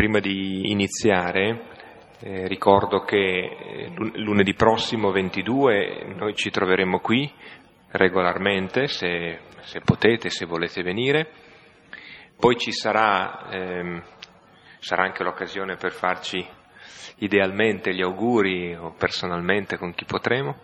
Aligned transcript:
prima 0.00 0.18
di 0.18 0.70
iniziare 0.70 1.60
eh, 2.20 2.48
ricordo 2.48 3.00
che 3.00 3.18
eh, 3.18 3.92
lunedì 4.14 4.54
prossimo 4.54 5.10
22 5.10 6.14
noi 6.16 6.34
ci 6.34 6.48
troveremo 6.48 7.00
qui 7.00 7.30
regolarmente, 7.90 8.86
se, 8.86 9.40
se 9.60 9.80
potete, 9.80 10.30
se 10.30 10.46
volete 10.46 10.82
venire. 10.82 11.30
Poi 12.34 12.56
ci 12.56 12.72
sarà, 12.72 13.50
ehm, 13.50 14.02
sarà 14.78 15.02
anche 15.02 15.22
l'occasione 15.22 15.76
per 15.76 15.92
farci 15.92 16.42
idealmente 17.16 17.92
gli 17.92 18.00
auguri 18.00 18.74
o 18.74 18.94
personalmente 18.96 19.76
con 19.76 19.92
chi 19.92 20.06
potremo. 20.06 20.60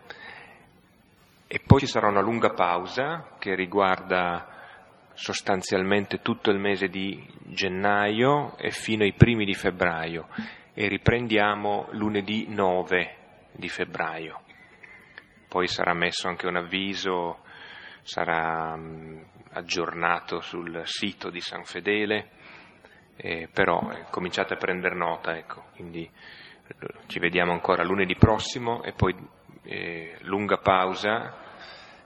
E 1.46 1.61
poi 1.62 1.80
ci 1.80 1.87
sarà 1.87 2.09
una 2.09 2.23
lunga 2.23 2.55
pausa 2.55 3.34
che 3.39 3.55
riguarda 3.55 4.55
sostanzialmente 5.17 6.21
tutto 6.21 6.51
il 6.51 6.59
mese 6.59 6.89
di 6.89 7.27
gennaio 7.46 8.57
e 8.59 8.71
fino 8.71 9.03
ai 9.03 9.15
primi 9.15 9.45
di 9.45 9.55
febbraio. 9.55 10.29
E 10.75 10.89
riprendiamo 10.89 11.89
lunedì 11.92 12.47
9 12.48 13.16
di 13.52 13.69
febbraio. 13.69 14.42
Poi 15.48 15.66
sarà 15.66 15.95
messo 15.95 16.29
anche 16.29 16.47
un 16.47 16.56
avviso, 16.56 17.39
sarà 18.02 18.79
aggiornato 19.52 20.41
sul 20.41 20.83
sito 20.84 21.30
di 21.30 21.41
San 21.41 21.64
Fedele, 21.64 22.30
eh, 23.17 23.48
però 23.51 23.91
eh, 23.91 24.05
cominciate 24.11 24.55
a 24.55 24.59
prendere 24.59 24.95
nota, 24.95 25.34
ecco, 25.34 25.64
quindi 25.75 26.03
eh, 26.03 26.75
ci 27.06 27.19
vediamo 27.19 27.53
ancora 27.53 27.83
lunedì 27.83 28.17
prossimo 28.17 28.83
e 28.83 28.92
poi 28.92 29.17
eh, 29.62 30.19
lunga 30.23 30.59
pausa, 30.59 31.45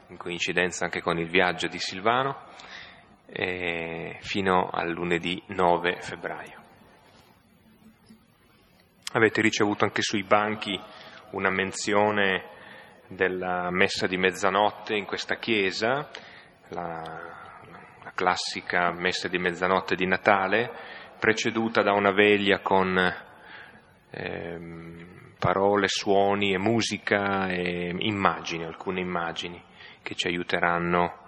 in 0.07 0.17
coincidenza 0.17 0.85
anche 0.85 1.01
con 1.01 1.19
il 1.19 1.29
viaggio 1.29 1.67
di 1.67 1.79
Silvano, 1.79 2.49
eh, 3.33 4.19
fino 4.21 4.69
al 4.71 4.91
lunedì 4.91 5.43
9 5.47 6.01
febbraio. 6.01 6.59
Avete 9.13 9.41
ricevuto 9.41 9.85
anche 9.85 10.03
sui 10.03 10.23
banchi 10.23 10.79
una 11.31 11.51
menzione 11.51 12.45
della 13.09 13.71
messa 13.71 14.07
di 14.07 14.17
mezzanotte 14.17 14.95
in 14.95 15.05
questa 15.05 15.37
chiesa, 15.37 16.09
la, 16.69 17.03
la 18.05 18.13
classica 18.15 18.93
messa 18.93 19.27
di 19.27 19.39
mezzanotte 19.39 19.97
di 19.97 20.07
Natale, 20.07 20.71
preceduta 21.19 21.83
da 21.83 21.93
una 21.93 22.13
veglia 22.13 22.61
con 22.61 22.97
eh, 24.11 24.59
parole, 25.39 25.87
suoni 25.89 26.53
e 26.53 26.59
musica 26.59 27.49
e 27.49 27.95
immagini, 27.99 28.65
alcune 28.65 29.01
immagini 29.01 29.61
che 30.03 30.15
ci 30.15 30.29
aiuteranno 30.29 31.20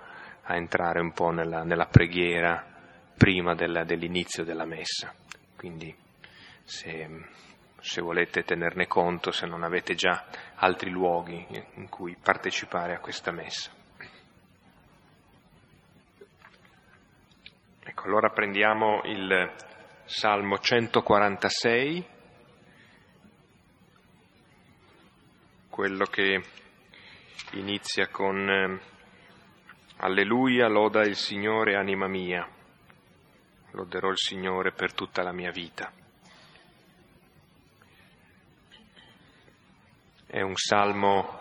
a 0.53 0.57
entrare 0.57 1.01
un 1.01 1.13
po' 1.13 1.31
nella, 1.31 1.63
nella 1.65 1.87
preghiera 1.87 2.65
prima 3.17 3.55
della, 3.55 3.85
dell'inizio 3.85 4.45
della 4.45 4.67
messa. 4.67 5.15
Quindi 5.57 5.95
se, 6.63 7.09
se 7.81 8.01
volete 8.03 8.43
tenerne 8.43 8.87
conto, 8.87 9.31
se 9.31 9.47
non 9.47 9.63
avete 9.63 9.95
già 9.95 10.27
altri 10.57 10.91
luoghi 10.91 11.47
in 11.75 11.89
cui 11.89 12.17
partecipare 12.23 12.95
a 12.95 13.01
questa 13.01 13.33
messa. 13.33 13.71
Ecco, 17.85 18.05
allora 18.05 18.29
prendiamo 18.29 19.01
il 19.05 19.53
Salmo 20.05 20.59
146, 20.59 22.07
quello 25.71 26.05
che 26.05 26.43
inizia 27.53 28.09
con 28.09 28.49
eh, 28.49 28.92
Alleluia, 30.05 30.67
loda 30.67 31.03
il 31.03 31.15
Signore, 31.15 31.77
anima 31.77 32.09
mia, 32.09 32.45
loderò 33.71 34.11
il 34.11 34.19
Signore 34.19 34.73
per 34.73 34.95
tutta 34.95 35.23
la 35.23 35.31
mia 35.31 35.53
vita. 35.53 35.93
È 40.27 40.41
un 40.41 40.57
salmo 40.57 41.41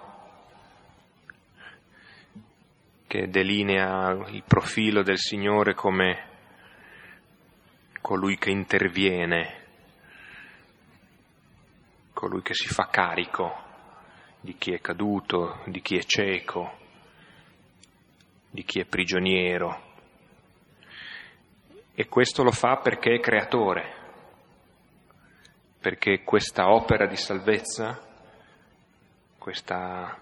che 3.08 3.30
delinea 3.30 4.28
il 4.28 4.44
profilo 4.46 5.02
del 5.02 5.18
Signore 5.18 5.74
come 5.74 6.28
colui 8.00 8.38
che 8.38 8.52
interviene, 8.52 9.66
colui 12.14 12.44
che 12.44 12.54
si 12.54 12.68
fa 12.68 12.90
carico 12.92 13.64
di 14.40 14.56
chi 14.56 14.72
è 14.72 14.80
caduto, 14.80 15.64
di 15.66 15.82
chi 15.82 15.98
è 15.98 16.04
cieco, 16.04 16.78
di 18.52 18.64
chi 18.64 18.82
è 18.82 18.86
prigioniero. 18.86 19.90
E 21.94 22.08
questo 22.08 22.44
lo 22.44 22.52
fa 22.52 22.78
perché 22.78 23.16
è 23.16 23.20
creatore, 23.20 23.94
perché 25.80 26.24
questa 26.24 26.72
opera 26.72 27.08
di 27.08 27.16
salvezza, 27.16 28.00
questa, 29.38 30.18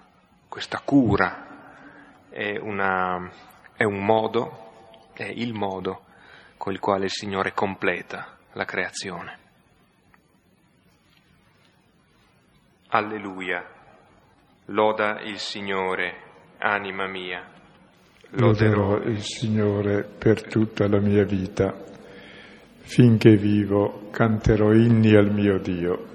questa 0.48 0.80
cura 0.82 2.28
è, 2.30 2.58
una, 2.58 3.32
è 3.76 3.84
un 3.84 4.06
modo, 4.06 4.92
è 5.14 5.26
il 5.26 5.54
modo 5.54 6.06
con 6.58 6.74
il 6.74 6.80
quale 6.80 7.06
il 7.06 7.12
Signore 7.12 7.54
completa 7.54 8.38
la 8.54 8.66
creazione. 8.66 9.38
Alleluia. 12.90 13.78
Loda 14.66 15.20
il 15.22 15.40
Signore, 15.40 16.56
anima 16.58 17.08
mia. 17.08 17.59
Loderò 18.32 18.98
il 18.98 19.24
Signore 19.24 20.04
per 20.04 20.44
tutta 20.48 20.88
la 20.88 21.00
mia 21.00 21.24
vita. 21.24 21.74
Finché 22.82 23.36
vivo 23.36 24.10
canterò 24.12 24.72
inni 24.72 25.16
al 25.16 25.32
mio 25.32 25.58
Dio. 25.58 26.06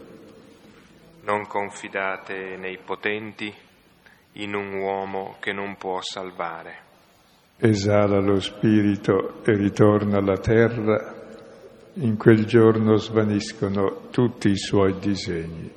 Non 1.22 1.47
confidate 1.47 2.56
nei 2.56 2.78
potenti, 2.78 3.53
in 4.32 4.54
un 4.54 4.74
uomo 4.74 5.36
che 5.41 5.53
non 5.53 5.76
può 5.76 6.00
salvare. 6.03 6.82
Esala 7.56 8.20
lo 8.20 8.38
spirito 8.38 9.42
e 9.44 9.56
ritorna 9.56 10.19
alla 10.19 10.38
terra. 10.38 11.12
In 11.94 12.16
quel 12.16 12.44
giorno 12.44 12.97
svaniscono 12.97 14.08
tutti 14.10 14.50
i 14.50 14.56
suoi 14.56 14.98
disegni. 14.98 15.72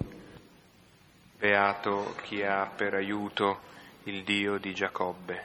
Beato 1.40 2.14
chi 2.24 2.44
ha 2.44 2.72
per 2.76 2.94
aiuto 2.94 3.60
il 4.04 4.24
Dio 4.24 4.58
di 4.58 4.74
Giacobbe, 4.74 5.44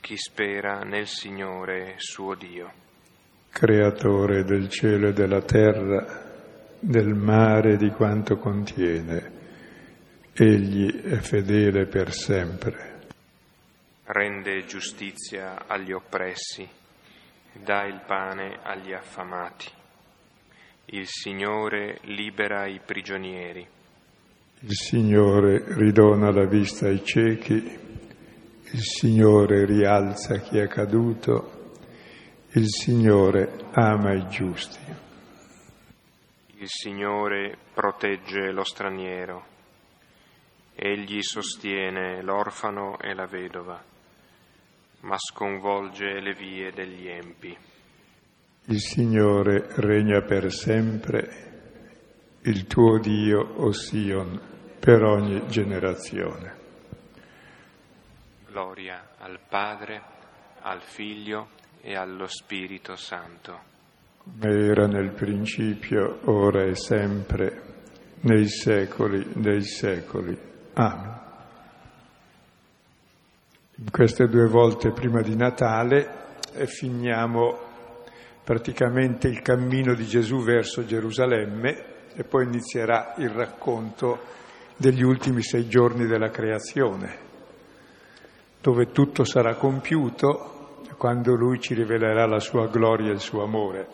chi 0.00 0.16
spera 0.16 0.80
nel 0.80 1.06
Signore 1.06 1.94
suo 1.96 2.34
Dio. 2.34 2.72
Creatore 3.50 4.44
del 4.44 4.68
cielo 4.68 5.08
e 5.08 5.12
della 5.12 5.42
terra, 5.42 6.76
del 6.78 7.14
mare 7.14 7.72
e 7.72 7.76
di 7.76 7.90
quanto 7.90 8.36
contiene, 8.36 9.32
egli 10.32 10.90
è 11.02 11.16
fedele 11.16 11.86
per 11.86 12.12
sempre. 12.12 12.96
Rende 14.04 14.64
giustizia 14.64 15.66
agli 15.66 15.92
oppressi, 15.92 16.66
dà 17.52 17.84
il 17.84 18.02
pane 18.06 18.58
agli 18.62 18.92
affamati. 18.92 19.70
Il 20.86 21.06
Signore 21.06 21.98
libera 22.02 22.66
i 22.66 22.80
prigionieri 22.84 23.76
il 24.62 24.74
Signore 24.74 25.62
ridona 25.68 26.32
la 26.32 26.44
vista 26.44 26.88
ai 26.88 27.04
ciechi, 27.04 27.62
il 28.70 28.82
Signore 28.82 29.64
rialza 29.64 30.38
chi 30.40 30.58
è 30.58 30.68
caduto, 30.68 31.72
il 32.52 32.66
Signore 32.68 33.64
ama 33.72 34.12
i 34.12 34.28
giusti. 34.28 34.78
Il 36.58 36.68
Signore 36.68 37.56
protegge 37.72 38.50
lo 38.52 38.64
straniero, 38.64 39.44
egli 40.74 41.22
sostiene 41.22 42.20
l'orfano 42.22 42.98
e 42.98 43.14
la 43.14 43.26
vedova, 43.26 43.82
ma 45.00 45.16
sconvolge 45.16 46.20
le 46.20 46.34
vie 46.34 46.70
degli 46.70 47.08
empi. 47.08 47.56
Il 48.66 48.80
Signore 48.80 49.66
regna 49.76 50.20
per 50.20 50.52
sempre 50.52 51.46
il 52.42 52.66
tuo 52.66 52.98
Dio, 52.98 53.40
o 53.40 53.72
Sion, 53.72 54.38
per 54.78 55.02
ogni 55.02 55.46
generazione. 55.46 56.58
Gloria 58.58 59.10
al 59.18 59.38
Padre, 59.48 60.02
al 60.62 60.82
Figlio 60.82 61.50
e 61.80 61.94
allo 61.94 62.26
Spirito 62.26 62.96
Santo. 62.96 63.60
Come 64.24 64.66
era 64.66 64.88
nel 64.88 65.12
principio, 65.12 66.18
ora 66.24 66.64
e 66.64 66.74
sempre, 66.74 67.62
nei 68.22 68.48
secoli 68.48 69.24
dei 69.34 69.62
secoli. 69.62 70.36
Amen. 70.72 71.20
In 73.76 73.90
queste 73.92 74.26
due 74.26 74.48
volte 74.48 74.90
prima 74.90 75.20
di 75.22 75.36
Natale 75.36 76.34
eh, 76.54 76.66
finiamo 76.66 77.58
praticamente 78.42 79.28
il 79.28 79.40
cammino 79.40 79.94
di 79.94 80.04
Gesù 80.04 80.42
verso 80.42 80.84
Gerusalemme 80.84 81.84
e 82.12 82.24
poi 82.24 82.46
inizierà 82.46 83.14
il 83.18 83.30
racconto 83.30 84.18
degli 84.76 85.04
ultimi 85.04 85.44
sei 85.44 85.68
giorni 85.68 86.06
della 86.06 86.30
creazione, 86.30 87.27
dove 88.60 88.90
tutto 88.90 89.24
sarà 89.24 89.54
compiuto 89.54 90.82
quando 90.96 91.34
lui 91.34 91.60
ci 91.60 91.74
rivelerà 91.74 92.26
la 92.26 92.40
sua 92.40 92.66
gloria 92.66 93.10
e 93.10 93.14
il 93.14 93.20
suo 93.20 93.42
amore. 93.42 93.88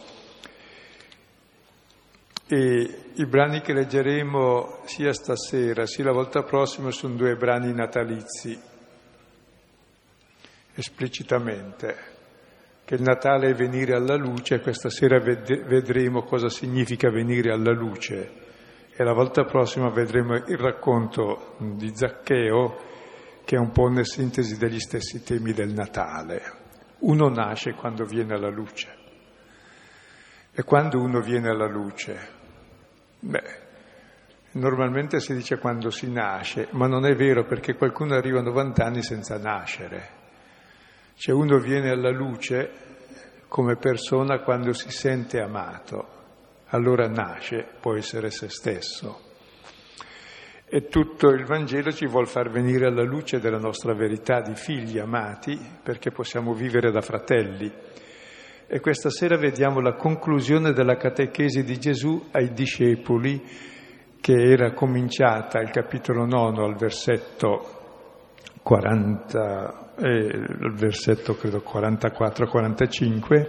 E 2.46 2.98
i 3.14 3.26
brani 3.26 3.60
che 3.60 3.72
leggeremo 3.72 4.80
sia 4.84 5.12
stasera 5.12 5.86
sia 5.86 6.04
la 6.04 6.12
volta 6.12 6.42
prossima 6.42 6.90
sono 6.90 7.14
due 7.14 7.36
brani 7.36 7.72
natalizi, 7.72 8.58
esplicitamente 10.74 12.12
che 12.84 12.96
il 12.96 13.02
Natale 13.02 13.48
è 13.48 13.54
venire 13.54 13.94
alla 13.94 14.16
luce, 14.16 14.60
questa 14.60 14.90
sera 14.90 15.18
vedremo 15.18 16.22
cosa 16.24 16.50
significa 16.50 17.10
venire 17.10 17.50
alla 17.50 17.72
luce 17.72 18.42
e 18.94 19.02
la 19.02 19.14
volta 19.14 19.44
prossima 19.44 19.88
vedremo 19.88 20.34
il 20.34 20.58
racconto 20.58 21.54
di 21.58 21.90
Zaccheo 21.96 22.92
che 23.44 23.56
è 23.56 23.58
un 23.58 23.70
po' 23.70 23.82
una 23.82 24.04
sintesi 24.04 24.56
degli 24.56 24.80
stessi 24.80 25.22
temi 25.22 25.52
del 25.52 25.72
Natale. 25.72 26.62
Uno 27.00 27.28
nasce 27.28 27.74
quando 27.74 28.04
viene 28.04 28.34
alla 28.34 28.50
luce 28.50 29.02
e 30.56 30.62
quando 30.62 31.00
uno 31.00 31.20
viene 31.20 31.48
alla 31.48 31.66
luce, 31.66 32.28
beh, 33.18 33.60
normalmente 34.52 35.18
si 35.18 35.34
dice 35.34 35.58
quando 35.58 35.90
si 35.90 36.10
nasce, 36.10 36.68
ma 36.70 36.86
non 36.86 37.04
è 37.04 37.14
vero 37.14 37.44
perché 37.44 37.74
qualcuno 37.74 38.14
arriva 38.14 38.38
a 38.38 38.44
90 38.44 38.84
anni 38.84 39.02
senza 39.02 39.36
nascere. 39.36 40.22
Cioè 41.16 41.34
uno 41.34 41.58
viene 41.58 41.90
alla 41.90 42.10
luce 42.10 42.70
come 43.48 43.76
persona 43.76 44.40
quando 44.40 44.72
si 44.72 44.90
sente 44.90 45.40
amato, 45.40 46.08
allora 46.68 47.08
nasce, 47.08 47.66
può 47.80 47.96
essere 47.96 48.30
se 48.30 48.48
stesso. 48.48 49.23
E 50.74 50.88
tutto 50.88 51.28
il 51.28 51.44
Vangelo 51.44 51.92
ci 51.92 52.04
vuol 52.04 52.26
far 52.26 52.50
venire 52.50 52.86
alla 52.86 53.04
luce 53.04 53.38
della 53.38 53.60
nostra 53.60 53.94
verità 53.94 54.40
di 54.40 54.56
figli 54.56 54.98
amati, 54.98 55.56
perché 55.80 56.10
possiamo 56.10 56.52
vivere 56.52 56.90
da 56.90 57.00
fratelli. 57.00 57.70
E 58.66 58.80
questa 58.80 59.08
sera 59.08 59.36
vediamo 59.36 59.78
la 59.78 59.94
conclusione 59.94 60.72
della 60.72 60.96
catechesi 60.96 61.62
di 61.62 61.78
Gesù 61.78 62.20
ai 62.32 62.52
discepoli, 62.52 63.40
che 64.20 64.32
era 64.32 64.72
cominciata 64.72 65.60
al 65.60 65.70
capitolo 65.70 66.26
9 66.26 66.64
al 66.64 66.74
versetto 66.74 68.40
40, 68.60 69.94
eh, 69.96 70.44
versetto 70.72 71.36
credo 71.36 71.62
44-45, 71.64 73.46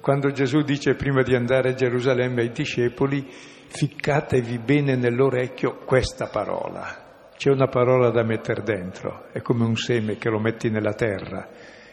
quando 0.00 0.30
Gesù 0.30 0.62
dice 0.62 0.94
prima 0.94 1.22
di 1.22 1.34
andare 1.34 1.70
a 1.70 1.74
Gerusalemme 1.74 2.42
ai 2.42 2.50
discepoli, 2.50 3.26
ficcatevi 3.28 4.58
bene 4.58 4.96
nell'orecchio 4.96 5.78
questa 5.84 6.28
parola. 6.28 7.28
C'è 7.36 7.50
una 7.50 7.68
parola 7.68 8.10
da 8.10 8.22
mettere 8.22 8.62
dentro, 8.62 9.28
è 9.32 9.40
come 9.40 9.64
un 9.64 9.76
seme 9.76 10.16
che 10.16 10.28
lo 10.28 10.38
metti 10.38 10.68
nella 10.70 10.94
terra 10.94 11.48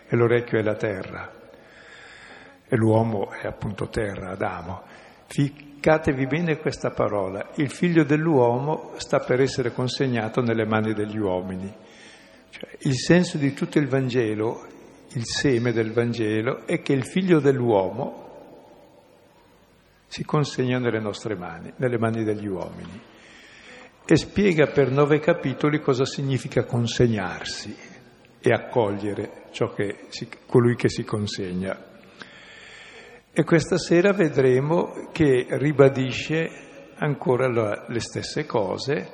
e 0.07 0.15
l'orecchio 0.15 0.57
è 0.57 0.61
la 0.61 0.75
terra 0.75 1.31
e 2.69 2.75
l'uomo 2.75 3.31
è 3.31 3.47
appunto 3.47 3.87
terra, 3.87 4.31
Adamo. 4.31 4.83
Ficcatevi 5.27 6.27
bene 6.27 6.57
questa 6.57 6.91
parola, 6.91 7.51
il 7.55 7.69
figlio 7.69 8.03
dell'uomo 8.03 8.93
sta 8.97 9.19
per 9.19 9.41
essere 9.41 9.71
consegnato 9.71 10.41
nelle 10.41 10.65
mani 10.65 10.93
degli 10.93 11.17
uomini. 11.17 11.73
Cioè, 12.49 12.69
il 12.79 12.95
senso 12.95 13.37
di 13.37 13.53
tutto 13.53 13.79
il 13.79 13.87
Vangelo, 13.87 14.65
il 15.17 15.25
seme 15.25 15.71
del 15.71 15.91
Vangelo, 15.91 16.67
è 16.67 16.81
che 16.81 16.93
il 16.93 17.03
figlio 17.03 17.39
dell'uomo 17.39 18.25
si 20.05 20.23
consegna 20.23 20.77
nelle 20.77 20.99
nostre 20.99 21.35
mani, 21.35 21.73
nelle 21.77 21.97
mani 21.97 22.23
degli 22.23 22.45
uomini, 22.45 23.01
e 24.05 24.15
spiega 24.15 24.67
per 24.67 24.91
nove 24.91 25.19
capitoli 25.19 25.81
cosa 25.81 26.05
significa 26.05 26.63
consegnarsi 26.65 27.75
e 28.39 28.51
accogliere 28.51 29.47
si, 30.09 30.29
colui 30.45 30.75
che 30.75 30.87
si 30.87 31.03
consegna. 31.03 31.85
E 33.33 33.43
questa 33.43 33.77
sera 33.77 34.13
vedremo 34.13 35.09
che 35.11 35.47
ribadisce 35.49 36.93
ancora 36.95 37.49
la, 37.49 37.85
le 37.87 37.99
stesse 37.99 38.45
cose 38.45 39.11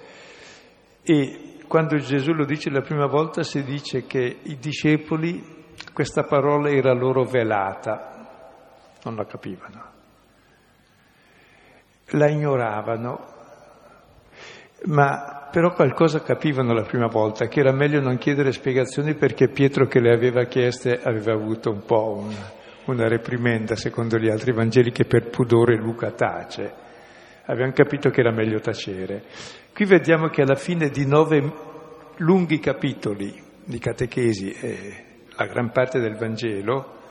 e 1.01 1.53
quando 1.67 1.97
Gesù 1.97 2.33
lo 2.33 2.45
dice 2.45 2.69
la 2.69 2.81
prima 2.81 3.07
volta 3.07 3.41
si 3.43 3.63
dice 3.63 4.05
che 4.05 4.37
i 4.43 4.57
discepoli, 4.57 5.62
questa 5.93 6.23
parola 6.23 6.69
era 6.69 6.93
loro 6.93 7.23
velata, 7.23 8.97
non 9.03 9.15
la 9.15 9.25
capivano, 9.25 9.83
la 12.11 12.29
ignoravano, 12.29 13.31
ma 14.85 15.47
però 15.51 15.73
qualcosa 15.73 16.21
capivano 16.21 16.73
la 16.73 16.83
prima 16.83 17.07
volta, 17.07 17.47
che 17.47 17.59
era 17.59 17.71
meglio 17.71 18.01
non 18.01 18.17
chiedere 18.17 18.51
spiegazioni 18.51 19.13
perché 19.13 19.49
Pietro 19.49 19.85
che 19.85 19.99
le 19.99 20.11
aveva 20.11 20.45
chieste 20.45 20.99
aveva 21.01 21.33
avuto 21.33 21.69
un 21.69 21.85
po' 21.85 22.23
una, 22.23 22.51
una 22.85 23.07
reprimenda, 23.07 23.75
secondo 23.75 24.17
gli 24.17 24.29
altri 24.29 24.51
Vangeli, 24.51 24.91
che 24.91 25.05
per 25.05 25.29
pudore 25.29 25.75
Luca 25.75 26.11
tace. 26.11 26.81
Abbiamo 27.45 27.71
capito 27.73 28.09
che 28.09 28.21
era 28.21 28.31
meglio 28.31 28.59
tacere. 28.59 29.23
Qui 29.73 29.85
vediamo 29.85 30.29
che 30.29 30.41
alla 30.41 30.55
fine 30.55 30.89
di 30.89 31.05
nove 31.05 31.53
lunghi 32.17 32.59
capitoli 32.59 33.41
di 33.65 33.79
catechesi 33.79 34.51
e 34.51 35.05
la 35.35 35.45
gran 35.45 35.71
parte 35.71 35.99
del 35.99 36.15
Vangelo 36.15 37.01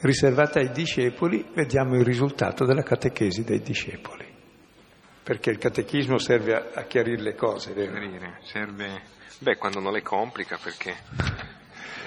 riservata 0.00 0.58
ai 0.58 0.70
discepoli, 0.70 1.46
vediamo 1.54 1.96
il 1.96 2.04
risultato 2.04 2.64
della 2.64 2.82
catechesi 2.82 3.44
dei 3.44 3.60
discepoli. 3.60 4.32
Perché 5.22 5.50
il 5.50 5.58
catechismo 5.58 6.18
serve 6.18 6.54
a, 6.54 6.80
a 6.80 6.82
chiarire 6.82 7.22
le 7.22 7.34
cose, 7.34 7.72
vero? 7.72 7.94
Serve, 8.42 9.02
beh, 9.38 9.56
quando 9.56 9.80
non 9.80 9.92
le 9.92 10.02
complica, 10.02 10.58
perché... 10.62 10.94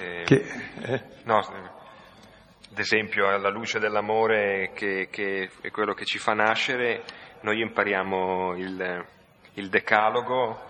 Eh, 0.00 0.22
che, 0.24 0.44
eh? 0.82 1.02
No, 1.24 1.38
ad 1.38 2.78
esempio 2.78 3.26
alla 3.26 3.50
luce 3.50 3.80
dell'amore 3.80 4.70
che, 4.74 5.08
che, 5.10 5.50
è 5.60 5.70
quello 5.70 5.94
che 5.94 6.04
ci 6.04 6.18
fa 6.18 6.34
nascere, 6.34 7.02
noi 7.40 7.60
impariamo 7.60 8.54
il, 8.56 9.06
il 9.54 9.68
decalogo 9.68 10.67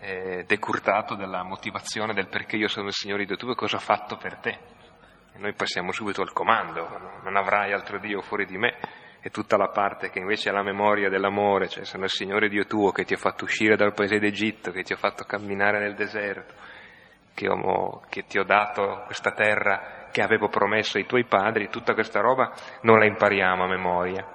eh, 0.00 0.44
decurtato 0.46 1.14
della 1.14 1.42
motivazione 1.42 2.14
del 2.14 2.28
perché 2.28 2.56
io 2.56 2.68
sono 2.68 2.88
il 2.88 2.94
Signore 2.94 3.24
Dio 3.24 3.36
tuo 3.36 3.52
e 3.52 3.56
cosa 3.56 3.76
ho 3.76 3.80
fatto 3.80 4.16
per 4.16 4.36
te. 4.36 4.58
E 5.32 5.38
noi 5.38 5.54
passiamo 5.54 5.92
subito 5.92 6.22
al 6.22 6.32
comando, 6.32 7.20
non 7.22 7.36
avrai 7.36 7.72
altro 7.72 7.98
Dio 7.98 8.20
fuori 8.20 8.46
di 8.46 8.56
me, 8.56 8.76
e 9.22 9.30
tutta 9.30 9.56
la 9.56 9.68
parte 9.68 10.08
che 10.10 10.18
invece 10.18 10.48
è 10.48 10.52
la 10.52 10.62
memoria 10.62 11.10
dell'amore, 11.10 11.68
cioè 11.68 11.84
sono 11.84 12.04
il 12.04 12.10
Signore 12.10 12.48
Dio 12.48 12.64
tuo 12.64 12.90
che 12.90 13.04
ti 13.04 13.14
ha 13.14 13.18
fatto 13.18 13.44
uscire 13.44 13.76
dal 13.76 13.92
paese 13.92 14.18
d'Egitto, 14.18 14.70
che 14.70 14.82
ti 14.82 14.94
ha 14.94 14.96
fatto 14.96 15.24
camminare 15.24 15.78
nel 15.78 15.94
deserto, 15.94 16.54
che, 17.34 17.48
ho, 17.48 18.02
che 18.08 18.24
ti 18.24 18.38
ho 18.38 18.44
dato 18.44 19.02
questa 19.04 19.32
terra 19.32 20.08
che 20.10 20.22
avevo 20.22 20.48
promesso 20.48 20.96
ai 20.96 21.06
tuoi 21.06 21.24
padri, 21.24 21.68
tutta 21.68 21.92
questa 21.92 22.20
roba 22.20 22.52
non 22.82 22.98
la 22.98 23.04
impariamo 23.04 23.64
a 23.64 23.68
memoria. 23.68 24.26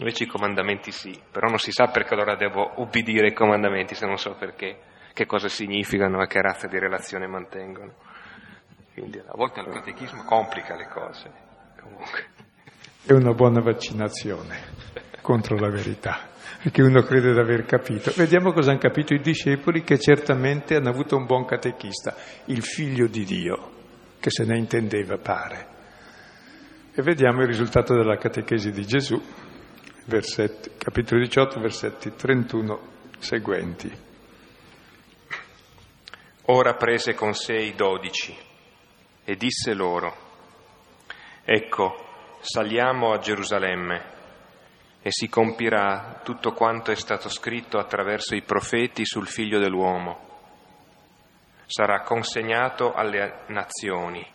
Invece 0.00 0.24
i 0.24 0.26
comandamenti 0.26 0.92
sì, 0.92 1.18
però 1.30 1.48
non 1.48 1.58
si 1.58 1.72
sa 1.72 1.88
perché 1.88 2.14
allora 2.14 2.34
devo 2.34 2.72
ubbidire 2.76 3.26
ai 3.26 3.34
comandamenti 3.34 3.94
se 3.94 4.06
non 4.06 4.16
so 4.16 4.34
perché, 4.34 4.78
che 5.12 5.26
cosa 5.26 5.48
significano 5.48 6.22
e 6.22 6.26
che 6.26 6.40
razza 6.40 6.66
di 6.68 6.78
relazione 6.78 7.26
mantengono. 7.26 7.92
Quindi 8.94 9.18
a 9.18 9.32
volte 9.34 9.60
il 9.60 9.68
catechismo 9.68 10.24
complica 10.24 10.74
le 10.74 10.88
cose. 10.88 11.30
Comunque. 11.78 12.28
È 13.04 13.12
una 13.12 13.34
buona 13.34 13.60
vaccinazione 13.60 14.58
contro 15.20 15.56
la 15.56 15.68
verità, 15.68 16.30
perché 16.62 16.80
uno 16.80 17.02
crede 17.02 17.34
di 17.34 17.38
aver 17.38 17.66
capito. 17.66 18.10
Vediamo 18.16 18.52
cosa 18.52 18.70
hanno 18.70 18.80
capito 18.80 19.12
i 19.12 19.20
discepoli 19.20 19.82
che 19.82 19.98
certamente 19.98 20.76
hanno 20.76 20.88
avuto 20.88 21.14
un 21.14 21.26
buon 21.26 21.44
catechista, 21.44 22.16
il 22.46 22.62
figlio 22.62 23.06
di 23.06 23.24
Dio, 23.26 23.70
che 24.18 24.30
se 24.30 24.46
ne 24.46 24.56
intendeva 24.56 25.18
pare. 25.18 25.66
E 26.94 27.02
vediamo 27.02 27.42
il 27.42 27.48
risultato 27.48 27.94
della 27.94 28.16
catechesi 28.16 28.70
di 28.70 28.86
Gesù 28.86 29.22
versetti, 30.10 30.72
capitolo 30.76 31.20
18, 31.20 31.60
versetti 31.60 32.14
31 32.16 32.80
seguenti. 33.20 34.08
Ora 36.46 36.74
prese 36.74 37.14
con 37.14 37.32
sé 37.32 37.54
i 37.54 37.76
dodici 37.76 38.36
e 39.24 39.36
disse 39.36 39.72
loro, 39.72 40.16
ecco, 41.44 42.06
saliamo 42.40 43.12
a 43.12 43.18
Gerusalemme 43.18 44.18
e 45.00 45.12
si 45.12 45.28
compirà 45.28 46.20
tutto 46.24 46.52
quanto 46.54 46.90
è 46.90 46.96
stato 46.96 47.28
scritto 47.28 47.78
attraverso 47.78 48.34
i 48.34 48.42
profeti 48.42 49.06
sul 49.06 49.28
figlio 49.28 49.60
dell'uomo. 49.60 50.28
Sarà 51.66 52.02
consegnato 52.02 52.92
alle 52.94 53.44
nazioni 53.46 54.26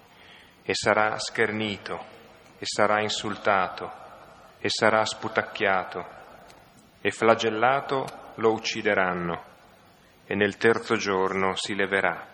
e 0.64 0.74
sarà 0.74 1.20
schernito 1.20 2.14
e 2.58 2.66
sarà 2.66 3.02
insultato 3.02 4.04
e 4.66 4.70
sarà 4.70 5.06
sputacchiato 5.06 6.04
e 7.00 7.12
flagellato 7.12 8.32
lo 8.38 8.52
uccideranno 8.54 9.44
e 10.26 10.34
nel 10.34 10.58
terzo 10.58 10.96
giorno 10.96 11.56
si 11.56 11.76
leverà. 11.76 12.28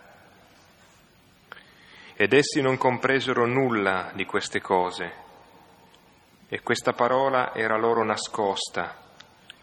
Ed 2.13 2.31
essi 2.31 2.61
non 2.61 2.77
compresero 2.77 3.45
nulla 3.45 4.11
di 4.13 4.23
queste 4.23 4.61
cose 4.61 5.13
e 6.47 6.61
questa 6.61 6.93
parola 6.93 7.53
era 7.53 7.75
loro 7.77 8.01
nascosta 8.05 8.95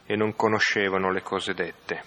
e 0.04 0.14
non 0.14 0.36
conoscevano 0.36 1.10
le 1.10 1.22
cose 1.22 1.54
dette. 1.54 2.02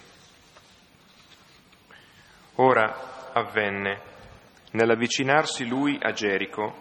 Ora 2.54 3.32
avvenne, 3.32 4.00
nell'avvicinarsi 4.70 5.66
lui 5.66 5.98
a 6.00 6.12
Gerico, 6.12 6.72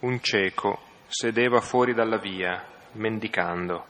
un 0.00 0.20
cieco 0.20 0.80
sedeva 1.06 1.60
fuori 1.60 1.94
dalla 1.94 2.18
via 2.18 2.78
mendicando. 2.92 3.86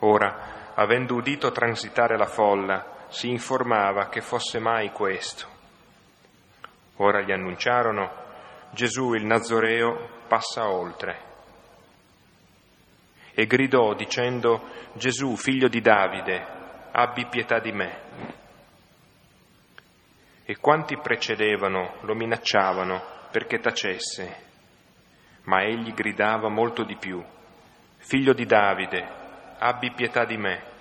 Ora, 0.00 0.72
avendo 0.74 1.14
udito 1.14 1.50
transitare 1.52 2.16
la 2.16 2.26
folla, 2.26 3.06
si 3.08 3.28
informava 3.28 4.08
che 4.08 4.20
fosse 4.20 4.58
mai 4.58 4.90
questo. 4.90 5.46
Ora 6.96 7.20
gli 7.20 7.32
annunciarono, 7.32 8.24
Gesù 8.70 9.14
il 9.14 9.24
Nazoreo 9.24 10.08
passa 10.26 10.68
oltre. 10.68 11.24
E 13.32 13.46
gridò 13.46 13.94
dicendo, 13.94 14.68
Gesù, 14.94 15.36
figlio 15.36 15.68
di 15.68 15.80
Davide, 15.80 16.44
abbi 16.92 17.26
pietà 17.26 17.58
di 17.58 17.72
me. 17.72 18.00
E 20.44 20.56
quanti 20.58 20.96
precedevano 20.96 21.96
lo 22.00 22.14
minacciavano 22.14 23.02
perché 23.30 23.58
tacesse, 23.58 24.45
ma 25.46 25.62
egli 25.62 25.92
gridava 25.92 26.48
molto 26.48 26.84
di 26.84 26.96
più, 26.96 27.22
figlio 27.98 28.32
di 28.32 28.46
Davide, 28.46 29.08
abbi 29.58 29.92
pietà 29.92 30.24
di 30.24 30.36
me. 30.36 30.74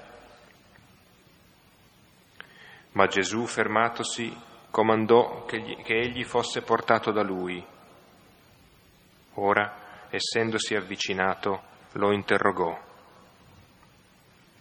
Ma 2.92 3.08
Gesù, 3.08 3.46
fermatosi, 3.46 4.36
comandò 4.72 5.46
che, 5.46 5.60
gli, 5.60 5.82
che 5.84 6.00
egli 6.00 6.24
fosse 6.24 6.62
portato 6.62 7.12
da 7.12 7.22
lui. 7.22 7.64
Ora, 9.36 10.08
essendosi 10.10 10.76
avvicinato, 10.76 11.62
lo 11.94 12.12
interrogò. 12.12 12.78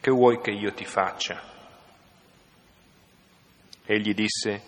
Che 0.00 0.10
vuoi 0.10 0.40
che 0.40 0.50
io 0.50 0.72
ti 0.74 0.84
faccia? 0.84 1.40
Egli 3.86 4.12
disse, 4.12 4.62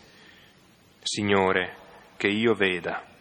Signore, 1.03 1.77
che 2.17 2.29
io 2.29 2.55
veda. 2.55 3.15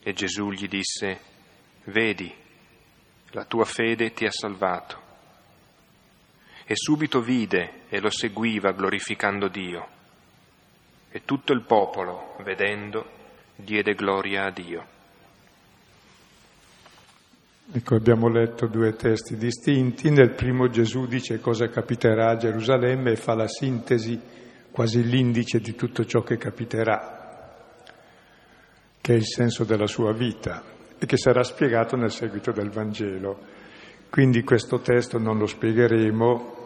E 0.00 0.12
Gesù 0.12 0.50
gli 0.50 0.68
disse, 0.68 1.20
Vedi 1.84 2.34
la 3.32 3.44
tua 3.44 3.64
fede 3.64 4.12
ti 4.12 4.24
ha 4.24 4.30
salvato. 4.30 5.06
E 6.64 6.74
subito 6.74 7.20
vide 7.20 7.82
e 7.88 8.00
lo 8.00 8.10
seguiva 8.10 8.72
glorificando 8.72 9.48
Dio. 9.48 9.86
E 11.10 11.24
tutto 11.24 11.52
il 11.52 11.62
popolo, 11.62 12.36
vedendo, 12.42 13.06
diede 13.56 13.94
gloria 13.94 14.44
a 14.44 14.50
Dio. 14.50 14.86
Ecco, 17.70 17.96
abbiamo 17.96 18.28
letto 18.28 18.66
due 18.66 18.94
testi 18.96 19.36
distinti. 19.36 20.10
Nel 20.10 20.32
primo 20.32 20.68
Gesù 20.68 21.06
dice 21.06 21.38
cosa 21.38 21.68
capiterà 21.68 22.30
a 22.30 22.36
Gerusalemme 22.36 23.12
e 23.12 23.16
fa 23.16 23.34
la 23.34 23.48
sintesi, 23.48 24.18
quasi 24.70 25.02
l'indice 25.02 25.60
di 25.60 25.74
tutto 25.74 26.04
ciò 26.06 26.22
che 26.22 26.38
capiterà, 26.38 27.17
che 29.00 29.12
è 29.12 29.16
il 29.16 29.26
senso 29.26 29.64
della 29.64 29.86
sua 29.86 30.12
vita 30.12 30.62
e 30.98 31.06
che 31.06 31.16
sarà 31.16 31.42
spiegato 31.42 31.96
nel 31.96 32.10
seguito 32.10 32.52
del 32.52 32.70
Vangelo. 32.70 33.38
Quindi 34.10 34.42
questo 34.42 34.80
testo 34.80 35.18
non 35.18 35.38
lo 35.38 35.46
spiegheremo, 35.46 36.56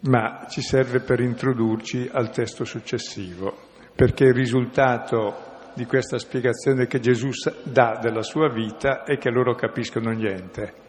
ma 0.00 0.46
ci 0.48 0.62
serve 0.62 1.00
per 1.00 1.20
introdurci 1.20 2.08
al 2.12 2.30
testo 2.30 2.64
successivo, 2.64 3.56
perché 3.94 4.24
il 4.24 4.34
risultato 4.34 5.52
di 5.74 5.86
questa 5.86 6.18
spiegazione 6.18 6.86
che 6.86 7.00
Gesù 7.00 7.30
dà 7.64 7.98
della 8.00 8.22
sua 8.22 8.48
vita 8.48 9.02
è 9.02 9.18
che 9.18 9.30
loro 9.30 9.54
capiscono 9.54 10.10
niente. 10.10 10.82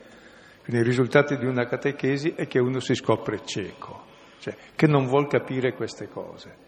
Quindi 0.63 0.81
il 0.81 0.87
risultato 0.87 1.35
di 1.35 1.45
una 1.45 1.65
catechesi 1.65 2.33
è 2.35 2.47
che 2.47 2.59
uno 2.59 2.79
si 2.79 2.95
scopre 2.95 3.41
cieco, 3.45 4.03
cioè 4.39 4.55
che 4.75 4.87
non 4.87 5.05
vuol 5.05 5.27
capire 5.27 5.73
queste 5.73 6.07
cose. 6.07 6.64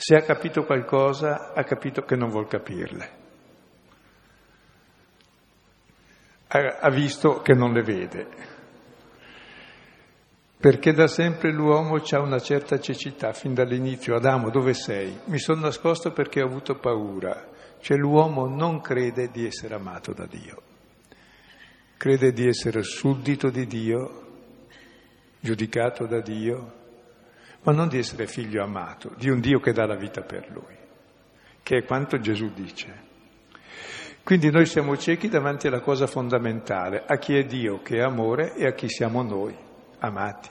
Se 0.00 0.16
ha 0.16 0.22
capito 0.22 0.64
qualcosa, 0.64 1.52
ha 1.52 1.62
capito 1.62 2.04
che 2.04 2.16
non 2.16 2.30
vuol 2.30 2.48
capirle. 2.48 3.18
ha 6.48 6.90
visto 6.90 7.42
che 7.42 7.52
non 7.52 7.74
le 7.74 7.82
vede. 7.82 8.26
Perché 10.56 10.94
da 10.94 11.06
sempre 11.06 11.52
l'uomo 11.52 11.96
ha 11.96 12.20
una 12.20 12.38
certa 12.38 12.80
cecità, 12.80 13.34
fin 13.34 13.52
dall'inizio. 13.52 14.16
Adamo, 14.16 14.48
dove 14.48 14.72
sei? 14.72 15.20
Mi 15.26 15.38
sono 15.38 15.60
nascosto 15.60 16.12
perché 16.12 16.40
ho 16.40 16.46
avuto 16.46 16.76
paura. 16.76 17.50
Cioè 17.78 17.98
l'uomo 17.98 18.46
non 18.46 18.80
crede 18.80 19.28
di 19.30 19.44
essere 19.44 19.74
amato 19.74 20.14
da 20.14 20.24
Dio. 20.24 20.62
Crede 21.98 22.32
di 22.32 22.48
essere 22.48 22.82
suddito 22.82 23.50
di 23.50 23.66
Dio, 23.66 24.26
giudicato 25.40 26.06
da 26.06 26.22
Dio, 26.22 26.78
ma 27.62 27.72
non 27.72 27.88
di 27.88 27.98
essere 27.98 28.26
figlio 28.26 28.62
amato, 28.62 29.12
di 29.16 29.28
un 29.28 29.40
Dio 29.40 29.60
che 29.60 29.72
dà 29.72 29.86
la 29.86 29.96
vita 29.96 30.22
per 30.22 30.48
lui, 30.50 30.76
che 31.62 31.78
è 31.78 31.84
quanto 31.84 32.18
Gesù 32.18 32.50
dice. 32.52 33.08
Quindi 34.22 34.50
noi 34.50 34.66
siamo 34.66 34.96
ciechi 34.96 35.28
davanti 35.28 35.66
alla 35.66 35.80
cosa 35.80 36.06
fondamentale, 36.06 37.04
a 37.06 37.16
chi 37.16 37.36
è 37.36 37.44
Dio 37.44 37.82
che 37.82 37.96
è 37.96 38.00
amore 38.00 38.54
e 38.54 38.66
a 38.66 38.72
chi 38.72 38.88
siamo 38.88 39.22
noi, 39.22 39.54
amati. 39.98 40.48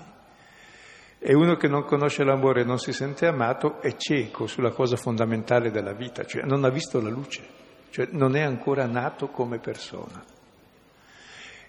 E 1.22 1.34
uno 1.34 1.56
che 1.56 1.68
non 1.68 1.84
conosce 1.84 2.24
l'amore 2.24 2.62
e 2.62 2.66
non 2.66 2.80
si 2.80 2.94
sente 2.94 3.26
amato 3.26 3.82
è 3.82 3.96
cieco 3.96 4.48
sulla 4.48 4.72
cosa 4.72 4.96
fondamentale 4.96 5.70
della 5.70 5.94
vita, 5.94 6.24
cioè 6.26 6.44
non 6.44 6.64
ha 6.64 6.70
visto 6.70 7.02
la 7.02 7.10
luce, 7.10 7.46
cioè 7.90 8.08
non 8.12 8.36
è 8.36 8.42
ancora 8.42 8.86
nato 8.86 9.28
come 9.28 9.60
persona. 9.60 10.24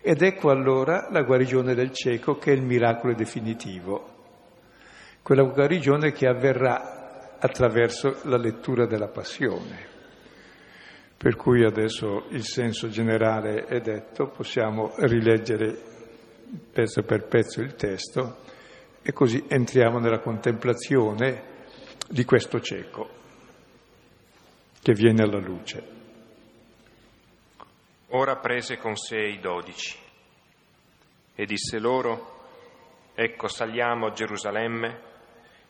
Ed 0.02 0.22
ecco 0.22 0.50
allora 0.50 1.08
la 1.10 1.22
guarigione 1.22 1.74
del 1.74 1.92
cieco 1.92 2.38
che 2.38 2.52
è 2.52 2.54
il 2.54 2.62
miracolo 2.62 3.12
definitivo, 3.14 4.19
quella 5.22 5.42
guarigione 5.42 6.12
che 6.12 6.26
avverrà 6.26 7.36
attraverso 7.38 8.20
la 8.24 8.36
lettura 8.36 8.86
della 8.86 9.08
passione. 9.08 9.88
Per 11.16 11.36
cui 11.36 11.64
adesso 11.64 12.26
il 12.30 12.44
senso 12.44 12.88
generale 12.88 13.64
è 13.66 13.80
detto, 13.80 14.28
possiamo 14.28 14.94
rileggere 14.98 15.76
pezzo 16.72 17.02
per 17.02 17.26
pezzo 17.26 17.60
il 17.60 17.74
testo 17.74 18.38
e 19.02 19.12
così 19.12 19.44
entriamo 19.46 19.98
nella 19.98 20.20
contemplazione 20.20 21.48
di 22.08 22.24
questo 22.24 22.60
cieco 22.60 23.08
che 24.82 24.92
viene 24.92 25.22
alla 25.22 25.38
luce. 25.38 25.98
Ora 28.08 28.36
prese 28.36 28.78
con 28.78 28.96
sé 28.96 29.18
i 29.18 29.38
dodici 29.40 29.96
e 31.34 31.44
disse 31.44 31.78
loro, 31.78 32.38
ecco 33.14 33.46
saliamo 33.46 34.06
a 34.06 34.12
Gerusalemme 34.12 35.08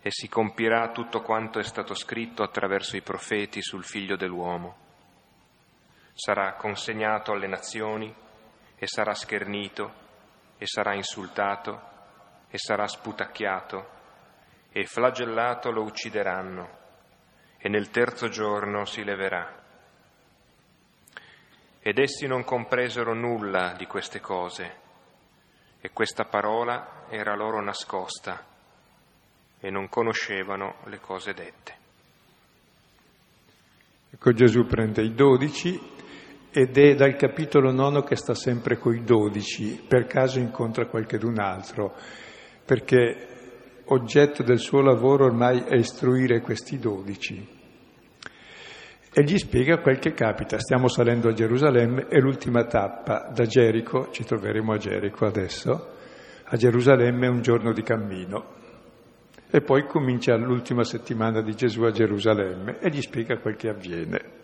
e 0.02 0.11
si 0.11 0.28
compirà 0.28 0.90
tutto 0.92 1.21
quanto 1.21 1.59
è 1.59 1.62
stato 1.62 1.95
scritto 1.95 2.42
attraverso 2.42 2.97
i 2.97 3.02
profeti 3.02 3.62
sul 3.62 3.85
figlio 3.85 4.16
dell'uomo 4.16 4.88
sarà 6.21 6.52
consegnato 6.52 7.33
alle 7.33 7.47
nazioni 7.47 8.14
e 8.76 8.87
sarà 8.87 9.14
schernito 9.14 10.09
e 10.59 10.66
sarà 10.66 10.95
insultato 10.95 11.88
e 12.50 12.59
sarà 12.59 12.87
sputacchiato 12.87 13.99
e 14.71 14.85
flagellato 14.85 15.71
lo 15.71 15.83
uccideranno 15.83 16.78
e 17.57 17.69
nel 17.71 17.90
terzo 17.90 18.28
giorno 18.28 18.85
si 18.85 19.02
leverà. 19.02 19.59
Ed 21.80 21.99
essi 21.99 22.26
non 22.26 22.45
compresero 22.45 23.14
nulla 23.14 23.73
di 23.73 23.87
queste 23.87 24.21
cose 24.21 24.78
e 25.80 25.90
questa 25.90 26.25
parola 26.25 27.07
era 27.09 27.35
loro 27.35 27.62
nascosta 27.62 28.50
e 29.60 29.70
non 29.70 29.88
conoscevano 29.88 30.76
le 30.86 30.98
cose 31.00 31.32
dette. 31.34 31.78
Ecco 34.12 34.32
Gesù 34.32 34.66
prende 34.66 35.02
i 35.02 35.14
dodici 35.14 35.78
ed 36.50 36.76
è 36.76 36.94
dal 36.96 37.14
capitolo 37.14 37.70
nono 37.70 38.02
che 38.02 38.16
sta 38.16 38.34
sempre 38.34 38.76
coi 38.76 39.04
dodici, 39.04 39.80
per 39.86 40.06
caso 40.06 40.40
incontra 40.40 40.86
qualchedun 40.86 41.38
altro, 41.38 41.94
perché 42.64 43.28
oggetto 43.84 44.42
del 44.42 44.58
suo 44.58 44.80
lavoro 44.80 45.26
ormai 45.26 45.60
è 45.60 45.76
istruire 45.76 46.40
questi 46.40 46.78
dodici. 46.78 47.58
E 49.12 49.24
gli 49.24 49.38
spiega 49.38 49.78
quel 49.78 49.98
che 49.98 50.12
capita. 50.12 50.58
Stiamo 50.58 50.88
salendo 50.88 51.28
a 51.28 51.32
Gerusalemme, 51.32 52.06
è 52.06 52.18
l'ultima 52.18 52.64
tappa 52.64 53.30
da 53.32 53.44
Gerico, 53.44 54.10
ci 54.10 54.24
troveremo 54.24 54.72
a 54.72 54.76
Gerico 54.76 55.26
adesso, 55.26 55.94
a 56.44 56.56
Gerusalemme 56.56 57.26
è 57.26 57.30
un 57.30 57.42
giorno 57.42 57.72
di 57.72 57.82
cammino. 57.82 58.58
E 59.52 59.61
poi 59.62 59.85
comincia 59.85 60.37
l'ultima 60.37 60.85
settimana 60.85 61.42
di 61.42 61.57
Gesù 61.57 61.83
a 61.83 61.90
Gerusalemme 61.90 62.78
e 62.78 62.88
gli 62.88 63.00
spiega 63.00 63.38
quel 63.38 63.57
che 63.57 63.69
avviene. 63.69 64.38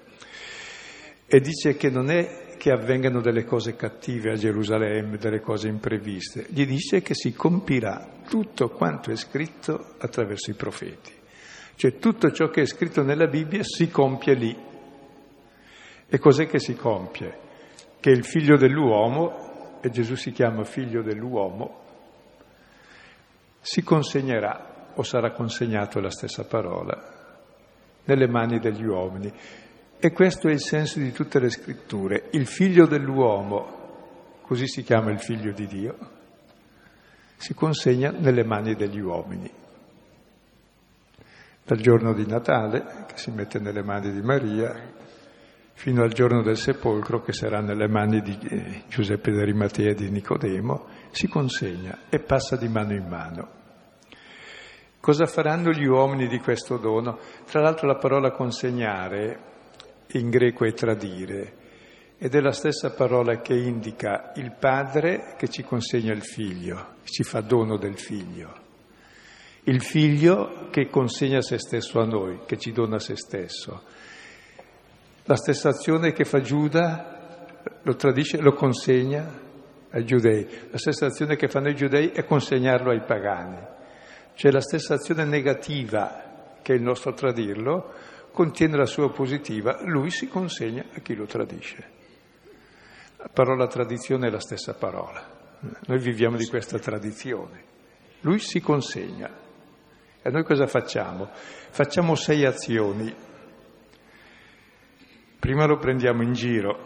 E 1.26 1.40
dice 1.40 1.76
che 1.76 1.90
non 1.90 2.10
è 2.10 2.56
che 2.56 2.72
avvengano 2.72 3.20
delle 3.20 3.44
cose 3.44 3.76
cattive 3.76 4.32
a 4.32 4.36
Gerusalemme, 4.36 5.18
delle 5.18 5.40
cose 5.40 5.68
impreviste, 5.68 6.46
gli 6.48 6.66
dice 6.66 7.02
che 7.02 7.14
si 7.14 7.32
compirà 7.32 8.22
tutto 8.28 8.70
quanto 8.70 9.12
è 9.12 9.16
scritto 9.16 9.94
attraverso 9.98 10.50
i 10.50 10.54
profeti. 10.54 11.12
Cioè 11.76 11.98
tutto 11.98 12.32
ciò 12.32 12.48
che 12.48 12.62
è 12.62 12.66
scritto 12.66 13.02
nella 13.02 13.28
Bibbia 13.28 13.62
si 13.62 13.88
compie 13.88 14.34
lì. 14.34 14.56
E 16.08 16.18
cos'è 16.18 16.46
che 16.46 16.58
si 16.58 16.74
compie? 16.74 17.38
Che 18.00 18.10
il 18.10 18.24
figlio 18.24 18.56
dell'uomo, 18.56 19.78
e 19.80 19.90
Gesù 19.90 20.16
si 20.16 20.32
chiama 20.32 20.64
figlio 20.64 21.02
dell'uomo, 21.02 21.84
si 23.60 23.82
consegnerà 23.82 24.74
o 24.96 25.02
sarà 25.02 25.32
consegnato 25.32 26.00
la 26.00 26.10
stessa 26.10 26.44
parola 26.44 27.14
nelle 28.04 28.28
mani 28.28 28.58
degli 28.58 28.84
uomini. 28.84 29.32
E 29.98 30.12
questo 30.12 30.48
è 30.48 30.52
il 30.52 30.60
senso 30.60 30.98
di 30.98 31.12
tutte 31.12 31.38
le 31.38 31.50
scritture. 31.50 32.28
Il 32.32 32.46
figlio 32.46 32.86
dell'uomo, 32.86 34.38
così 34.42 34.66
si 34.66 34.82
chiama 34.82 35.10
il 35.10 35.20
figlio 35.20 35.52
di 35.52 35.66
Dio, 35.66 35.96
si 37.36 37.54
consegna 37.54 38.10
nelle 38.10 38.44
mani 38.44 38.74
degli 38.74 39.00
uomini. 39.00 39.50
Dal 41.64 41.78
giorno 41.78 42.12
di 42.12 42.26
Natale, 42.26 43.06
che 43.06 43.16
si 43.16 43.30
mette 43.30 43.58
nelle 43.58 43.82
mani 43.82 44.12
di 44.12 44.20
Maria, 44.20 44.94
fino 45.72 46.02
al 46.02 46.12
giorno 46.12 46.42
del 46.42 46.56
sepolcro, 46.56 47.22
che 47.22 47.32
sarà 47.32 47.60
nelle 47.60 47.88
mani 47.88 48.20
di 48.20 48.38
eh, 48.48 48.82
Giuseppe 48.88 49.32
d'Arimatea 49.32 49.90
e 49.90 49.94
di 49.94 50.10
Nicodemo, 50.10 50.86
si 51.10 51.26
consegna 51.26 52.02
e 52.08 52.20
passa 52.20 52.56
di 52.56 52.68
mano 52.68 52.94
in 52.94 53.06
mano. 53.08 53.55
Cosa 55.06 55.26
faranno 55.26 55.70
gli 55.70 55.84
uomini 55.84 56.26
di 56.26 56.40
questo 56.40 56.78
dono? 56.78 57.20
Tra 57.44 57.60
l'altro 57.60 57.86
la 57.86 57.94
parola 57.94 58.32
consegnare 58.32 59.38
in 60.14 60.30
greco 60.30 60.64
è 60.64 60.72
tradire 60.72 61.54
ed 62.18 62.34
è 62.34 62.40
la 62.40 62.50
stessa 62.50 62.90
parola 62.90 63.40
che 63.40 63.54
indica 63.54 64.32
il 64.34 64.52
padre 64.58 65.36
che 65.38 65.46
ci 65.46 65.62
consegna 65.62 66.12
il 66.12 66.24
figlio, 66.24 66.94
ci 67.04 67.22
fa 67.22 67.40
dono 67.40 67.76
del 67.76 67.96
figlio. 67.96 68.52
Il 69.62 69.80
figlio 69.80 70.66
che 70.72 70.88
consegna 70.88 71.40
se 71.40 71.58
stesso 71.58 72.00
a 72.00 72.04
noi, 72.04 72.40
che 72.44 72.58
ci 72.58 72.72
dona 72.72 72.98
se 72.98 73.14
stesso. 73.14 73.82
La 75.22 75.36
stessa 75.36 75.68
azione 75.68 76.10
che 76.10 76.24
fa 76.24 76.40
Giuda, 76.40 77.62
lo 77.80 77.94
tradisce, 77.94 78.38
lo 78.38 78.54
consegna 78.54 79.24
ai 79.88 80.04
giudei. 80.04 80.48
La 80.68 80.78
stessa 80.78 81.06
azione 81.06 81.36
che 81.36 81.46
fanno 81.46 81.68
i 81.68 81.76
giudei 81.76 82.08
è 82.08 82.24
consegnarlo 82.24 82.90
ai 82.90 83.04
pagani. 83.04 83.74
Cioè 84.36 84.52
la 84.52 84.60
stessa 84.60 84.92
azione 84.94 85.24
negativa 85.24 86.58
che 86.60 86.74
è 86.74 86.76
il 86.76 86.82
nostro 86.82 87.14
tradirlo, 87.14 87.94
contiene 88.32 88.76
la 88.76 88.84
sua 88.84 89.10
positiva, 89.10 89.78
lui 89.84 90.10
si 90.10 90.28
consegna 90.28 90.84
a 90.94 91.00
chi 91.00 91.14
lo 91.14 91.24
tradisce. 91.24 91.90
La 93.16 93.30
parola 93.32 93.66
tradizione 93.66 94.28
è 94.28 94.30
la 94.30 94.40
stessa 94.40 94.74
parola. 94.74 95.24
Noi 95.86 95.98
viviamo 95.98 96.36
di 96.36 96.44
questa 96.46 96.78
tradizione. 96.78 97.64
Lui 98.20 98.38
si 98.38 98.60
consegna. 98.60 99.30
E 100.20 100.30
noi 100.30 100.44
cosa 100.44 100.66
facciamo? 100.66 101.30
Facciamo 101.32 102.14
sei 102.14 102.44
azioni. 102.44 103.14
Prima 105.38 105.64
lo 105.64 105.78
prendiamo 105.78 106.22
in 106.22 106.34
giro, 106.34 106.78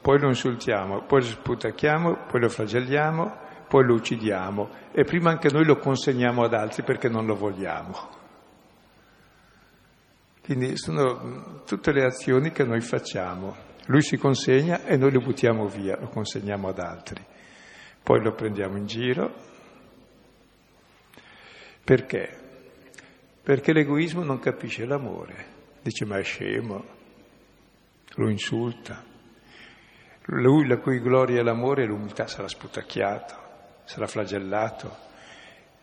poi 0.00 0.18
lo 0.18 0.26
insultiamo, 0.26 1.04
poi 1.04 1.20
lo 1.20 1.26
sputacchiamo, 1.26 2.26
poi 2.26 2.40
lo 2.40 2.48
flagelliamo, 2.48 3.48
poi 3.70 3.84
lo 3.84 3.94
uccidiamo 3.94 4.68
e 4.90 5.04
prima 5.04 5.30
anche 5.30 5.48
noi 5.48 5.64
lo 5.64 5.76
consegniamo 5.76 6.42
ad 6.42 6.54
altri 6.54 6.82
perché 6.82 7.08
non 7.08 7.24
lo 7.24 7.36
vogliamo. 7.36 8.18
Quindi 10.42 10.76
sono 10.76 11.62
tutte 11.64 11.92
le 11.92 12.04
azioni 12.04 12.50
che 12.50 12.64
noi 12.64 12.80
facciamo. 12.80 13.54
Lui 13.86 14.02
si 14.02 14.16
consegna 14.16 14.82
e 14.82 14.96
noi 14.96 15.12
lo 15.12 15.20
buttiamo 15.20 15.68
via, 15.68 15.96
lo 16.00 16.08
consegniamo 16.08 16.66
ad 16.66 16.80
altri. 16.80 17.24
Poi 18.02 18.20
lo 18.20 18.32
prendiamo 18.32 18.76
in 18.76 18.86
giro. 18.86 19.34
Perché? 21.84 22.38
Perché 23.40 23.72
l'egoismo 23.72 24.24
non 24.24 24.40
capisce 24.40 24.84
l'amore. 24.84 25.46
Dice 25.80 26.04
ma 26.06 26.18
è 26.18 26.24
scemo, 26.24 26.84
lo 28.16 28.28
insulta. 28.28 29.04
Lui 30.24 30.66
la 30.66 30.78
cui 30.78 30.98
gloria 30.98 31.38
è 31.38 31.44
l'amore 31.44 31.84
e 31.84 31.86
l'umiltà 31.86 32.26
sarà 32.26 32.48
sputacchiato, 32.48 33.49
sarà 33.90 34.06
flagellato, 34.06 34.96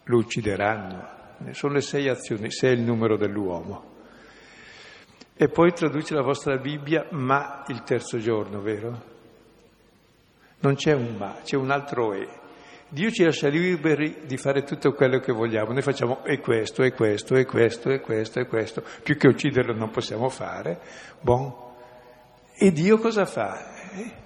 lo 0.04 0.18
uccideranno. 0.20 1.16
Sono 1.52 1.74
le 1.74 1.82
sei 1.82 2.08
azioni, 2.08 2.50
sei 2.52 2.72
è 2.72 2.74
il 2.74 2.82
numero 2.82 3.18
dell'uomo. 3.18 3.96
E 5.36 5.50
poi 5.50 5.74
traduce 5.74 6.14
la 6.14 6.22
vostra 6.22 6.56
Bibbia 6.56 7.08
ma 7.12 7.66
il 7.68 7.84
terzo 7.84 8.18
giorno, 8.18 8.62
vero? 8.62 9.04
Non 10.60 10.76
c'è 10.76 10.94
un 10.94 11.16
ma, 11.18 11.40
c'è 11.44 11.58
un 11.58 11.70
altro 11.70 12.14
e. 12.14 12.30
Dio 12.88 13.12
ci 13.12 13.26
lascia 13.26 13.50
liberi 13.50 14.22
di 14.26 14.38
fare 14.38 14.64
tutto 14.64 14.94
quello 14.94 15.20
che 15.20 15.34
vogliamo. 15.34 15.74
Noi 15.74 15.82
facciamo 15.82 16.24
e 16.24 16.40
questo, 16.40 16.84
e 16.84 16.94
questo, 16.94 17.36
e 17.36 17.44
questo, 17.44 17.90
e 17.90 18.00
questo, 18.00 18.40
e 18.40 18.46
questo. 18.46 18.84
Più 19.04 19.18
che 19.18 19.28
ucciderlo 19.28 19.74
non 19.74 19.90
possiamo 19.90 20.30
fare. 20.30 20.80
Bon. 21.20 21.54
E 22.58 22.72
Dio 22.72 22.98
cosa 23.00 23.26
fa? 23.26 23.92
Eh? 23.92 24.26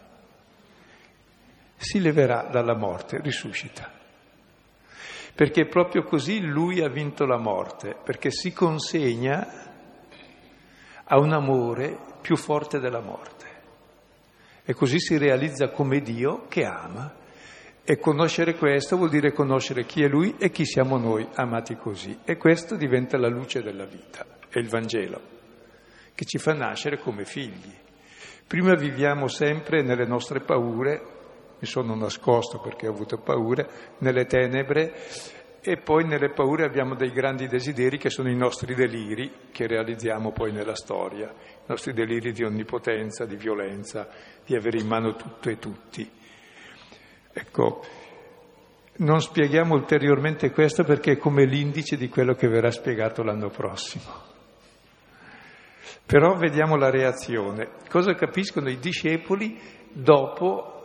Si 1.82 2.00
leverà 2.00 2.48
dalla 2.52 2.76
morte, 2.76 3.20
risuscita. 3.22 3.92
Perché 5.34 5.66
proprio 5.66 6.04
così 6.04 6.40
lui 6.40 6.80
ha 6.80 6.90
vinto 6.90 7.26
la 7.26 7.40
morte, 7.40 7.96
perché 8.04 8.30
si 8.30 8.54
consegna 8.54 9.48
a 11.04 11.18
un 11.18 11.34
amore 11.34 11.98
più 12.22 12.36
forte 12.36 12.78
della 12.78 13.00
morte. 13.00 13.46
E 14.64 14.76
così 14.76 15.00
si 15.00 15.18
realizza 15.18 15.70
come 15.70 16.02
Dio 16.02 16.46
che 16.48 16.66
ama. 16.66 17.16
E 17.84 17.98
conoscere 17.98 18.54
questo 18.54 18.96
vuol 18.96 19.10
dire 19.10 19.34
conoscere 19.34 19.86
chi 19.86 20.04
è 20.04 20.08
Lui 20.08 20.36
e 20.38 20.52
chi 20.52 20.66
siamo 20.66 21.00
noi, 21.00 21.28
amati 21.34 21.76
così. 21.78 22.20
E 22.24 22.38
questo 22.38 22.76
diventa 22.76 23.18
la 23.18 23.28
luce 23.28 23.64
della 23.64 23.86
vita, 23.86 24.24
è 24.50 24.60
il 24.60 24.70
Vangelo, 24.70 25.20
che 26.14 26.26
ci 26.26 26.38
fa 26.38 26.54
nascere 26.54 27.00
come 27.00 27.26
figli. 27.26 27.74
Prima 28.46 28.76
viviamo 28.76 29.28
sempre 29.28 29.82
nelle 29.82 30.06
nostre 30.06 30.42
paure, 30.42 31.21
mi 31.62 31.68
sono 31.68 31.94
nascosto 31.94 32.60
perché 32.60 32.88
ho 32.88 32.92
avuto 32.92 33.20
paure, 33.20 33.70
nelle 34.00 34.26
tenebre 34.26 34.94
e 35.62 35.78
poi 35.78 36.06
nelle 36.06 36.32
paure 36.32 36.66
abbiamo 36.66 36.96
dei 36.96 37.12
grandi 37.12 37.48
desideri 37.48 38.00
che 38.00 38.10
sono 38.10 38.32
i 38.32 38.36
nostri 38.36 38.74
deliri 38.74 39.32
che 39.52 39.68
realizziamo 39.68 40.32
poi 40.32 40.52
nella 40.52 40.74
storia, 40.74 41.28
i 41.30 41.68
nostri 41.68 41.94
deliri 41.94 42.32
di 42.32 42.44
onnipotenza, 42.44 43.26
di 43.26 43.36
violenza, 43.36 44.10
di 44.44 44.56
avere 44.56 44.80
in 44.80 44.88
mano 44.88 45.16
tutto 45.16 45.50
e 45.50 45.60
tutti. 45.60 46.12
Ecco, 47.32 47.84
non 48.98 49.22
spieghiamo 49.22 49.76
ulteriormente 49.76 50.50
questo 50.50 50.84
perché 50.84 51.12
è 51.12 51.18
come 51.18 51.46
l'indice 51.46 51.96
di 51.96 52.10
quello 52.10 52.34
che 52.34 52.48
verrà 52.48 52.72
spiegato 52.72 53.22
l'anno 53.22 53.50
prossimo. 53.50 54.30
Però 56.08 56.36
vediamo 56.38 56.76
la 56.76 56.90
reazione. 56.90 57.70
Cosa 57.88 58.16
capiscono 58.16 58.68
i 58.68 58.80
discepoli 58.80 59.60
dopo 59.92 60.81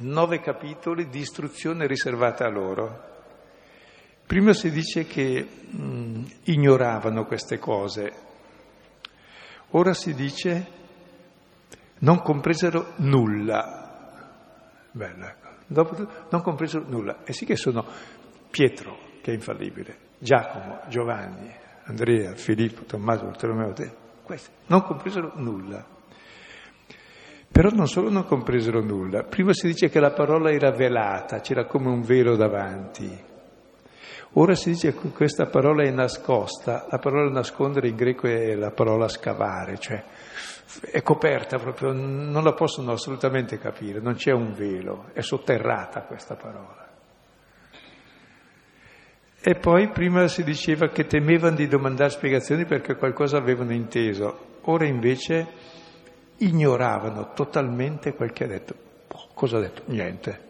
nove 0.00 0.40
capitoli 0.40 1.08
di 1.08 1.20
istruzione 1.20 1.86
riservata 1.86 2.44
a 2.44 2.50
loro? 2.50 3.06
Prima 4.26 4.52
si 4.52 4.70
dice 4.70 5.06
che 5.06 5.40
mh, 5.42 6.24
ignoravano 6.44 7.24
queste 7.24 7.58
cose, 7.58 8.12
ora 9.70 9.94
si 9.94 10.14
dice 10.14 10.76
non 12.00 12.20
compresero 12.22 12.92
nulla. 12.96 13.86
Ecco. 14.92 15.48
Dopo, 15.66 16.06
non 16.30 16.42
compresero 16.42 16.84
nulla. 16.86 17.24
E 17.24 17.32
sì 17.32 17.44
che 17.44 17.56
sono 17.56 17.84
Pietro, 18.50 18.98
che 19.20 19.32
è 19.32 19.34
infallibile, 19.34 19.96
Giacomo, 20.18 20.80
Giovanni, 20.88 21.52
Andrea, 21.84 22.34
Filippo, 22.34 22.84
Tommaso, 22.84 23.24
Bartolomeo, 23.24 23.72
questi 24.22 24.50
non 24.66 24.82
compresero 24.82 25.32
nulla. 25.36 25.96
Però 27.50 27.70
non 27.70 27.88
solo 27.88 28.10
non 28.10 28.24
compresero 28.24 28.80
nulla, 28.80 29.24
prima 29.24 29.52
si 29.52 29.66
dice 29.66 29.88
che 29.88 30.00
la 30.00 30.12
parola 30.12 30.50
era 30.50 30.70
velata, 30.70 31.40
c'era 31.40 31.64
come 31.64 31.88
un 31.88 32.02
velo 32.02 32.36
davanti. 32.36 33.26
Ora 34.32 34.54
si 34.54 34.70
dice 34.70 34.94
che 34.94 35.08
questa 35.08 35.46
parola 35.46 35.82
è 35.82 35.90
nascosta, 35.90 36.86
la 36.90 36.98
parola 36.98 37.30
nascondere 37.30 37.88
in 37.88 37.96
greco 37.96 38.26
è 38.28 38.54
la 38.54 38.70
parola 38.70 39.08
scavare, 39.08 39.78
cioè 39.78 40.04
è 40.90 41.02
coperta 41.02 41.58
proprio, 41.58 41.92
non 41.92 42.44
la 42.44 42.52
possono 42.52 42.92
assolutamente 42.92 43.58
capire, 43.58 44.00
non 44.00 44.14
c'è 44.14 44.32
un 44.32 44.52
velo, 44.52 45.06
è 45.14 45.22
sotterrata 45.22 46.02
questa 46.02 46.36
parola. 46.36 46.86
E 49.40 49.54
poi 49.54 49.88
prima 49.88 50.28
si 50.28 50.44
diceva 50.44 50.88
che 50.88 51.06
temevano 51.06 51.56
di 51.56 51.66
domandare 51.66 52.10
spiegazioni 52.10 52.66
perché 52.66 52.96
qualcosa 52.96 53.38
avevano 53.38 53.72
inteso, 53.72 54.58
ora 54.62 54.84
invece 54.84 55.46
ignoravano 56.38 57.32
totalmente 57.32 58.14
quel 58.14 58.32
che 58.32 58.44
ha 58.44 58.48
detto. 58.48 58.74
Cosa 59.34 59.58
ha 59.58 59.60
detto? 59.60 59.82
Niente. 59.86 60.46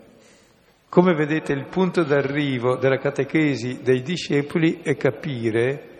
Come 0.88 1.14
vedete 1.14 1.52
il 1.52 1.66
punto 1.66 2.02
d'arrivo 2.02 2.76
della 2.76 2.96
catechesi 2.96 3.82
dei 3.82 4.00
discepoli 4.00 4.80
è 4.80 4.96
capire 4.96 5.96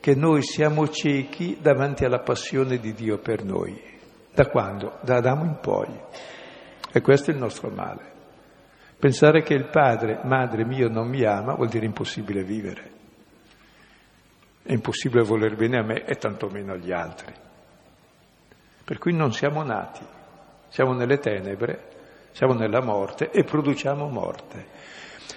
che 0.00 0.14
noi 0.14 0.42
siamo 0.42 0.88
ciechi 0.88 1.58
davanti 1.60 2.04
alla 2.04 2.20
passione 2.20 2.78
di 2.78 2.92
Dio 2.92 3.18
per 3.18 3.44
noi. 3.44 3.78
Da 4.32 4.46
quando? 4.46 4.98
Da 5.02 5.16
Adamo 5.16 5.44
in 5.44 5.58
poi. 5.60 5.88
E 6.92 7.00
questo 7.00 7.30
è 7.30 7.34
il 7.34 7.40
nostro 7.40 7.70
male. 7.70 8.08
Pensare 8.98 9.42
che 9.42 9.54
il 9.54 9.68
padre, 9.68 10.20
madre 10.24 10.64
mio 10.64 10.88
non 10.88 11.08
mi 11.08 11.24
ama 11.24 11.54
vuol 11.54 11.68
dire 11.68 11.86
impossibile 11.86 12.44
vivere. 12.44 12.90
È 14.62 14.72
impossibile 14.72 15.24
voler 15.24 15.56
bene 15.56 15.78
a 15.78 15.82
me 15.82 16.04
e 16.04 16.14
tantomeno 16.14 16.72
agli 16.72 16.92
altri. 16.92 17.32
Per 18.90 18.98
cui 18.98 19.14
non 19.14 19.32
siamo 19.32 19.62
nati, 19.62 20.04
siamo 20.66 20.94
nelle 20.94 21.18
tenebre 21.18 21.90
siamo 22.32 22.54
nella 22.54 22.80
morte 22.80 23.30
e 23.30 23.44
produciamo 23.44 24.08
morte. 24.08 24.66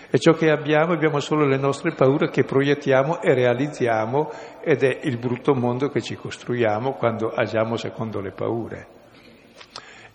E 0.09 0.17
ciò 0.17 0.33
che 0.33 0.49
abbiamo, 0.49 0.93
abbiamo 0.93 1.19
solo 1.19 1.45
le 1.45 1.57
nostre 1.57 1.93
paure 1.93 2.31
che 2.31 2.43
proiettiamo 2.43 3.21
e 3.21 3.35
realizziamo 3.35 4.31
ed 4.59 4.81
è 4.81 5.01
il 5.03 5.17
brutto 5.17 5.53
mondo 5.53 5.89
che 5.89 6.01
ci 6.01 6.15
costruiamo 6.15 6.93
quando 6.93 7.31
agiamo 7.31 7.77
secondo 7.77 8.21
le 8.21 8.31
paure. 8.31 8.87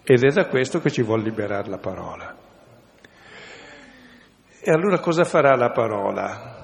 Ed 0.03 0.25
è 0.25 0.33
da 0.33 0.47
questo 0.47 0.81
che 0.81 0.91
ci 0.91 1.03
vuole 1.03 1.23
liberare 1.23 1.69
la 1.69 1.79
parola. 1.79 2.37
E 4.61 4.71
allora 4.73 4.99
cosa 4.99 5.23
farà 5.23 5.55
la 5.55 5.71
parola? 5.71 6.58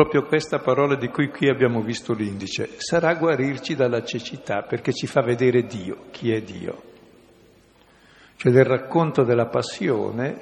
Proprio 0.00 0.24
questa 0.24 0.60
parola 0.60 0.96
di 0.96 1.08
cui 1.08 1.28
qui 1.28 1.50
abbiamo 1.50 1.82
visto 1.82 2.14
l'indice 2.14 2.70
sarà 2.78 3.12
guarirci 3.16 3.74
dalla 3.74 4.02
cecità 4.02 4.62
perché 4.62 4.94
ci 4.94 5.06
fa 5.06 5.20
vedere 5.20 5.66
Dio, 5.66 6.06
chi 6.10 6.32
è 6.32 6.40
Dio. 6.40 6.82
Cioè 8.36 8.50
del 8.50 8.64
racconto 8.64 9.24
della 9.24 9.48
passione 9.48 10.38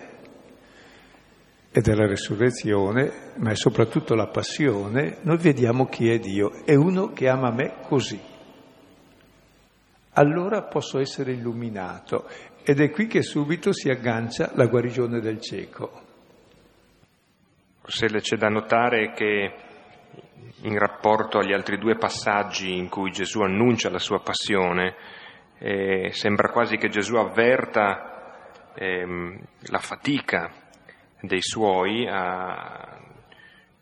e 1.73 1.81
della 1.81 2.07
resurrezione, 2.07 3.33
ma 3.38 3.51
è 3.51 3.57
soprattutto 3.57 4.14
la 4.14 4.29
passione, 4.29 5.16
noi 5.23 5.38
vediamo 5.38 5.87
chi 5.87 6.09
è 6.09 6.21
Dio. 6.21 6.64
È 6.64 6.77
uno 6.77 7.12
che 7.12 7.29
ama 7.29 7.51
me 7.51 7.79
così. 7.83 8.21
Allora 10.12 10.62
posso 10.62 11.01
essere 11.01 11.33
illuminato. 11.33 12.29
Ed 12.62 12.79
è 12.79 12.90
qui 12.90 13.09
che 13.09 13.23
subito 13.23 13.73
si 13.73 13.90
aggancia 13.90 14.53
la 14.55 14.66
guarigione 14.66 15.18
del 15.18 15.40
cieco. 15.40 16.07
Forse 17.88 18.20
c'è 18.20 18.37
da 18.37 18.51
notare 18.51 19.14
che 19.14 19.51
in 20.61 20.79
rapporto 20.79 21.38
agli 21.38 21.55
altri 21.55 21.79
due 21.79 21.96
passaggi 21.96 22.77
in 22.77 22.90
cui 22.90 23.11
Gesù 23.11 23.40
annuncia 23.40 23.88
la 23.88 23.98
sua 23.98 24.20
passione, 24.20 24.94
eh, 25.57 26.11
sembra 26.12 26.51
quasi 26.51 26.77
che 26.77 26.90
Gesù 26.90 27.14
avverta 27.14 28.68
ehm, 28.74 29.40
la 29.70 29.79
fatica 29.79 30.53
dei 31.22 31.40
suoi, 31.40 32.07
a, 32.07 33.01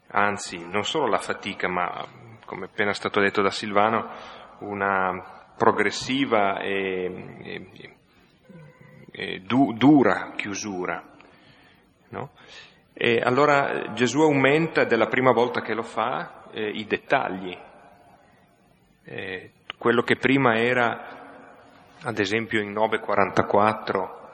anzi 0.07 0.65
non 0.65 0.85
solo 0.85 1.09
la 1.09 1.19
fatica, 1.19 1.69
ma 1.69 2.07
come 2.45 2.67
appena 2.67 2.93
stato 2.93 3.19
detto 3.19 3.43
da 3.43 3.51
Silvano, 3.51 4.09
una 4.61 5.51
progressiva 5.57 6.61
e, 6.61 7.39
e, 7.43 7.97
e 9.11 9.41
du, 9.41 9.73
dura 9.73 10.31
chiusura. 10.37 11.03
No? 12.11 12.31
E 12.99 13.21
allora 13.23 13.93
Gesù 13.93 14.23
aumenta 14.23 14.85
della 14.85 15.09
prima 15.09 15.31
volta 15.31 15.61
che 15.61 15.75
lo 15.75 15.83
fa 15.83 16.45
eh, 16.51 16.67
i 16.67 16.87
dettagli. 16.87 17.55
Eh, 19.05 19.51
quello 19.77 20.01
che 20.01 20.17
prima 20.17 20.57
era, 20.57 21.99
ad 22.01 22.19
esempio 22.19 22.59
in 22.63 22.73
944, 22.73 24.31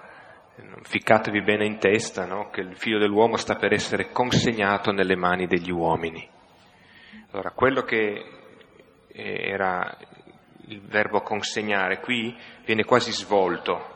ficcatevi 0.83 1.43
bene 1.43 1.67
in 1.67 1.79
testa 1.79 2.25
no? 2.25 2.51
che 2.51 2.61
il 2.61 2.77
figlio 2.77 3.01
dell'uomo 3.01 3.37
sta 3.37 3.57
per 3.57 3.73
essere 3.73 4.13
consegnato 4.13 4.93
nelle 4.93 5.17
mani 5.17 5.49
degli 5.49 5.73
uomini. 5.73 6.29
Allora, 7.33 7.51
quello 7.51 7.83
che 7.83 8.25
era 9.09 9.97
il 10.69 10.81
verbo 10.83 11.21
consegnare 11.23 11.99
qui 11.99 12.33
viene 12.65 12.85
quasi 12.85 13.11
svolto 13.11 13.91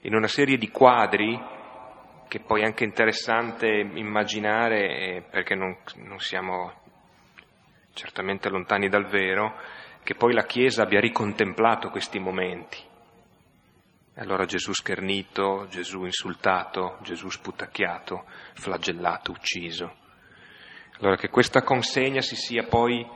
in 0.00 0.14
una 0.14 0.28
serie 0.28 0.58
di 0.58 0.68
quadri 0.68 1.54
che 2.28 2.40
poi 2.40 2.62
è 2.62 2.64
anche 2.64 2.84
interessante 2.84 3.66
immaginare, 3.66 4.98
eh, 4.98 5.22
perché 5.22 5.54
non, 5.54 5.76
non 5.96 6.18
siamo 6.18 6.72
certamente 7.94 8.48
lontani 8.48 8.88
dal 8.88 9.06
vero, 9.06 9.54
che 10.02 10.14
poi 10.14 10.32
la 10.32 10.44
Chiesa 10.44 10.82
abbia 10.82 11.00
ricontemplato 11.00 11.90
questi 11.90 12.18
momenti 12.18 12.94
allora 14.18 14.46
Gesù 14.46 14.72
schernito, 14.72 15.66
Gesù 15.68 16.04
insultato, 16.04 16.98
Gesù 17.02 17.28
sputacchiato, 17.28 18.24
flagellato, 18.54 19.30
ucciso. 19.30 19.94
Allora 20.98 21.16
che 21.16 21.28
questa 21.28 21.62
consegna 21.62 22.22
si 22.22 22.34
sia 22.34 22.64
poi 22.64 23.06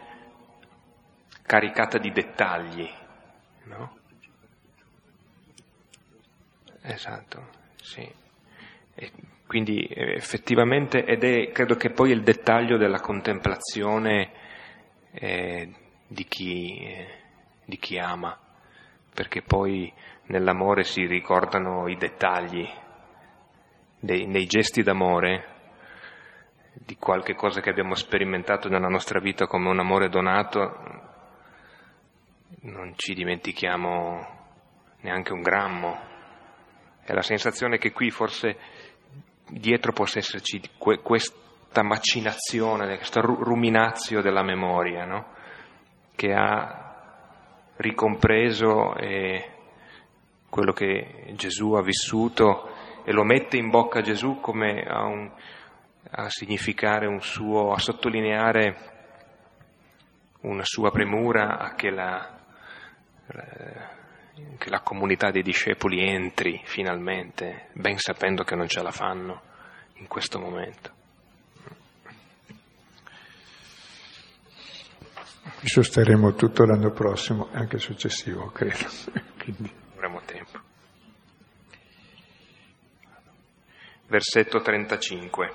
caricata 1.43 1.97
di 1.97 2.11
dettagli, 2.11 2.89
no? 3.65 3.99
Esatto, 6.83 7.49
sì. 7.81 8.29
E 9.03 9.11
quindi 9.47 9.89
effettivamente, 9.91 11.07
ed 11.07 11.25
è 11.25 11.51
credo 11.53 11.75
che 11.75 11.89
poi 11.89 12.11
il 12.11 12.23
dettaglio 12.23 12.77
della 12.77 13.01
contemplazione 13.01 14.31
eh, 15.13 15.73
di, 16.07 16.25
chi, 16.27 16.85
eh, 16.85 17.07
di 17.65 17.79
chi 17.79 17.99
ama, 17.99 18.39
perché 19.15 19.41
poi 19.41 19.91
nell'amore 20.27 20.85
si 20.85 21.07
ricordano 21.07 21.89
i 21.89 21.97
dettagli, 21.97 22.69
dei, 23.99 24.27
nei 24.27 24.45
gesti 24.45 24.83
d'amore, 24.83 25.47
di 26.75 26.97
qualche 26.97 27.35
cosa 27.35 27.63
che 27.63 27.71
abbiamo 27.71 27.95
sperimentato 27.95 28.69
nella 28.69 28.89
nostra 28.89 29.19
vita 29.19 29.47
come 29.47 29.71
un 29.71 29.79
amore 29.79 30.11
donato, 30.11 30.77
non 32.63 32.93
ci 32.97 33.15
dimentichiamo 33.15 34.39
neanche 35.01 35.33
un 35.33 35.41
grammo. 35.41 36.09
È 37.03 37.15
la 37.15 37.23
sensazione 37.23 37.79
che 37.79 37.93
qui 37.93 38.11
forse 38.11 38.57
dietro 39.51 39.93
possa 39.93 40.19
esserci 40.19 40.61
que- 40.79 41.01
questa 41.01 41.83
macinazione, 41.83 42.97
questa 42.97 43.21
ruminazio 43.21 44.21
della 44.23 44.43
memoria, 44.43 45.05
no? 45.05 45.27
che 46.15 46.33
ha 46.33 46.91
ricompreso 47.77 48.95
e 48.97 49.51
quello 50.49 50.73
che 50.73 51.33
Gesù 51.35 51.73
ha 51.73 51.83
vissuto 51.83 52.69
e 53.05 53.13
lo 53.13 53.25
mette 53.25 53.57
in 53.57 53.71
bocca 53.71 54.01
a 54.01 54.03
Gesù 54.03 54.41
come 54.41 54.83
a, 54.83 55.05
un, 55.05 55.31
a 56.11 56.29
significare 56.29 57.07
un 57.07 57.23
suo, 57.23 57.73
a 57.73 57.79
sottolineare 57.79 58.89
una 60.43 60.65
sua 60.65 60.91
premura 60.91 61.59
a 61.59 61.75
che 61.75 61.91
la, 61.91 62.39
che 64.59 64.71
la 64.71 64.81
comunità 64.81 65.31
dei 65.31 65.43
discepoli 65.43 66.01
entri 66.01 66.61
finalmente, 66.65 67.69
ben 67.73 67.99
sapendo 67.99 68.45
che 68.45 68.55
non 68.55 68.69
ce 68.69 68.83
la 68.83 68.93
fanno 68.93 69.43
in 69.95 70.07
questo 70.07 70.39
momento. 70.39 70.99
Ci 75.61 75.69
sosterremo 75.69 76.35
tutto 76.35 76.65
l'anno 76.65 76.91
prossimo, 76.91 77.49
anche 77.53 77.79
successivo, 77.79 78.51
credo. 78.51 78.87
Quindi 79.43 79.71
avremo 79.95 80.23
tempo. 80.25 80.59
Versetto 84.07 84.61
35. 84.61 85.53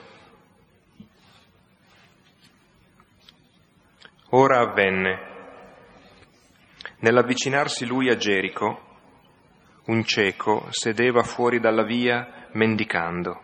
Ora 4.30 4.60
avvenne, 4.60 5.35
nell'avvicinarsi 7.00 7.86
lui 7.86 8.10
a 8.10 8.16
Gerico, 8.16 8.82
un 9.86 10.04
cieco 10.04 10.68
sedeva 10.70 11.24
fuori 11.24 11.60
dalla 11.60 11.84
via 11.84 12.48
mendicando. 12.54 13.42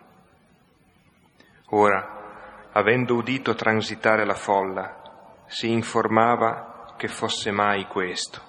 Ora, 1.70 2.70
avendo 2.72 3.14
udito 3.14 3.54
transitare 3.54 4.24
la 4.24 4.34
folla, 4.34 5.44
si 5.46 5.70
informava 5.70 6.94
che 6.96 7.08
fosse 7.08 7.50
mai 7.50 7.86
questo. 7.86 8.40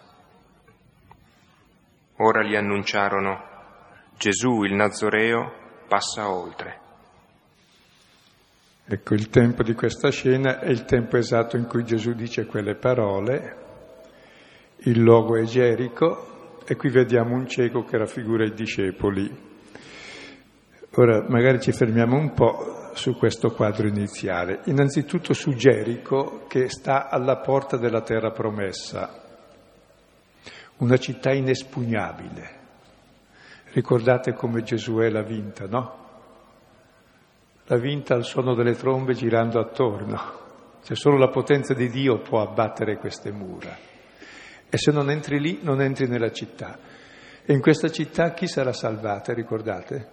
Ora 2.17 2.43
gli 2.43 2.55
annunciarono, 2.55 3.51
Gesù 4.17 4.63
il 4.63 4.73
Nazoreo 4.73 5.85
passa 5.87 6.29
oltre. 6.29 6.79
Ecco, 8.85 9.13
il 9.13 9.29
tempo 9.29 9.63
di 9.63 9.73
questa 9.73 10.09
scena 10.11 10.59
è 10.59 10.69
il 10.69 10.85
tempo 10.85 11.17
esatto 11.17 11.55
in 11.55 11.67
cui 11.67 11.83
Gesù 11.85 12.13
dice 12.13 12.45
quelle 12.45 12.75
parole, 12.75 13.62
il 14.85 14.99
luogo 14.99 15.37
è 15.37 15.43
Gerico 15.43 16.57
e 16.65 16.75
qui 16.75 16.89
vediamo 16.89 17.35
un 17.35 17.47
cieco 17.47 17.83
che 17.83 17.97
raffigura 17.97 18.43
i 18.43 18.53
discepoli. 18.53 19.51
Ora 20.95 21.25
magari 21.29 21.61
ci 21.61 21.71
fermiamo 21.71 22.17
un 22.17 22.33
po' 22.33 22.91
su 22.93 23.17
questo 23.17 23.51
quadro 23.51 23.87
iniziale. 23.87 24.59
Innanzitutto 24.65 25.33
su 25.33 25.53
Gerico 25.53 26.45
che 26.47 26.67
sta 26.69 27.09
alla 27.09 27.37
porta 27.37 27.77
della 27.77 28.01
terra 28.01 28.31
promessa 28.31 29.21
una 30.77 30.97
città 30.97 31.31
inespugnabile. 31.31 32.61
Ricordate 33.71 34.33
come 34.33 34.63
Giosuè 34.63 35.09
l'ha 35.09 35.23
vinta, 35.23 35.65
no? 35.65 36.01
L'ha 37.65 37.77
vinta 37.77 38.15
al 38.15 38.25
suono 38.25 38.53
delle 38.53 38.75
trombe 38.75 39.13
girando 39.13 39.59
attorno. 39.59 40.41
Cioè 40.83 40.97
solo 40.97 41.17
la 41.17 41.29
potenza 41.29 41.73
di 41.73 41.89
Dio 41.89 42.19
può 42.19 42.41
abbattere 42.41 42.97
queste 42.97 43.31
mura. 43.31 43.91
E 44.73 44.77
se 44.79 44.91
non 44.91 45.11
entri 45.11 45.39
lì, 45.39 45.59
non 45.61 45.83
entri 45.83 46.07
nella 46.07 46.31
città. 46.31 46.79
E 47.45 47.53
in 47.53 47.61
questa 47.61 47.89
città 47.89 48.33
chi 48.33 48.47
sarà 48.47 48.73
salvata, 48.73 49.31
ricordate? 49.31 50.07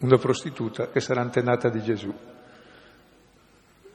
Una 0.00 0.18
prostituta 0.18 0.90
che 0.90 1.00
sarà 1.00 1.22
antenata 1.22 1.70
di 1.70 1.80
Gesù. 1.80 2.12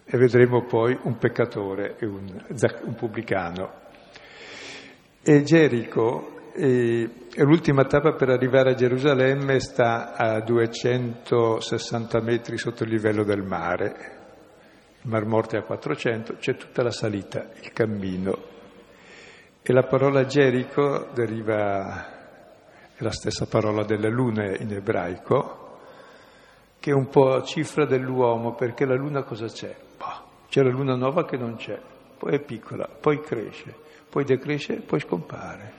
E 0.03 0.17
vedremo 0.17 0.65
poi 0.65 0.97
un 1.03 1.19
peccatore 1.19 1.97
e 1.99 2.08
un, 2.08 2.45
un 2.86 2.95
pubblicano. 2.95 3.71
E 5.21 5.43
Gerico, 5.43 6.49
eh, 6.56 7.08
l'ultima 7.36 7.86
tappa 7.86 8.13
per 8.13 8.30
arrivare 8.30 8.71
a 8.71 8.73
Gerusalemme, 8.73 9.60
sta 9.60 10.15
a 10.15 10.41
260 10.41 12.21
metri 12.21 12.58
sotto 12.58 12.86
il 12.86 12.89
livello 12.89 13.23
del 13.23 13.43
mare. 13.43 14.15
Il 14.99 15.12
Mar 15.12 15.25
Morto 15.25 15.58
è 15.58 15.60
a 15.60 15.63
400, 15.63 16.38
c'è 16.38 16.56
tutta 16.56 16.82
la 16.82 16.89
salita, 16.89 17.51
il 17.62 17.71
cammino. 17.71 18.56
E 19.69 19.73
la 19.73 19.84
parola 19.84 20.25
Gerico 20.25 21.10
deriva 21.13 22.06
è 22.95 23.03
la 23.03 23.12
stessa 23.12 23.47
parola 23.47 23.84
della 23.84 24.08
luna 24.08 24.56
in 24.56 24.71
ebraico, 24.71 25.80
che 26.80 26.91
è 26.91 26.93
un 26.93 27.10
po' 27.10 27.43
cifra 27.43 27.86
dell'uomo, 27.86 28.56
perché 28.56 28.86
la 28.86 28.95
luna 28.95 29.23
cosa 29.23 29.47
c'è? 29.47 29.75
Bah, 29.97 30.23
c'è 30.47 30.63
la 30.63 30.69
luna 30.69 30.95
nuova 30.95 31.25
che 31.25 31.36
non 31.36 31.58
c'è, 31.58 31.77
poi 32.17 32.36
è 32.36 32.39
piccola, 32.39 32.88
poi 32.88 33.19
cresce, 33.19 33.75
poi 34.10 34.23
decresce, 34.23 34.75
poi 34.75 35.01
scompare. 35.01 35.73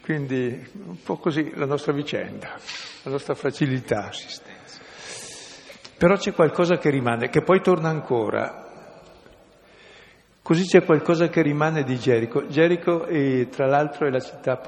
Quindi 0.00 0.66
un 0.82 1.02
po' 1.02 1.18
così 1.18 1.52
la 1.56 1.66
nostra 1.66 1.92
vicenda, 1.92 2.58
la 3.02 3.10
nostra 3.10 3.34
fragilità. 3.34 4.08
Però 5.98 6.16
c'è 6.16 6.32
qualcosa 6.32 6.78
che 6.78 6.88
rimane, 6.88 7.28
che 7.28 7.42
poi 7.42 7.60
torna 7.60 7.90
ancora. 7.90 8.63
Così 10.44 10.64
c'è 10.64 10.84
qualcosa 10.84 11.30
che 11.30 11.40
rimane 11.40 11.84
di 11.84 11.98
Gerico. 11.98 12.46
Gerico, 12.48 13.06
è, 13.06 13.48
tra 13.48 13.64
l'altro, 13.66 14.06
è 14.06 14.10
la 14.10 14.20
città 14.20 14.60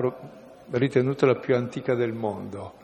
ritenuta 0.70 1.26
la 1.26 1.34
più 1.34 1.54
antica 1.54 1.94
del 1.94 2.14
mondo. 2.14 2.76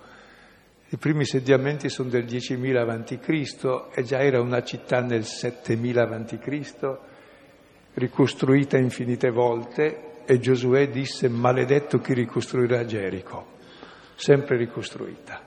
I 0.90 0.98
primi 0.98 1.20
insediamenti 1.20 1.88
sono 1.88 2.10
del 2.10 2.26
10.000 2.26 2.76
a.C. 2.76 3.96
e 3.98 4.02
già 4.02 4.18
era 4.20 4.42
una 4.42 4.62
città 4.62 5.00
nel 5.00 5.22
7.000 5.22 5.98
a.C., 6.00 6.98
ricostruita 7.94 8.76
infinite 8.76 9.30
volte 9.30 10.24
e 10.26 10.38
Giosuè 10.38 10.90
disse 10.90 11.30
maledetto 11.30 11.98
chi 11.98 12.12
ricostruirà 12.12 12.84
Gerico, 12.84 13.52
sempre 14.16 14.58
ricostruita, 14.58 15.40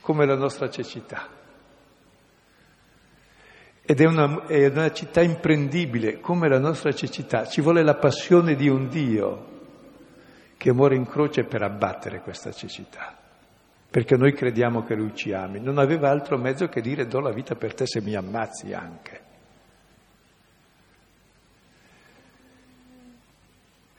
come 0.00 0.26
la 0.26 0.36
nostra 0.36 0.70
cecità. 0.70 1.42
Ed 3.86 4.00
è 4.00 4.06
una, 4.06 4.46
è 4.46 4.66
una 4.68 4.90
città 4.92 5.20
imprendibile, 5.20 6.18
come 6.18 6.48
la 6.48 6.58
nostra 6.58 6.92
cecità, 6.94 7.44
ci 7.44 7.60
vuole 7.60 7.82
la 7.82 7.96
passione 7.96 8.54
di 8.54 8.66
un 8.66 8.88
Dio 8.88 9.52
che 10.56 10.72
muore 10.72 10.96
in 10.96 11.06
croce 11.06 11.44
per 11.44 11.60
abbattere 11.60 12.22
questa 12.22 12.50
cecità, 12.50 13.14
perché 13.90 14.16
noi 14.16 14.32
crediamo 14.32 14.84
che 14.84 14.94
lui 14.94 15.14
ci 15.14 15.34
ami. 15.34 15.60
Non 15.60 15.76
aveva 15.76 16.08
altro 16.08 16.38
mezzo 16.38 16.66
che 16.68 16.80
dire 16.80 17.06
do 17.06 17.20
la 17.20 17.30
vita 17.30 17.56
per 17.56 17.74
te 17.74 17.86
se 17.86 18.00
mi 18.00 18.14
ammazzi 18.14 18.72
anche. 18.72 19.20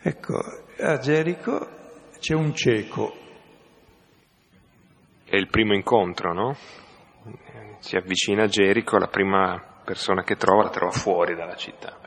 Ecco, 0.01 0.39
a 0.79 0.97
Gerico 0.97 1.67
c'è 2.17 2.33
un 2.33 2.55
cieco. 2.55 3.13
È 5.25 5.35
il 5.35 5.47
primo 5.47 5.75
incontro, 5.75 6.33
no? 6.33 6.55
Si 7.77 7.95
avvicina 7.95 8.45
a 8.45 8.47
Gerico, 8.47 8.97
la 8.97 9.07
prima 9.07 9.73
persona 9.85 10.23
che 10.23 10.35
trova 10.35 10.63
la 10.63 10.69
trova 10.69 10.91
fuori 10.91 11.35
dalla 11.35 11.55
città. 11.55 11.97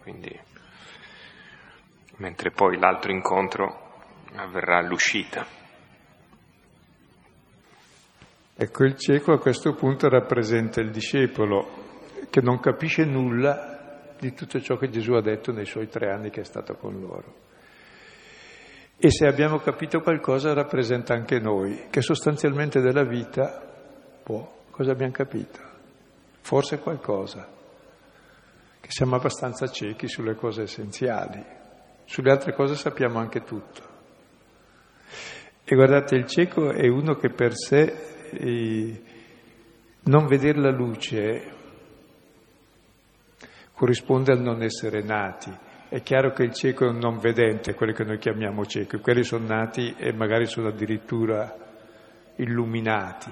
Quindi, 0.00 0.36
mentre 2.16 2.50
poi 2.50 2.76
l'altro 2.78 3.12
incontro 3.12 3.86
avverrà 4.34 4.80
l'uscita. 4.82 5.46
Ecco, 8.56 8.84
il 8.84 8.96
cieco 8.96 9.32
a 9.32 9.38
questo 9.38 9.74
punto 9.74 10.08
rappresenta 10.08 10.80
il 10.80 10.90
discepolo 10.90 11.86
che 12.28 12.40
non 12.40 12.58
capisce 12.58 13.04
nulla 13.04 14.14
di 14.18 14.34
tutto 14.34 14.60
ciò 14.60 14.76
che 14.76 14.88
Gesù 14.88 15.12
ha 15.12 15.22
detto 15.22 15.52
nei 15.52 15.64
suoi 15.64 15.88
tre 15.88 16.10
anni 16.10 16.30
che 16.30 16.40
è 16.40 16.44
stato 16.44 16.74
con 16.74 16.98
loro. 16.98 17.46
E 18.96 19.10
se 19.10 19.28
abbiamo 19.28 19.58
capito 19.58 20.00
qualcosa 20.00 20.52
rappresenta 20.54 21.14
anche 21.14 21.38
noi, 21.38 21.86
che 21.88 22.00
sostanzialmente 22.00 22.80
della 22.80 23.04
vita, 23.04 23.62
boh, 24.24 24.64
cosa 24.72 24.90
abbiamo 24.90 25.12
capito? 25.12 25.67
Forse 26.40 26.78
qualcosa, 26.78 27.46
che 28.80 28.88
siamo 28.90 29.16
abbastanza 29.16 29.68
ciechi 29.68 30.08
sulle 30.08 30.34
cose 30.34 30.62
essenziali, 30.62 31.44
sulle 32.04 32.30
altre 32.30 32.54
cose 32.54 32.74
sappiamo 32.74 33.18
anche 33.18 33.42
tutto. 33.42 33.96
E 35.64 35.74
guardate, 35.74 36.16
il 36.16 36.26
cieco 36.26 36.70
è 36.70 36.88
uno 36.88 37.14
che 37.16 37.28
per 37.28 37.54
sé 37.54 37.82
eh, 38.30 39.02
non 40.04 40.26
vedere 40.26 40.58
la 40.58 40.70
luce 40.70 41.56
corrisponde 43.74 44.32
al 44.32 44.40
non 44.40 44.62
essere 44.62 45.02
nati. 45.02 45.54
È 45.88 46.02
chiaro 46.02 46.32
che 46.32 46.42
il 46.42 46.52
cieco 46.52 46.84
è 46.84 46.88
un 46.88 46.98
non 46.98 47.18
vedente, 47.18 47.74
quelli 47.74 47.92
che 47.92 48.04
noi 48.04 48.18
chiamiamo 48.18 48.64
cieco, 48.66 48.98
quelli 49.00 49.22
sono 49.22 49.46
nati 49.46 49.94
e 49.96 50.12
magari 50.12 50.46
sono 50.46 50.68
addirittura 50.68 51.54
illuminati. 52.36 53.30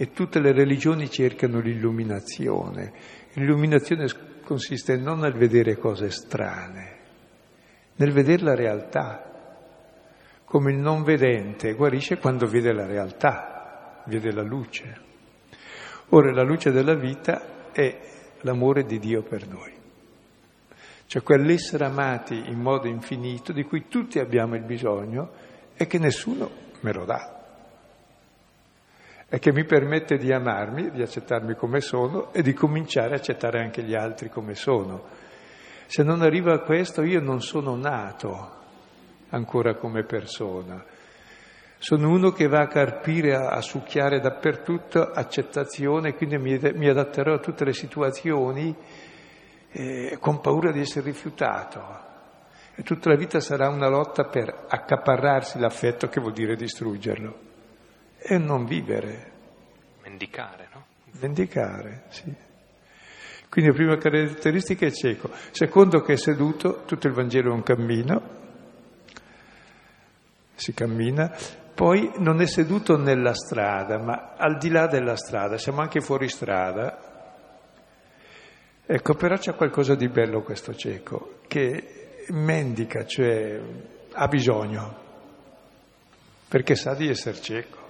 E 0.00 0.12
tutte 0.12 0.38
le 0.38 0.52
religioni 0.52 1.10
cercano 1.10 1.58
l'illuminazione. 1.58 2.92
L'illuminazione 3.32 4.06
consiste 4.44 4.96
non 4.96 5.18
nel 5.18 5.32
vedere 5.32 5.76
cose 5.76 6.08
strane, 6.10 6.96
nel 7.96 8.12
vedere 8.12 8.44
la 8.44 8.54
realtà 8.54 9.28
come 10.44 10.70
il 10.70 10.78
non 10.78 11.02
vedente 11.02 11.74
guarisce 11.74 12.18
quando 12.18 12.46
vede 12.46 12.72
la 12.72 12.86
realtà, 12.86 14.04
vede 14.06 14.30
la 14.30 14.42
luce. 14.42 15.00
Ora 16.10 16.32
la 16.32 16.44
luce 16.44 16.70
della 16.70 16.94
vita 16.94 17.70
è 17.72 18.00
l'amore 18.42 18.84
di 18.84 19.00
Dio 19.00 19.22
per 19.22 19.48
noi, 19.48 19.72
cioè 21.06 21.22
quell'essere 21.22 21.84
amati 21.84 22.44
in 22.46 22.60
modo 22.60 22.86
infinito 22.86 23.52
di 23.52 23.64
cui 23.64 23.88
tutti 23.88 24.20
abbiamo 24.20 24.54
il 24.54 24.62
bisogno 24.62 25.30
e 25.74 25.88
che 25.88 25.98
nessuno 25.98 26.48
me 26.82 26.92
lo 26.92 27.04
dà 27.04 27.37
e 29.30 29.38
che 29.38 29.52
mi 29.52 29.64
permette 29.64 30.16
di 30.16 30.32
amarmi, 30.32 30.90
di 30.90 31.02
accettarmi 31.02 31.54
come 31.54 31.80
sono 31.80 32.32
e 32.32 32.40
di 32.42 32.54
cominciare 32.54 33.12
a 33.12 33.16
accettare 33.16 33.60
anche 33.60 33.82
gli 33.82 33.94
altri 33.94 34.30
come 34.30 34.54
sono. 34.54 35.04
Se 35.86 36.02
non 36.02 36.22
arriva 36.22 36.54
a 36.54 36.60
questo 36.60 37.02
io 37.02 37.20
non 37.20 37.42
sono 37.42 37.76
nato, 37.76 38.56
ancora 39.30 39.74
come 39.74 40.04
persona. 40.04 40.82
Sono 41.76 42.08
uno 42.08 42.30
che 42.30 42.48
va 42.48 42.60
a 42.60 42.68
carpire, 42.68 43.34
a, 43.34 43.50
a 43.50 43.60
succhiare 43.60 44.20
dappertutto 44.20 45.02
accettazione, 45.02 46.14
quindi 46.14 46.38
mi, 46.38 46.58
mi 46.74 46.88
adatterò 46.88 47.34
a 47.34 47.38
tutte 47.38 47.64
le 47.64 47.74
situazioni 47.74 48.74
eh, 49.70 50.16
con 50.18 50.40
paura 50.40 50.72
di 50.72 50.80
essere 50.80 51.04
rifiutato. 51.04 52.06
E 52.74 52.82
tutta 52.82 53.10
la 53.10 53.16
vita 53.16 53.40
sarà 53.40 53.68
una 53.68 53.88
lotta 53.88 54.24
per 54.24 54.64
accaparrarsi 54.68 55.58
l'affetto 55.58 56.08
che 56.08 56.20
vuol 56.20 56.32
dire 56.32 56.56
distruggerlo 56.56 57.47
e 58.18 58.38
non 58.38 58.64
vivere. 58.64 59.32
Mendicare, 60.02 60.68
no? 60.72 60.84
Mendicare, 61.20 62.04
sì. 62.08 62.46
Quindi 63.48 63.70
la 63.70 63.76
prima 63.76 63.96
caratteristica 63.96 64.86
è 64.86 64.90
cieco. 64.90 65.30
Secondo 65.52 66.00
che 66.02 66.12
è 66.14 66.16
seduto, 66.16 66.82
tutto 66.84 67.06
il 67.06 67.14
Vangelo 67.14 67.50
è 67.50 67.54
un 67.54 67.62
cammino, 67.62 68.22
si 70.54 70.74
cammina, 70.74 71.34
poi 71.74 72.12
non 72.18 72.40
è 72.40 72.46
seduto 72.46 72.96
nella 72.98 73.34
strada, 73.34 73.98
ma 73.98 74.34
al 74.36 74.58
di 74.58 74.68
là 74.68 74.86
della 74.86 75.16
strada, 75.16 75.56
siamo 75.56 75.80
anche 75.80 76.00
fuori 76.00 76.28
strada. 76.28 77.06
Ecco, 78.84 79.14
però 79.14 79.36
c'è 79.36 79.54
qualcosa 79.54 79.94
di 79.94 80.08
bello 80.08 80.42
questo 80.42 80.74
cieco, 80.74 81.40
che 81.46 82.24
mendica, 82.30 83.06
cioè 83.06 83.60
ha 84.12 84.26
bisogno, 84.26 84.96
perché 86.48 86.74
sa 86.74 86.94
di 86.94 87.08
essere 87.08 87.40
cieco. 87.40 87.87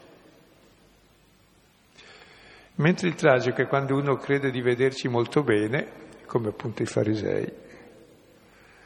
Mentre 2.78 3.08
il 3.08 3.14
tragico 3.14 3.60
è 3.60 3.66
quando 3.66 3.96
uno 3.96 4.16
crede 4.16 4.50
di 4.50 4.60
vederci 4.60 5.08
molto 5.08 5.42
bene, 5.42 6.06
come 6.26 6.48
appunto 6.48 6.82
i 6.82 6.86
farisei, 6.86 7.52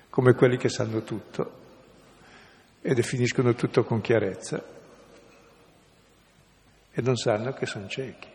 come 0.09 0.35
quelli 0.35 0.57
che 0.57 0.69
sanno 0.69 1.03
tutto, 1.03 1.61
e 2.81 2.95
definiscono 2.95 3.55
tutto 3.55 3.85
con 3.85 4.01
chiarezza 4.01 4.65
e 6.91 7.01
non 7.01 7.17
sanno 7.17 7.53
che 7.53 7.67
sono 7.67 7.87
ciechi. 7.87 8.29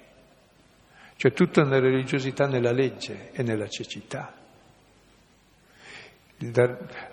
Cioè 1.15 1.33
tutta 1.33 1.63
una 1.63 1.79
religiosità 1.79 2.47
nella 2.47 2.71
legge 2.71 3.31
e 3.31 3.41
nella 3.41 3.67
cecità. 3.67 4.33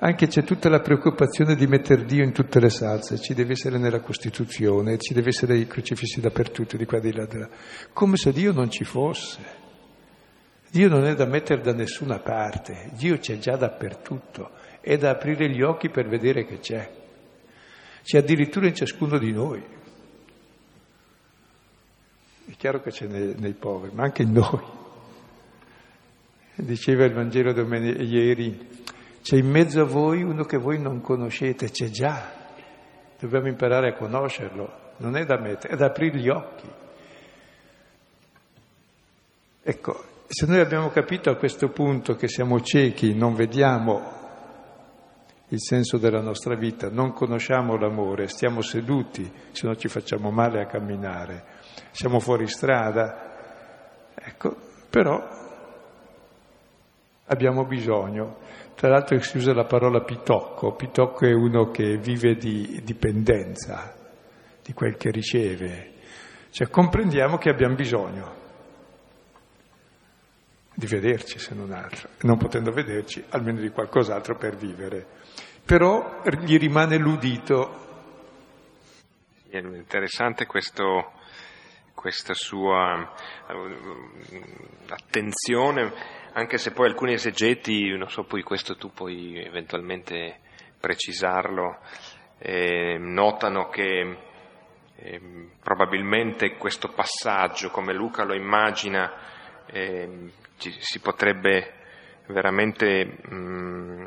Anche 0.01 0.27
c'è 0.27 0.45
tutta 0.45 0.69
la 0.69 0.81
preoccupazione 0.81 1.55
di 1.55 1.67
mettere 1.67 2.05
Dio 2.05 2.23
in 2.23 2.33
tutte 2.33 2.61
le 2.61 2.69
salse, 2.69 3.19
ci 3.19 3.33
deve 3.33 3.53
essere 3.53 3.79
nella 3.79 4.01
Costituzione, 4.01 4.99
ci 4.99 5.15
deve 5.15 5.31
essere 5.31 5.57
i 5.57 5.67
crocifissi 5.67 6.21
dappertutto, 6.21 6.77
di 6.77 6.85
qua 6.85 7.01
di 7.01 7.13
là, 7.13 7.25
di 7.25 7.39
là. 7.39 7.49
Come 7.93 8.17
se 8.17 8.33
Dio 8.33 8.53
non 8.53 8.71
ci 8.71 8.85
fosse. 8.85 9.63
Dio 10.71 10.89
non 10.89 11.07
è 11.07 11.15
da 11.15 11.25
mettere 11.25 11.63
da 11.63 11.73
nessuna 11.73 12.19
parte, 12.19 12.91
Dio 12.93 13.17
c'è 13.19 13.39
già 13.39 13.57
dappertutto, 13.57 14.51
è 14.81 14.97
da 14.99 15.11
aprire 15.11 15.49
gli 15.49 15.63
occhi 15.63 15.89
per 15.89 16.09
vedere 16.09 16.45
che 16.45 16.59
c'è 16.59 17.03
c'è 18.05 18.19
addirittura 18.19 18.67
in 18.67 18.75
ciascuno 18.75 19.19
di 19.19 19.33
noi. 19.33 19.63
È 22.47 22.53
chiaro 22.59 22.83
che 22.83 22.91
c'è 22.91 23.07
nei, 23.07 23.35
nei 23.39 23.55
poveri, 23.55 23.95
ma 23.95 24.03
anche 24.05 24.23
in 24.23 24.33
noi. 24.33 24.63
Diceva 26.57 27.05
il 27.07 27.15
Vangelo 27.15 27.55
domen- 27.55 27.97
ieri, 27.99 28.69
c'è 29.25 29.39
in 29.39 29.49
mezzo 29.49 29.81
a 29.81 29.85
voi 29.85 30.23
uno 30.23 30.45
che 30.45 30.59
voi 30.59 30.79
non 30.79 31.01
conoscete, 31.01 31.71
c'è 31.71 31.89
già. 31.89 32.31
Dobbiamo 33.19 33.49
imparare 33.49 33.89
a 33.89 33.95
conoscerlo, 33.95 34.93
non 34.99 35.17
è 35.17 35.25
da 35.25 35.39
mettere, 35.41 35.73
è 35.73 35.77
da 35.79 35.87
aprire 35.87 36.19
gli 36.19 36.29
occhi. 36.29 36.71
Ecco, 39.63 40.05
se 40.27 40.45
noi 40.45 40.61
abbiamo 40.61 40.91
capito 40.91 41.31
a 41.31 41.37
questo 41.37 41.71
punto 41.71 42.17
che 42.17 42.29
siamo 42.29 42.61
ciechi, 42.61 43.15
non 43.15 43.35
vediamo 43.35 44.03
il 45.49 45.59
senso 45.63 45.97
della 45.97 46.21
nostra 46.21 46.55
vita, 46.55 46.91
non 46.91 47.15
conosciamo 47.15 47.79
l'amore, 47.79 48.29
stiamo 48.29 48.61
seduti, 48.61 49.33
se 49.53 49.67
no 49.67 49.75
ci 49.75 49.89
facciamo 49.89 50.31
male 50.31 50.61
a 50.61 50.67
camminare, 50.67 51.45
siamo 51.93 52.21
fuori 52.21 52.47
strada, 52.47 54.13
ecco, 54.17 54.55
però 54.91 55.45
abbiamo 57.25 57.65
bisogno. 57.65 58.43
Tra 58.75 58.89
l'altro 58.89 59.19
si 59.21 59.37
usa 59.37 59.55
la 59.55 59.65
parola 59.65 60.03
pitocco, 60.03 60.75
pitocco 60.75 61.27
è 61.27 61.33
uno 61.33 61.71
che 61.71 61.97
vive 61.97 62.35
di 62.35 62.81
dipendenza 62.83 63.95
di 64.63 64.73
quel 64.73 64.97
che 64.97 65.11
riceve, 65.11 65.93
cioè 66.51 66.69
comprendiamo 66.69 67.37
che 67.37 67.51
abbiamo 67.51 67.75
bisogno 67.75 68.43
di 70.75 70.87
vederci 70.87 71.39
se 71.39 71.55
non 71.55 71.73
altro, 71.73 72.09
non 72.23 72.37
potendo 72.37 72.73
vederci 72.73 73.25
almeno 73.31 73.61
di 73.61 73.71
qualcos'altro 73.71 74.37
per 74.37 74.57
vivere. 74.57 75.07
Però 75.65 76.23
gli 76.41 76.59
rimane 76.59 76.99
l'udito. 76.99 77.83
È 79.49 79.57
interessante 79.59 80.47
questo, 80.47 81.13
questa 81.95 82.35
sua 82.35 83.15
eh, 83.49 84.43
attenzione, 84.89 85.93
anche 86.35 86.59
se 86.59 86.73
poi 86.73 86.89
alcuni 86.89 87.13
esegeti, 87.13 87.97
non 87.97 88.11
so, 88.11 88.25
poi 88.25 88.43
questo 88.43 88.77
tu 88.77 88.93
puoi 88.93 89.39
eventualmente 89.39 90.41
precisarlo, 90.81 91.79
eh, 92.39 92.99
notano 92.99 93.69
che 93.69 94.19
eh, 94.97 95.21
probabilmente 95.63 96.57
questo 96.57 96.89
passaggio, 96.89 97.71
come 97.71 97.93
Luca 97.95 98.25
lo 98.25 98.35
immagina, 98.35 99.13
eh, 99.67 100.31
ci, 100.59 100.75
si 100.81 100.99
potrebbe 100.99 101.73
veramente 102.27 103.05
mh, 103.05 103.35
mm, 103.35 104.07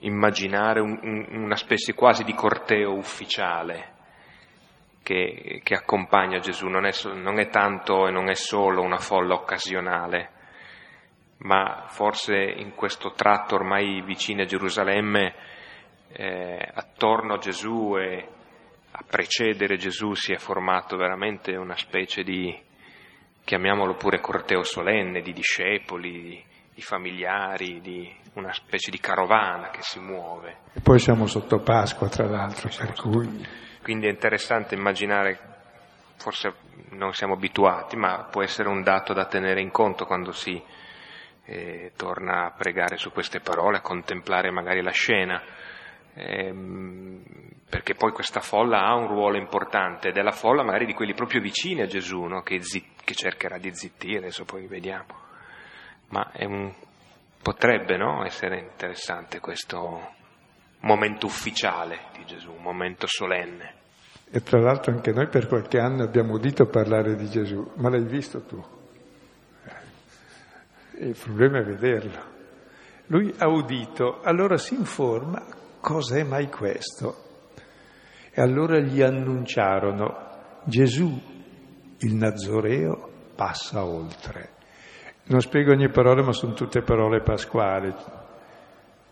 immaginare 0.00 0.80
un, 0.80 0.98
un, 1.02 1.42
una 1.44 1.56
specie 1.56 1.94
quasi 1.94 2.24
di 2.24 2.34
corteo 2.34 2.92
ufficiale 2.92 3.93
che, 5.04 5.60
che 5.62 5.74
accompagna 5.74 6.40
Gesù, 6.40 6.66
non 6.66 6.86
è, 6.86 6.90
non 7.12 7.38
è 7.38 7.48
tanto 7.50 8.08
e 8.08 8.10
non 8.10 8.30
è 8.30 8.34
solo 8.34 8.82
una 8.82 8.96
folla 8.96 9.34
occasionale, 9.34 10.30
ma 11.38 11.84
forse 11.88 12.34
in 12.34 12.74
questo 12.74 13.12
tratto 13.12 13.54
ormai 13.54 14.00
vicino 14.00 14.42
a 14.42 14.46
Gerusalemme, 14.46 15.34
eh, 16.10 16.70
attorno 16.74 17.34
a 17.34 17.38
Gesù 17.38 17.96
e 17.98 18.28
a 18.90 19.04
precedere 19.06 19.76
Gesù 19.76 20.14
si 20.14 20.32
è 20.32 20.38
formato 20.38 20.96
veramente 20.96 21.54
una 21.54 21.76
specie 21.76 22.22
di, 22.22 22.56
chiamiamolo 23.44 23.96
pure 23.96 24.20
corteo 24.20 24.62
solenne, 24.62 25.20
di 25.20 25.32
discepoli, 25.32 26.42
di 26.72 26.80
familiari, 26.80 27.80
di 27.80 28.10
una 28.34 28.52
specie 28.54 28.90
di 28.90 28.98
carovana 28.98 29.68
che 29.68 29.82
si 29.82 30.00
muove. 30.00 30.60
E 30.72 30.80
poi 30.80 30.98
siamo 30.98 31.26
sotto 31.26 31.58
Pasqua, 31.58 32.08
tra 32.08 32.26
l'altro, 32.26 32.70
per 32.74 32.94
cui... 32.94 33.62
Quindi 33.84 34.06
è 34.06 34.10
interessante 34.10 34.74
immaginare, 34.74 35.38
forse 36.16 36.54
non 36.92 37.12
siamo 37.12 37.34
abituati, 37.34 37.96
ma 37.96 38.26
può 38.30 38.42
essere 38.42 38.70
un 38.70 38.82
dato 38.82 39.12
da 39.12 39.26
tenere 39.26 39.60
in 39.60 39.70
conto 39.70 40.06
quando 40.06 40.32
si 40.32 40.58
eh, 41.44 41.92
torna 41.94 42.46
a 42.46 42.50
pregare 42.52 42.96
su 42.96 43.12
queste 43.12 43.40
parole, 43.40 43.76
a 43.76 43.82
contemplare 43.82 44.50
magari 44.50 44.80
la 44.80 44.90
scena. 44.90 45.42
Ehm, 46.14 47.22
perché 47.68 47.94
poi 47.94 48.12
questa 48.12 48.40
folla 48.40 48.86
ha 48.86 48.94
un 48.94 49.06
ruolo 49.06 49.36
importante 49.36 50.08
ed 50.08 50.16
è 50.16 50.22
la 50.22 50.32
folla 50.32 50.62
magari 50.62 50.86
di 50.86 50.94
quelli 50.94 51.12
proprio 51.12 51.42
vicini 51.42 51.82
a 51.82 51.86
Gesù, 51.86 52.22
no? 52.22 52.40
che, 52.40 52.62
zit- 52.62 53.04
che, 53.04 53.12
cercherà 53.12 53.58
di 53.58 53.74
zittire, 53.74 54.16
adesso 54.16 54.46
poi 54.46 54.66
vediamo. 54.66 55.14
Ma 56.08 56.32
un, 56.38 56.72
potrebbe 57.42 57.98
no? 57.98 58.24
essere 58.24 58.60
interessante 58.60 59.40
questo 59.40 60.22
momento 60.84 61.26
ufficiale 61.26 62.10
di 62.16 62.24
Gesù, 62.26 62.52
un 62.52 62.62
momento 62.62 63.06
solenne. 63.06 63.82
E 64.30 64.42
tra 64.42 64.60
l'altro 64.60 64.92
anche 64.92 65.12
noi 65.12 65.28
per 65.28 65.46
qualche 65.46 65.78
anno 65.78 66.02
abbiamo 66.02 66.34
udito 66.34 66.66
parlare 66.66 67.16
di 67.16 67.28
Gesù, 67.28 67.72
ma 67.76 67.88
l'hai 67.88 68.04
visto 68.04 68.42
tu? 68.42 68.62
E 70.96 71.06
il 71.06 71.16
problema 71.16 71.58
è 71.58 71.62
vederlo. 71.62 72.32
Lui 73.06 73.32
ha 73.38 73.48
udito, 73.48 74.20
allora 74.22 74.56
si 74.56 74.74
informa 74.74 75.44
cos'è 75.80 76.22
mai 76.22 76.48
questo? 76.48 77.22
E 78.30 78.40
allora 78.40 78.78
gli 78.78 79.00
annunciarono, 79.00 80.60
Gesù, 80.64 81.20
il 81.98 82.14
Nazoreo, 82.14 83.10
passa 83.34 83.84
oltre. 83.84 84.50
Non 85.26 85.40
spiego 85.40 85.72
ogni 85.72 85.90
parola, 85.90 86.22
ma 86.22 86.32
sono 86.32 86.52
tutte 86.52 86.82
parole 86.82 87.22
pasquali. 87.22 87.94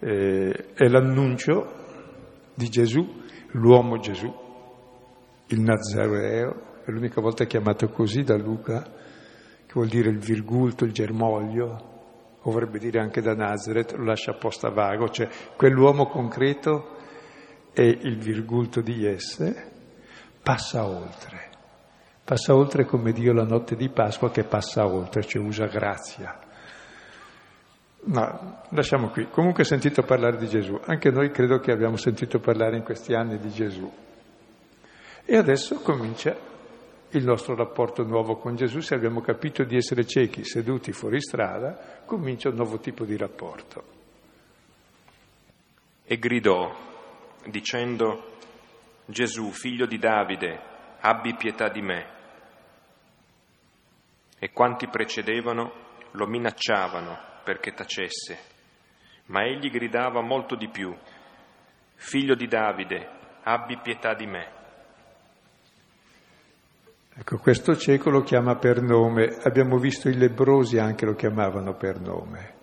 Eh, 0.04 0.72
è 0.74 0.88
l'annuncio 0.88 1.64
di 2.56 2.68
Gesù, 2.68 3.06
l'uomo 3.52 3.98
Gesù, 3.98 4.34
il 5.46 5.60
Nazareo, 5.60 6.80
è 6.84 6.90
l'unica 6.90 7.20
volta 7.20 7.44
chiamato 7.44 7.88
così 7.88 8.24
da 8.24 8.36
Luca, 8.36 8.82
che 8.82 9.72
vuol 9.74 9.86
dire 9.86 10.10
il 10.10 10.18
virgulto, 10.18 10.84
il 10.84 10.90
germoglio, 10.90 11.90
o 12.42 12.50
vorrebbe 12.50 12.80
dire 12.80 12.98
anche 12.98 13.20
da 13.20 13.36
Nazareth, 13.36 13.92
lo 13.92 14.02
lascia 14.02 14.32
apposta 14.32 14.70
vago, 14.70 15.08
cioè 15.08 15.28
quell'uomo 15.56 16.08
concreto 16.08 16.96
e 17.72 17.86
il 17.86 18.18
virgulto 18.18 18.80
di 18.80 19.06
esse, 19.06 19.70
passa 20.42 20.84
oltre. 20.84 21.50
Passa 22.24 22.56
oltre 22.56 22.86
come 22.86 23.12
Dio 23.12 23.32
la 23.32 23.44
notte 23.44 23.76
di 23.76 23.88
Pasqua 23.88 24.32
che 24.32 24.42
passa 24.42 24.84
oltre, 24.84 25.22
cioè 25.22 25.40
usa 25.40 25.66
grazia. 25.66 26.50
Ma 28.04 28.62
lasciamo 28.70 29.10
qui. 29.10 29.28
Comunque 29.28 29.62
sentito 29.62 30.02
parlare 30.02 30.36
di 30.36 30.48
Gesù. 30.48 30.80
Anche 30.86 31.10
noi 31.10 31.30
credo 31.30 31.58
che 31.60 31.70
abbiamo 31.70 31.96
sentito 31.96 32.40
parlare 32.40 32.76
in 32.76 32.82
questi 32.82 33.14
anni 33.14 33.38
di 33.38 33.50
Gesù. 33.50 33.90
E 35.24 35.36
adesso 35.36 35.80
comincia 35.80 36.36
il 37.10 37.24
nostro 37.24 37.54
rapporto 37.54 38.02
nuovo 38.02 38.36
con 38.36 38.56
Gesù. 38.56 38.80
Se 38.80 38.96
abbiamo 38.96 39.20
capito 39.20 39.62
di 39.62 39.76
essere 39.76 40.04
ciechi, 40.04 40.44
seduti 40.44 40.90
fuori 40.90 41.20
strada, 41.20 42.02
comincia 42.04 42.48
un 42.48 42.56
nuovo 42.56 42.80
tipo 42.80 43.04
di 43.04 43.16
rapporto. 43.16 43.84
E 46.04 46.18
gridò 46.18 46.74
dicendo 47.46 48.30
Gesù, 49.06 49.50
figlio 49.52 49.86
di 49.86 49.98
Davide, 49.98 50.60
abbi 50.98 51.36
pietà 51.36 51.68
di 51.68 51.82
me. 51.82 52.06
E 54.40 54.50
quanti 54.50 54.88
precedevano 54.88 55.72
lo 56.10 56.26
minacciavano 56.26 57.30
perché 57.42 57.72
tacesse, 57.72 58.38
ma 59.26 59.44
egli 59.44 59.70
gridava 59.70 60.20
molto 60.22 60.56
di 60.56 60.68
più, 60.68 60.94
figlio 61.94 62.34
di 62.34 62.46
Davide, 62.46 63.08
abbi 63.42 63.78
pietà 63.82 64.14
di 64.14 64.26
me. 64.26 64.60
Ecco, 67.14 67.36
questo 67.36 67.76
cieco 67.76 68.08
lo 68.08 68.22
chiama 68.22 68.56
per 68.56 68.80
nome, 68.80 69.36
abbiamo 69.42 69.76
visto 69.76 70.08
i 70.08 70.14
lebrosi 70.14 70.78
anche 70.78 71.04
lo 71.04 71.14
chiamavano 71.14 71.74
per 71.74 72.00
nome. 72.00 72.54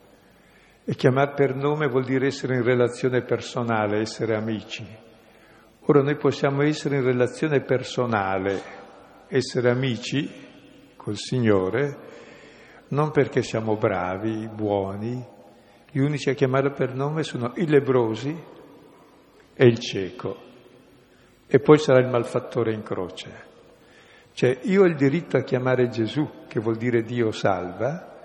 E 0.84 0.96
chiamare 0.96 1.34
per 1.36 1.56
nome 1.56 1.88
vuol 1.88 2.04
dire 2.04 2.28
essere 2.28 2.56
in 2.56 2.64
relazione 2.64 3.22
personale, 3.22 4.00
essere 4.00 4.36
amici. 4.36 4.84
Ora 5.82 6.02
noi 6.02 6.18
possiamo 6.18 6.64
essere 6.64 6.98
in 6.98 7.04
relazione 7.04 7.62
personale, 7.62 8.62
essere 9.28 9.70
amici 9.70 10.48
col 10.96 11.16
Signore, 11.16 12.09
non 12.90 13.12
perché 13.12 13.42
siamo 13.42 13.76
bravi, 13.76 14.48
buoni, 14.48 15.26
gli 15.92 16.00
unici 16.00 16.30
a 16.30 16.34
chiamare 16.34 16.72
per 16.72 16.94
nome 16.94 17.24
sono 17.24 17.54
i 17.56 17.68
lebrosi 17.68 18.44
e 19.54 19.66
il 19.66 19.80
cieco. 19.80 20.48
E 21.48 21.60
poi 21.60 21.78
sarà 21.80 22.00
il 22.00 22.10
malfattore 22.10 22.74
in 22.74 22.84
croce. 22.84 23.48
Cioè 24.34 24.60
io 24.64 24.84
ho 24.84 24.86
il 24.86 24.96
diritto 24.96 25.38
a 25.38 25.44
chiamare 25.44 25.90
Gesù, 25.90 26.46
che 26.48 26.60
vuol 26.60 26.78
dire 26.78 27.02
Dio 27.02 27.32
salva, 27.32 28.18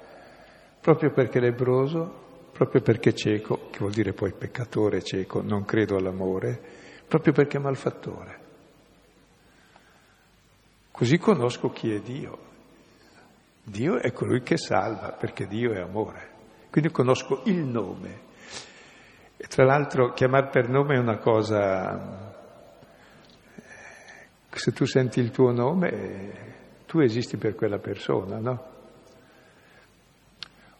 proprio 0.80 1.10
perché 1.10 1.40
lebroso 1.40 2.22
proprio 2.54 2.82
perché 2.82 3.12
cieco, 3.14 3.68
che 3.68 3.78
vuol 3.80 3.90
dire 3.90 4.12
poi 4.12 4.32
peccatore 4.32 5.02
cieco, 5.02 5.42
non 5.42 5.64
credo 5.64 5.96
all'amore, 5.96 6.58
proprio 7.08 7.32
perché 7.32 7.58
malfattore. 7.58 8.42
Così 10.92 11.18
conosco 11.18 11.70
chi 11.70 11.92
è 11.92 11.98
Dio. 11.98 12.43
Dio 13.64 13.98
è 13.98 14.12
colui 14.12 14.42
che 14.42 14.58
salva, 14.58 15.12
perché 15.12 15.46
Dio 15.46 15.72
è 15.72 15.80
amore. 15.80 16.32
Quindi 16.70 16.90
conosco 16.90 17.42
il 17.46 17.64
nome. 17.64 18.20
E 19.36 19.46
tra 19.46 19.64
l'altro 19.64 20.12
chiamare 20.12 20.48
per 20.48 20.68
nome 20.68 20.96
è 20.96 20.98
una 20.98 21.18
cosa... 21.18 22.32
Se 24.50 24.72
tu 24.72 24.84
senti 24.84 25.18
il 25.18 25.30
tuo 25.30 25.50
nome, 25.50 26.32
tu 26.86 27.00
esisti 27.00 27.36
per 27.36 27.54
quella 27.54 27.78
persona, 27.78 28.38
no? 28.38 28.72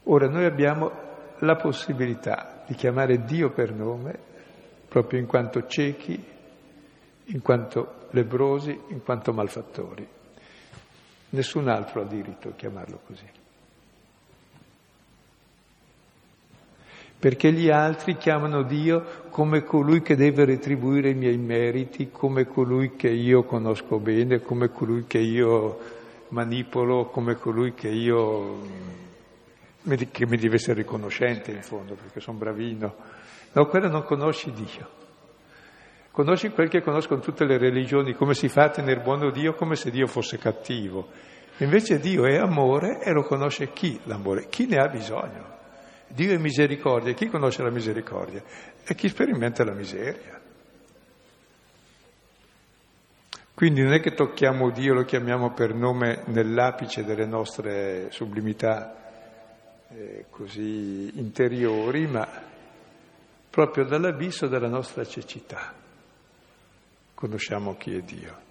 Ora 0.04 0.28
noi 0.28 0.44
abbiamo 0.44 0.92
la 1.38 1.56
possibilità 1.56 2.62
di 2.66 2.74
chiamare 2.74 3.24
Dio 3.24 3.50
per 3.50 3.72
nome 3.72 4.32
proprio 4.88 5.18
in 5.18 5.26
quanto 5.26 5.66
ciechi, 5.66 6.24
in 7.24 7.42
quanto 7.42 8.06
lebrosi, 8.10 8.78
in 8.88 9.02
quanto 9.02 9.32
malfattori. 9.32 10.08
Nessun 11.34 11.68
altro 11.68 12.02
ha 12.02 12.04
diritto 12.04 12.48
a 12.48 12.52
chiamarlo 12.52 13.00
così. 13.06 13.42
perché 17.24 17.50
gli 17.52 17.70
altri 17.70 18.18
chiamano 18.18 18.64
Dio 18.64 19.22
come 19.30 19.62
colui 19.62 20.02
che 20.02 20.14
deve 20.14 20.44
retribuire 20.44 21.08
i 21.08 21.14
miei 21.14 21.38
meriti, 21.38 22.10
come 22.10 22.44
colui 22.44 22.96
che 22.96 23.08
io 23.08 23.44
conosco 23.44 23.98
bene, 23.98 24.42
come 24.42 24.68
colui 24.68 25.06
che 25.06 25.20
io 25.20 25.78
manipolo, 26.28 27.06
come 27.06 27.36
colui 27.36 27.72
che 27.72 27.88
io 27.88 28.60
che 30.10 30.26
mi 30.26 30.36
deve 30.36 30.56
essere 30.56 30.74
riconoscente 30.74 31.50
in 31.50 31.62
fondo, 31.62 31.94
perché 31.94 32.20
sono 32.20 32.36
bravino. 32.36 32.94
No, 33.52 33.66
quello 33.68 33.88
non 33.88 34.04
conosci 34.04 34.52
Dio. 34.52 35.03
Conosci 36.14 36.50
quel 36.50 36.68
che 36.68 36.80
conoscono 36.80 37.20
tutte 37.20 37.44
le 37.44 37.58
religioni, 37.58 38.14
come 38.14 38.34
si 38.34 38.48
fa 38.48 38.66
a 38.66 38.70
tenere 38.70 39.00
buono 39.00 39.32
Dio 39.32 39.54
come 39.54 39.74
se 39.74 39.90
Dio 39.90 40.06
fosse 40.06 40.38
cattivo. 40.38 41.08
Invece 41.56 41.98
Dio 41.98 42.24
è 42.24 42.36
amore 42.36 43.00
e 43.02 43.10
lo 43.10 43.24
conosce 43.24 43.72
chi 43.72 43.98
l'amore? 44.04 44.46
Chi 44.48 44.66
ne 44.66 44.78
ha 44.78 44.86
bisogno. 44.86 45.58
Dio 46.06 46.32
è 46.32 46.38
misericordia, 46.38 47.14
chi 47.14 47.26
conosce 47.26 47.64
la 47.64 47.70
misericordia? 47.72 48.40
È 48.84 48.94
chi 48.94 49.08
sperimenta 49.08 49.64
la 49.64 49.72
miseria. 49.72 50.40
Quindi 53.52 53.82
non 53.82 53.94
è 53.94 53.98
che 53.98 54.14
tocchiamo 54.14 54.70
Dio, 54.70 54.94
lo 54.94 55.02
chiamiamo 55.02 55.50
per 55.50 55.74
nome 55.74 56.22
nell'apice 56.26 57.02
delle 57.02 57.26
nostre 57.26 58.12
sublimità 58.12 58.94
eh, 59.88 60.26
così 60.30 61.18
interiori, 61.18 62.06
ma 62.06 62.28
proprio 63.50 63.84
dall'abisso 63.84 64.46
della 64.46 64.68
nostra 64.68 65.04
cecità 65.04 65.82
conosciamo 67.24 67.74
chi 67.76 67.96
è 67.96 68.02
Dio. 68.02 68.42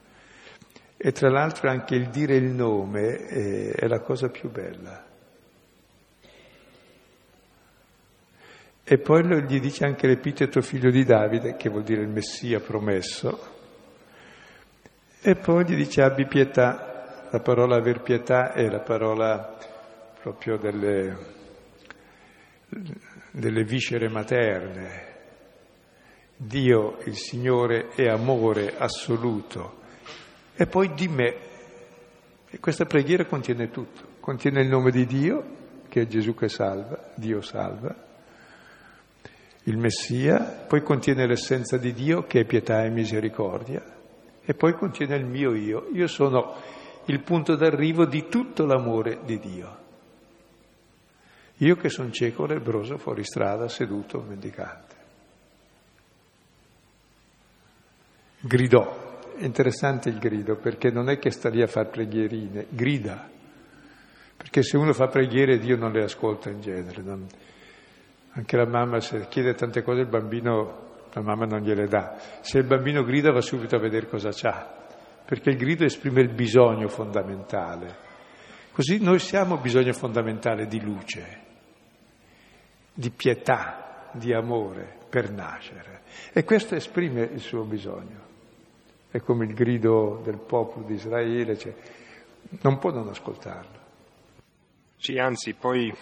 E 0.98 1.12
tra 1.12 1.30
l'altro 1.30 1.70
anche 1.70 1.94
il 1.94 2.10
dire 2.10 2.36
il 2.36 2.50
nome 2.50 3.28
eh, 3.28 3.72
è 3.72 3.88
la 3.88 4.00
cosa 4.00 4.30
più 4.30 4.50
bella. 4.50 5.06
E 8.84 8.98
poi 8.98 9.46
gli 9.46 9.60
dice 9.60 9.86
anche 9.86 10.08
l'epiteto 10.08 10.60
figlio 10.62 10.90
di 10.90 11.04
Davide, 11.04 11.56
che 11.56 11.70
vuol 11.70 11.84
dire 11.84 12.02
il 12.02 12.08
Messia 12.08 12.60
promesso. 12.62 13.52
E 15.22 15.36
poi 15.36 15.66
gli 15.66 15.76
dice 15.76 16.02
abbi 16.02 16.26
pietà, 16.26 17.28
la 17.30 17.40
parola 17.40 17.76
aver 17.76 18.02
pietà 18.02 18.54
è 18.54 18.68
la 18.68 18.82
parola 18.82 19.56
proprio 20.20 20.58
delle, 20.58 21.18
delle 23.32 23.64
viscere 23.64 24.10
materne. 24.10 25.13
Dio, 26.46 26.98
il 27.06 27.16
Signore, 27.16 27.90
è 27.90 28.08
amore 28.08 28.76
assoluto. 28.78 29.82
E 30.56 30.68
poi 30.68 30.94
di 30.94 31.08
me. 31.08 31.36
E 32.50 32.60
questa 32.60 32.86
preghiera 32.86 33.26
contiene 33.26 33.70
tutto. 33.70 34.12
Contiene 34.20 34.62
il 34.62 34.68
nome 34.68 34.92
di 34.92 35.06
Dio, 35.06 35.44
che 35.90 36.02
è 36.02 36.08
Gesù 36.08 36.34
che 36.34 36.50
salva, 36.50 37.12
Dio 37.16 37.42
salva, 37.42 37.96
il 39.64 39.78
Messia, 39.78 40.66
poi 40.68 40.82
contiene 40.82 41.26
l'essenza 41.26 41.78
di 41.78 41.94
Dio, 41.94 42.24
che 42.24 42.42
è 42.42 42.46
pietà 42.46 42.84
e 42.84 42.90
misericordia, 42.90 43.82
e 44.44 44.54
poi 44.54 44.74
contiene 44.74 45.16
il 45.16 45.26
mio 45.26 45.54
io. 45.54 45.88
Io 45.94 46.08
sono 46.08 46.56
il 47.06 47.22
punto 47.22 47.56
d'arrivo 47.56 48.06
di 48.06 48.28
tutto 48.28 48.66
l'amore 48.66 49.20
di 49.24 49.40
Dio. 49.40 49.78
Io 51.58 51.76
che 51.76 51.90
sono 51.90 52.12
cieco, 52.12 52.46
lebroso, 52.46 52.98
fuori 52.98 53.24
strada, 53.24 53.68
seduto, 53.70 54.22
mendicante. 54.28 54.93
Gridò. 58.46 59.22
È 59.38 59.46
interessante 59.46 60.10
il 60.10 60.20
grido 60.20 60.58
perché 60.58 60.92
non 60.92 61.10
è 61.10 61.18
che 61.18 61.32
sta 61.32 61.48
lì 61.48 61.62
a 61.62 61.68
fare 61.68 61.88
preghierine, 61.88 62.66
grida. 62.70 63.30
Perché 64.36 64.62
se 64.64 64.76
uno 64.76 64.92
fa 64.92 65.08
preghiere 65.08 65.60
Dio 65.60 65.78
non 65.78 65.94
le 65.94 66.04
ascolta 66.04 66.50
in 66.50 66.60
genere. 66.60 67.02
Non... 67.02 67.26
Anche 68.32 68.58
la 68.58 68.68
mamma 68.68 69.00
se 69.00 69.28
chiede 69.30 69.54
tante 69.54 69.82
cose 69.82 70.02
il 70.02 70.10
bambino, 70.10 71.06
la 71.14 71.22
mamma 71.22 71.46
non 71.46 71.62
gliele 71.62 71.88
dà. 71.88 72.18
Se 72.42 72.58
il 72.58 72.66
bambino 72.66 73.04
grida 73.04 73.32
va 73.32 73.40
subito 73.40 73.78
a 73.78 73.80
vedere 73.80 74.08
cosa 74.08 74.32
c'ha, 74.34 74.88
perché 75.24 75.52
il 75.52 75.58
grido 75.58 75.86
esprime 75.86 76.20
il 76.20 76.34
bisogno 76.34 76.90
fondamentale. 76.90 77.96
Così 78.74 79.02
noi 79.02 79.20
siamo 79.20 79.58
bisogno 79.58 79.94
fondamentale 79.94 80.68
di 80.68 80.82
luce, 80.82 81.40
di 82.94 83.10
pietà, 83.10 84.10
di 84.12 84.34
amore 84.34 84.98
per 85.10 85.32
nascere. 85.32 86.02
E 86.34 86.44
questo 86.44 86.76
esprime 86.76 87.22
il 87.22 87.40
suo 87.40 87.64
bisogno. 87.64 88.32
È 89.14 89.22
come 89.22 89.46
il 89.46 89.54
grido 89.54 90.22
del 90.24 90.40
popolo 90.40 90.88
di 90.88 90.96
Israele, 90.96 91.56
cioè, 91.56 91.72
non 92.64 92.80
può 92.80 92.90
non 92.90 93.10
ascoltarlo. 93.10 93.80
Sì, 94.98 95.20
anzi, 95.20 95.54
poi 95.54 95.96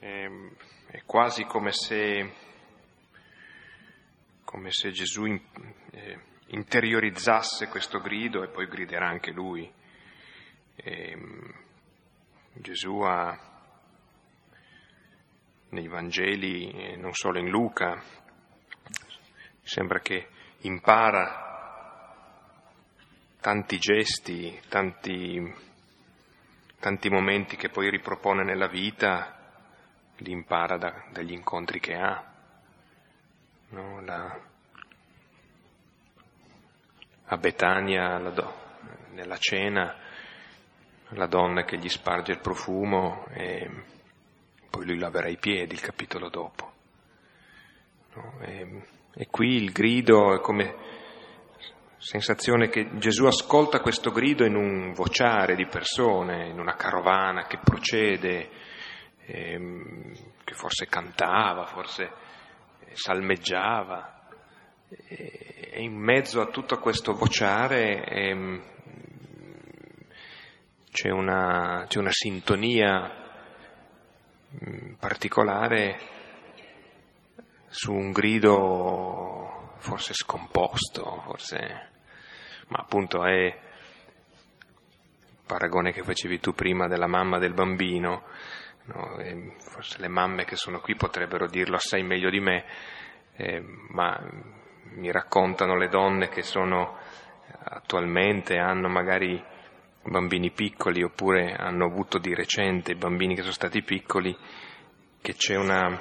eh, 0.00 0.50
è 0.88 1.02
quasi 1.06 1.44
come 1.44 1.72
se, 1.72 2.30
come 4.44 4.70
se 4.70 4.90
Gesù 4.90 5.24
in, 5.24 5.40
eh, 5.92 6.18
interiorizzasse 6.48 7.68
questo 7.68 8.00
grido 8.00 8.42
e 8.42 8.48
poi 8.48 8.66
griderà 8.66 9.08
anche 9.08 9.30
lui. 9.30 9.72
E, 10.74 11.18
Gesù 12.52 12.98
ha 13.00 13.34
nei 15.70 15.88
Vangeli, 15.88 16.70
e 16.70 16.96
non 16.96 17.14
solo 17.14 17.38
in 17.38 17.48
Luca, 17.48 17.98
sembra 19.62 20.00
che 20.00 20.28
impara 20.58 21.52
tanti 23.44 23.76
gesti, 23.76 24.58
tanti, 24.70 25.54
tanti 26.80 27.10
momenti 27.10 27.56
che 27.56 27.68
poi 27.68 27.90
ripropone 27.90 28.42
nella 28.42 28.68
vita, 28.68 29.36
li 30.16 30.30
impara 30.30 30.78
da, 30.78 31.04
dagli 31.12 31.32
incontri 31.32 31.78
che 31.78 31.92
ha. 31.92 32.24
No? 33.68 34.00
La, 34.00 34.40
a 37.26 37.36
Betania, 37.36 38.16
do, 38.30 38.54
nella 39.10 39.36
cena, 39.36 39.94
la 41.08 41.26
donna 41.26 41.64
che 41.64 41.76
gli 41.76 41.90
sparge 41.90 42.32
il 42.32 42.40
profumo 42.40 43.26
e 43.26 43.70
poi 44.70 44.86
lui 44.86 44.96
laverà 44.96 45.28
i 45.28 45.36
piedi 45.36 45.74
il 45.74 45.82
capitolo 45.82 46.30
dopo. 46.30 46.72
No? 48.14 48.38
E, 48.40 48.86
e 49.12 49.26
qui 49.26 49.56
il 49.56 49.70
grido 49.70 50.34
è 50.34 50.40
come 50.40 50.93
sensazione 52.04 52.68
che 52.68 52.98
Gesù 52.98 53.24
ascolta 53.24 53.80
questo 53.80 54.10
grido 54.10 54.44
in 54.44 54.56
un 54.56 54.92
vociare 54.92 55.54
di 55.54 55.66
persone, 55.66 56.48
in 56.48 56.58
una 56.58 56.76
carovana 56.76 57.46
che 57.46 57.58
procede, 57.64 58.50
ehm, 59.24 60.12
che 60.44 60.52
forse 60.52 60.86
cantava, 60.86 61.64
forse 61.64 62.12
salmeggiava, 62.92 64.28
e 64.86 65.76
in 65.76 65.94
mezzo 65.94 66.42
a 66.42 66.50
tutto 66.50 66.78
questo 66.78 67.14
vociare 67.14 68.04
ehm, 68.04 68.62
c'è, 70.90 71.08
una, 71.08 71.86
c'è 71.88 71.98
una 71.98 72.12
sintonia 72.12 73.10
mm, 74.62 74.92
particolare 75.00 75.98
su 77.68 77.92
un 77.92 78.12
grido 78.12 79.74
forse 79.78 80.12
scomposto, 80.12 81.22
forse 81.24 81.92
ma 82.68 82.78
appunto 82.80 83.24
è 83.24 83.32
il 83.32 83.54
paragone 85.46 85.92
che 85.92 86.02
facevi 86.02 86.40
tu 86.40 86.54
prima 86.54 86.86
della 86.88 87.06
mamma 87.06 87.38
del 87.38 87.54
bambino, 87.54 88.24
no? 88.84 89.16
forse 89.58 89.98
le 90.00 90.08
mamme 90.08 90.44
che 90.44 90.56
sono 90.56 90.80
qui 90.80 90.94
potrebbero 90.94 91.46
dirlo 91.46 91.76
assai 91.76 92.02
meglio 92.02 92.30
di 92.30 92.40
me, 92.40 92.64
eh, 93.36 93.62
ma 93.88 94.18
mi 94.94 95.10
raccontano 95.10 95.76
le 95.76 95.88
donne 95.88 96.28
che 96.28 96.42
sono 96.42 96.96
attualmente, 97.64 98.58
hanno 98.58 98.88
magari 98.88 99.42
bambini 100.02 100.50
piccoli 100.50 101.02
oppure 101.02 101.54
hanno 101.54 101.86
avuto 101.86 102.18
di 102.18 102.34
recente 102.34 102.94
bambini 102.94 103.34
che 103.34 103.40
sono 103.40 103.52
stati 103.52 103.82
piccoli, 103.82 104.36
che 105.20 105.34
c'è 105.34 105.56
una, 105.56 105.98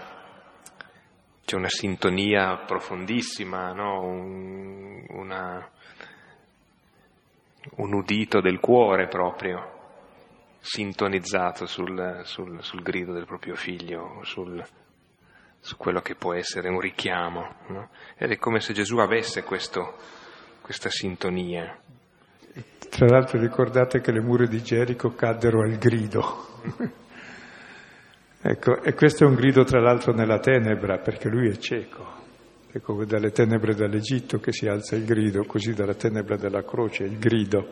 c'è 1.45 1.55
una 1.55 1.69
sintonia 1.69 2.57
profondissima, 2.65 3.71
no? 3.71 4.01
Un, 4.01 5.05
una, 5.09 5.69
un 7.75 7.93
udito 7.93 8.41
del 8.41 8.59
cuore 8.59 9.07
proprio, 9.07 9.71
sintonizzato 10.59 11.65
sul, 11.65 12.21
sul, 12.23 12.61
sul 12.61 12.81
grido 12.81 13.13
del 13.13 13.25
proprio 13.25 13.55
figlio, 13.55 14.19
sul, 14.23 14.63
su 15.59 15.77
quello 15.77 16.01
che 16.01 16.15
può 16.15 16.33
essere 16.33 16.69
un 16.69 16.79
richiamo. 16.79 17.55
No? 17.67 17.89
Ed 18.17 18.31
è 18.31 18.37
come 18.37 18.59
se 18.59 18.73
Gesù 18.73 18.97
avesse 18.97 19.43
questo, 19.43 19.95
questa 20.61 20.89
sintonia. 20.89 21.77
Tra 22.89 23.07
l'altro 23.07 23.39
ricordate 23.39 24.01
che 24.01 24.11
le 24.11 24.21
mura 24.21 24.45
di 24.45 24.61
Gerico 24.61 25.15
caddero 25.15 25.61
al 25.61 25.77
grido. 25.77 26.61
ecco, 28.41 28.81
e 28.83 28.93
questo 28.93 29.23
è 29.23 29.27
un 29.27 29.35
grido 29.35 29.63
tra 29.63 29.81
l'altro 29.81 30.13
nella 30.13 30.39
tenebra, 30.39 30.99
perché 30.99 31.27
lui 31.27 31.49
è 31.49 31.57
cieco. 31.57 32.22
È 32.73 32.79
come 32.79 33.05
dalle 33.05 33.29
tenebre 33.29 33.75
dell'Egitto 33.75 34.39
che 34.39 34.51
si 34.51 34.65
alza 34.65 34.95
il 34.95 35.05
grido, 35.05 35.43
così 35.43 35.75
dalla 35.75 35.93
tenebra 35.93 36.37
della 36.37 36.63
croce 36.63 37.03
il 37.03 37.19
grido. 37.19 37.67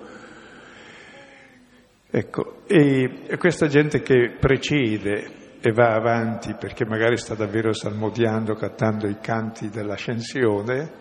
Ecco, 2.07 2.61
e 2.67 3.35
questa 3.39 3.65
gente 3.65 4.03
che 4.03 4.35
precede 4.39 5.57
e 5.59 5.71
va 5.71 5.95
avanti 5.95 6.53
perché 6.53 6.85
magari 6.85 7.17
sta 7.17 7.33
davvero 7.33 7.73
salmodiando, 7.73 8.53
cantando 8.53 9.07
i 9.07 9.17
canti 9.19 9.69
dell'ascensione, 9.69 10.91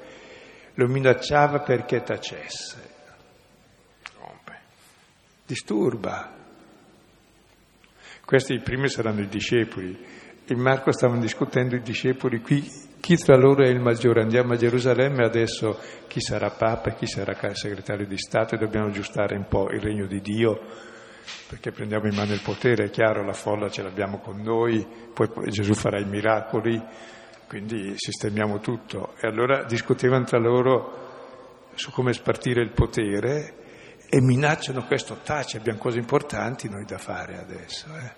lo 0.72 0.86
minacciava 0.86 1.60
perché 1.60 2.00
tacesse. 2.02 2.88
Disturba. 5.44 6.38
Questi 8.24 8.54
i 8.54 8.62
primi 8.62 8.88
saranno 8.88 9.20
i 9.20 9.28
discepoli. 9.28 9.94
In 10.46 10.58
Marco 10.58 10.90
stavano 10.90 11.20
discutendo 11.20 11.74
i 11.76 11.82
discepoli 11.82 12.40
qui, 12.40 12.88
chi 13.00 13.16
tra 13.16 13.36
loro 13.36 13.64
è 13.64 13.68
il 13.68 13.80
maggiore? 13.80 14.22
Andiamo 14.22 14.52
a 14.52 14.56
Gerusalemme 14.56 15.24
adesso 15.24 15.78
chi 16.06 16.20
sarà 16.20 16.50
Papa 16.50 16.90
e 16.90 16.94
chi 16.94 17.06
sarà 17.06 17.34
segretario 17.54 18.06
di 18.06 18.18
Stato 18.18 18.54
e 18.54 18.58
dobbiamo 18.58 18.86
aggiustare 18.86 19.36
un 19.36 19.46
po' 19.48 19.70
il 19.70 19.80
regno 19.80 20.06
di 20.06 20.20
Dio 20.20 20.88
perché 21.48 21.70
prendiamo 21.70 22.06
in 22.06 22.14
mano 22.14 22.32
il 22.32 22.42
potere, 22.42 22.84
è 22.84 22.90
chiaro, 22.90 23.24
la 23.24 23.32
folla 23.32 23.68
ce 23.68 23.82
l'abbiamo 23.82 24.18
con 24.18 24.40
noi, 24.40 24.86
poi 25.12 25.28
Gesù 25.50 25.74
farà 25.74 25.98
i 25.98 26.04
miracoli, 26.04 26.80
quindi 27.46 27.94
sistemiamo 27.96 28.60
tutto. 28.60 29.14
E 29.20 29.26
allora 29.26 29.64
discutevano 29.64 30.24
tra 30.24 30.38
loro 30.38 31.70
su 31.74 31.90
come 31.90 32.12
spartire 32.12 32.62
il 32.62 32.72
potere 32.72 33.54
e 34.08 34.20
minacciano 34.20 34.84
questo, 34.86 35.18
taci, 35.22 35.56
abbiamo 35.56 35.78
cose 35.78 35.98
importanti 35.98 36.68
noi 36.68 36.84
da 36.84 36.98
fare 36.98 37.38
adesso. 37.38 37.86
Eh. 37.96 38.12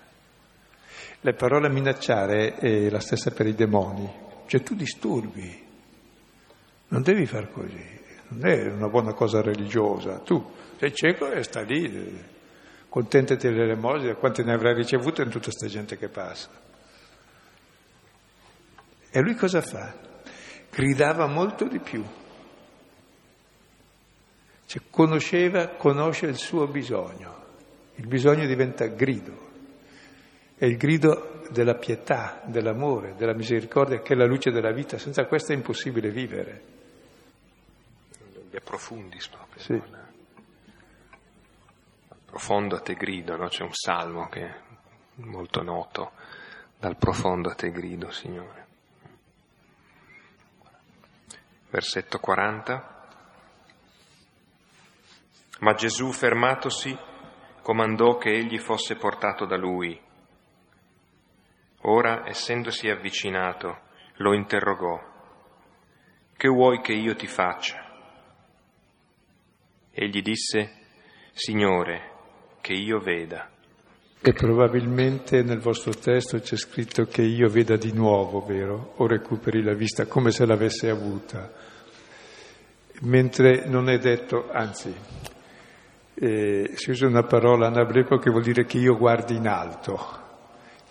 La 1.21 1.33
parola 1.33 1.69
minacciare 1.69 2.55
è 2.55 2.89
la 2.89 2.99
stessa 2.99 3.31
per 3.31 3.47
i 3.47 3.55
demoni, 3.55 4.09
cioè 4.53 4.61
tu 4.61 4.75
disturbi, 4.75 5.65
non 6.89 7.01
devi 7.01 7.25
far 7.25 7.49
così, 7.51 7.83
non 8.27 8.47
è 8.47 8.67
una 8.67 8.87
buona 8.87 9.11
cosa 9.13 9.41
religiosa, 9.41 10.19
tu 10.19 10.47
sei 10.77 10.93
cieco 10.93 11.31
e 11.31 11.41
sta 11.41 11.61
lì, 11.61 12.23
contentati 12.87 13.47
dell'elemosina, 13.47 14.13
quante 14.13 14.43
ne 14.43 14.53
avrai 14.53 14.75
ricevute 14.75 15.23
in 15.23 15.29
tutta 15.29 15.45
questa 15.45 15.65
gente 15.65 15.97
che 15.97 16.07
passa. 16.07 16.49
E 19.09 19.21
lui 19.21 19.33
cosa 19.33 19.61
fa? 19.61 19.91
Gridava 20.69 21.25
molto 21.25 21.67
di 21.67 21.79
più. 21.79 22.05
Cioè, 24.67 24.81
conosceva, 24.91 25.69
conosce 25.69 26.27
il 26.27 26.37
suo 26.37 26.67
bisogno. 26.67 27.43
Il 27.95 28.05
bisogno 28.05 28.45
diventa 28.45 28.85
grido. 28.85 29.49
È 30.55 30.65
il 30.65 30.77
grido 30.77 31.32
della 31.51 31.75
pietà, 31.75 32.41
dell'amore, 32.45 33.15
della 33.15 33.33
misericordia, 33.33 34.01
che 34.01 34.13
è 34.13 34.15
la 34.15 34.25
luce 34.25 34.51
della 34.51 34.71
vita. 34.71 34.97
Senza 34.97 35.25
questa 35.25 35.53
è 35.53 35.55
impossibile 35.55 36.09
vivere. 36.09 36.61
Gli 38.49 38.55
approfondi 38.55 39.17
proprio. 39.29 39.61
Sì 39.61 40.01
profondo 42.33 42.77
a 42.77 42.79
te 42.79 42.95
grido, 42.95 43.37
no? 43.37 43.47
c'è 43.47 43.61
un 43.61 43.73
salmo 43.73 44.27
che 44.27 44.41
è 44.43 44.59
molto 45.17 45.61
noto, 45.61 46.13
dal 46.79 46.97
profondo 46.97 47.51
a 47.51 47.53
te 47.53 47.69
grido, 47.69 48.09
Signore. 48.09 48.65
Versetto 51.69 52.17
40. 52.17 53.07
Ma 55.59 55.73
Gesù, 55.75 56.11
fermatosi, 56.11 56.97
comandò 57.61 58.17
che 58.17 58.31
egli 58.31 58.57
fosse 58.57 58.95
portato 58.95 59.45
da 59.45 59.55
lui. 59.55 60.01
Ora, 61.85 62.25
essendosi 62.25 62.87
avvicinato, 62.87 63.79
lo 64.17 64.33
interrogò. 64.33 64.97
Che 66.35 66.47
vuoi 66.47 66.79
che 66.79 66.93
io 66.93 67.13
ti 67.15 67.27
faccia? 67.27 67.83
Egli 69.91 70.21
disse, 70.21 70.71
Signore, 71.33 72.11
che 72.61 72.71
io 72.71 72.99
veda. 72.99 73.49
E 74.21 74.31
probabilmente 74.31 75.43
nel 75.43 75.59
vostro 75.59 75.91
testo 75.91 76.39
c'è 76.39 76.55
scritto 76.55 77.03
che 77.03 77.21
io 77.21 77.49
veda 77.49 77.75
di 77.75 77.91
nuovo, 77.91 78.45
vero? 78.45 78.93
O 78.97 79.07
recuperi 79.07 79.61
la 79.61 79.73
vista 79.73 80.05
come 80.05 80.31
se 80.31 80.45
l'avesse 80.45 80.89
avuta. 80.89 81.51
Mentre 83.01 83.65
non 83.67 83.89
è 83.89 83.97
detto, 83.97 84.49
anzi, 84.49 84.95
eh, 86.13 86.71
si 86.75 86.91
usa 86.91 87.07
una 87.07 87.23
parola 87.23 87.67
anablepo 87.67 88.17
che 88.19 88.29
vuol 88.29 88.43
dire 88.43 88.63
che 88.63 88.77
io 88.77 88.95
guardi 88.95 89.35
in 89.35 89.47
alto, 89.49 90.22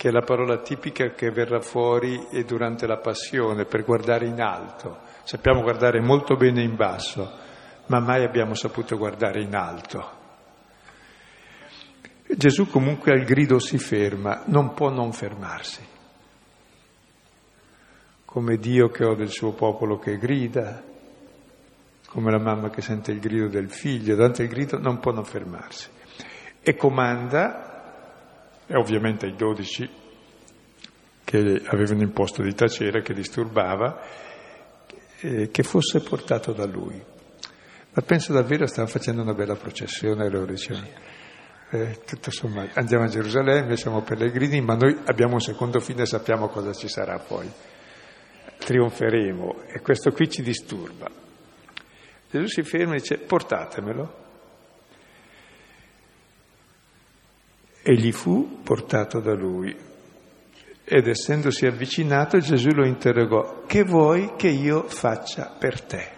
che 0.02 0.08
è 0.08 0.10
la 0.10 0.22
parola 0.22 0.58
tipica 0.58 1.10
che 1.10 1.30
verrà 1.30 1.60
fuori 1.60 2.26
durante 2.44 2.88
la 2.88 2.96
passione, 2.96 3.66
per 3.66 3.84
guardare 3.84 4.26
in 4.26 4.40
alto. 4.40 4.98
Sappiamo 5.22 5.62
guardare 5.62 6.00
molto 6.00 6.34
bene 6.34 6.60
in 6.60 6.74
basso, 6.74 7.30
ma 7.86 8.00
mai 8.00 8.24
abbiamo 8.24 8.54
saputo 8.54 8.98
guardare 8.98 9.42
in 9.42 9.54
alto. 9.54 10.10
Gesù 12.26 12.66
comunque 12.66 13.12
al 13.12 13.22
grido 13.22 13.60
si 13.60 13.78
ferma, 13.78 14.42
non 14.46 14.74
può 14.74 14.90
non 14.90 15.12
fermarsi. 15.12 15.86
Come 18.24 18.56
Dio 18.56 18.88
che 18.88 19.04
ho 19.04 19.14
del 19.14 19.30
suo 19.30 19.52
popolo 19.52 20.00
che 20.00 20.18
grida, 20.18 20.82
come 22.08 22.32
la 22.32 22.40
mamma 22.40 22.70
che 22.70 22.80
sente 22.80 23.12
il 23.12 23.20
grido 23.20 23.46
del 23.46 23.70
figlio, 23.70 24.16
davanti 24.16 24.42
al 24.42 24.48
grido 24.48 24.80
non 24.80 24.98
può 24.98 25.12
non 25.12 25.24
fermarsi. 25.24 25.88
E 26.60 26.74
comanda, 26.74 27.71
e 28.72 28.76
ovviamente 28.76 29.26
ai 29.26 29.36
dodici 29.36 29.86
che 31.22 31.62
avevano 31.66 32.02
imposto 32.02 32.42
di 32.42 32.54
tacere, 32.54 33.02
che 33.02 33.12
disturbava, 33.12 34.00
eh, 35.20 35.50
che 35.50 35.62
fosse 35.62 36.00
portato 36.00 36.52
da 36.52 36.64
lui. 36.64 37.00
Ma 37.94 38.02
penso 38.02 38.32
davvero 38.32 38.66
stava 38.66 38.88
facendo 38.88 39.20
una 39.20 39.34
bella 39.34 39.56
processione 39.56 40.24
alle 40.24 40.38
orazioni 40.38 40.90
eh, 41.68 42.00
tutto 42.06 42.30
sommato, 42.30 42.78
andiamo 42.78 43.04
a 43.04 43.08
Gerusalemme, 43.08 43.76
siamo 43.76 44.00
pellegrini, 44.02 44.60
ma 44.62 44.74
noi 44.74 44.98
abbiamo 45.04 45.34
un 45.34 45.40
secondo 45.40 45.78
fine 45.80 46.02
e 46.02 46.06
sappiamo 46.06 46.48
cosa 46.48 46.72
ci 46.72 46.88
sarà 46.88 47.18
poi. 47.18 47.50
Trionferemo 48.58 49.64
e 49.66 49.80
questo 49.80 50.12
qui 50.12 50.30
ci 50.30 50.42
disturba. 50.42 51.10
Gesù 52.30 52.46
si 52.46 52.62
ferma 52.62 52.94
e 52.94 53.00
dice 53.00 53.18
portatemelo. 53.18 54.21
E 57.82 57.94
gli 57.94 58.12
fu 58.12 58.60
portato 58.62 59.20
da 59.20 59.34
lui. 59.34 59.76
Ed 60.84 61.06
essendosi 61.06 61.66
avvicinato 61.66 62.38
Gesù 62.38 62.70
lo 62.70 62.86
interrogò, 62.86 63.62
che 63.66 63.82
vuoi 63.82 64.34
che 64.36 64.48
io 64.48 64.84
faccia 64.88 65.54
per 65.58 65.80
te? 65.80 66.08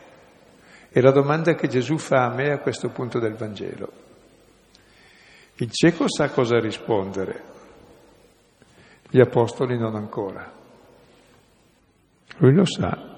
È 0.91 1.01
la 1.01 1.11
domanda 1.11 1.55
che 1.55 1.69
Gesù 1.69 1.97
fa 1.97 2.25
a 2.25 2.35
me 2.35 2.53
a 2.53 2.59
questo 2.59 2.89
punto 2.91 3.19
del 3.19 3.35
Vangelo. 3.35 3.93
Il 5.57 5.71
cieco 5.71 6.09
sa 6.09 6.31
cosa 6.31 6.59
rispondere, 6.59 7.43
gli 9.09 9.21
apostoli 9.21 9.79
non 9.79 9.95
ancora. 9.95 10.53
Lui 12.39 12.53
lo 12.53 12.65
sa, 12.65 13.15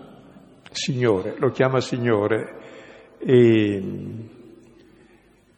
Signore, 0.70 1.36
lo 1.38 1.50
chiama 1.50 1.80
Signore 1.80 3.16
e, 3.18 3.82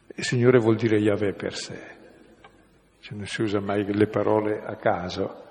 e 0.07 0.23
Signore 0.23 0.59
vuol 0.59 0.77
dire 0.77 0.97
Yahweh 0.97 1.33
per 1.33 1.55
sé, 1.55 1.98
cioè 3.09 3.17
non 3.17 3.25
si 3.25 3.41
usa 3.41 3.59
mai 3.59 3.91
le 3.91 4.07
parole 4.07 4.61
a 4.63 4.75
caso, 4.75 5.43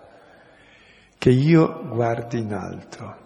che 1.18 1.30
io 1.30 1.88
guardi 1.88 2.38
in 2.38 2.52
alto, 2.52 3.16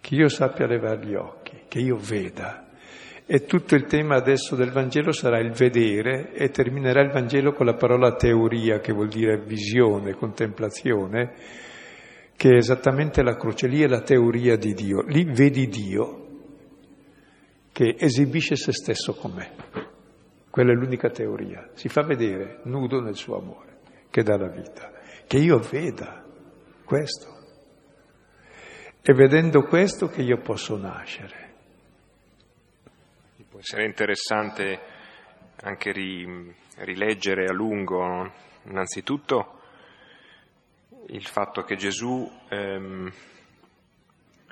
che 0.00 0.14
io 0.16 0.28
sappia 0.28 0.66
levare 0.66 1.06
gli 1.06 1.14
occhi, 1.14 1.62
che 1.68 1.78
io 1.78 1.96
veda 1.96 2.64
e 3.24 3.44
tutto 3.44 3.74
il 3.74 3.86
tema 3.86 4.16
adesso 4.16 4.54
del 4.54 4.70
Vangelo 4.70 5.12
sarà 5.12 5.40
il 5.40 5.52
vedere 5.52 6.32
e 6.32 6.50
terminerà 6.50 7.02
il 7.02 7.10
Vangelo 7.10 7.52
con 7.52 7.66
la 7.66 7.74
parola 7.74 8.14
teoria, 8.14 8.78
che 8.78 8.92
vuol 8.92 9.08
dire 9.08 9.38
visione, 9.38 10.14
contemplazione, 10.14 11.34
che 12.36 12.50
è 12.50 12.56
esattamente 12.56 13.22
la 13.22 13.36
croce. 13.36 13.66
Lì 13.66 13.80
è 13.82 13.88
la 13.88 14.02
teoria 14.02 14.56
di 14.56 14.74
Dio. 14.74 15.02
Lì 15.02 15.24
vedi 15.24 15.66
Dio 15.66 16.24
che 17.72 17.96
esibisce 17.98 18.54
se 18.54 18.72
stesso 18.72 19.14
con 19.14 19.32
me. 19.32 19.95
Quella 20.56 20.72
è 20.72 20.74
l'unica 20.74 21.10
teoria. 21.10 21.68
Si 21.74 21.90
fa 21.90 22.00
vedere 22.00 22.60
nudo 22.62 23.02
nel 23.02 23.14
suo 23.14 23.36
amore, 23.36 23.80
che 24.08 24.22
dà 24.22 24.38
la 24.38 24.48
vita. 24.48 24.90
Che 25.26 25.36
io 25.36 25.58
veda 25.58 26.24
questo. 26.82 27.28
E 29.02 29.12
vedendo 29.12 29.64
questo 29.64 30.08
che 30.08 30.22
io 30.22 30.38
posso 30.38 30.78
nascere 30.78 31.52
Può 33.50 33.58
essere 33.58 33.84
interessante 33.84 34.80
anche 35.60 35.92
ri, 35.92 36.54
rileggere 36.76 37.44
a 37.44 37.52
lungo, 37.52 38.32
innanzitutto, 38.62 39.60
il 41.08 41.26
fatto 41.26 41.64
che 41.64 41.76
Gesù 41.76 42.32
ehm, 42.48 43.12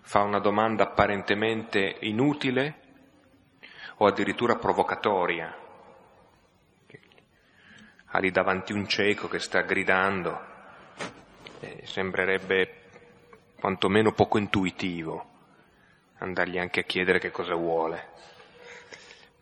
fa 0.02 0.20
una 0.20 0.38
domanda 0.38 0.82
apparentemente 0.84 1.96
inutile 2.00 2.76
o 3.96 4.06
addirittura 4.06 4.56
provocatoria. 4.56 5.62
Ha 8.14 8.20
lì 8.20 8.30
davanti 8.30 8.72
un 8.72 8.86
cieco 8.86 9.26
che 9.26 9.40
sta 9.40 9.62
gridando, 9.62 10.40
eh, 11.58 11.80
sembrerebbe 11.84 12.82
quantomeno 13.58 14.12
poco 14.12 14.38
intuitivo 14.38 15.32
andargli 16.18 16.58
anche 16.58 16.80
a 16.80 16.84
chiedere 16.84 17.18
che 17.18 17.32
cosa 17.32 17.54
vuole. 17.54 18.12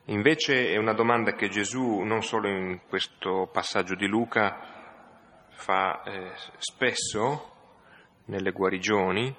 Invece 0.06 0.70
è 0.70 0.78
una 0.78 0.94
domanda 0.94 1.34
che 1.34 1.50
Gesù, 1.50 2.00
non 2.00 2.22
solo 2.22 2.48
in 2.48 2.80
questo 2.88 3.48
passaggio 3.52 3.94
di 3.94 4.06
Luca, 4.06 5.48
fa 5.50 6.02
eh, 6.04 6.32
spesso 6.56 7.50
nelle 8.24 8.52
guarigioni, 8.52 9.34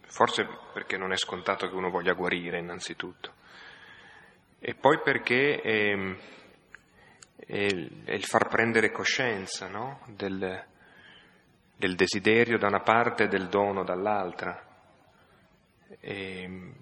forse 0.00 0.48
perché 0.72 0.96
non 0.96 1.12
è 1.12 1.16
scontato 1.16 1.68
che 1.68 1.74
uno 1.74 1.90
voglia 1.90 2.14
guarire 2.14 2.58
innanzitutto, 2.58 3.35
e 4.58 4.74
poi 4.74 5.00
perché 5.02 5.60
è, 5.60 5.94
è, 7.36 7.54
il 7.56 8.24
far 8.24 8.48
prendere 8.48 8.90
coscienza 8.90 9.68
no? 9.68 10.00
del, 10.06 10.64
del, 11.76 11.94
desiderio 11.94 12.58
da 12.58 12.66
una 12.66 12.80
parte 12.80 13.24
e 13.24 13.28
del 13.28 13.48
dono 13.48 13.84
dall'altra. 13.84 14.64
E, 16.00 16.72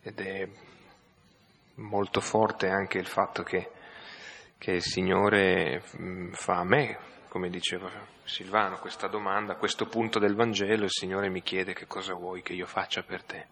ed 0.00 0.20
è 0.20 0.48
molto 1.74 2.20
forte 2.20 2.68
anche 2.68 2.98
il 2.98 3.06
fatto 3.06 3.42
che, 3.42 3.70
che 4.58 4.72
il 4.72 4.82
Signore 4.82 5.82
mm, 6.00 6.32
fa 6.32 6.58
a 6.58 6.64
me, 6.64 6.98
come 7.28 7.50
diceva 7.50 7.90
Silvano, 8.24 8.78
questa 8.78 9.06
domanda, 9.06 9.52
a 9.52 9.56
questo 9.56 9.86
punto 9.86 10.18
del 10.18 10.34
Vangelo 10.34 10.84
il 10.84 10.90
Signore 10.90 11.28
mi 11.28 11.42
chiede 11.42 11.72
che 11.72 11.86
cosa 11.86 12.14
vuoi 12.14 12.42
che 12.42 12.52
io 12.52 12.66
faccia 12.66 13.02
per 13.02 13.22
te. 13.22 13.46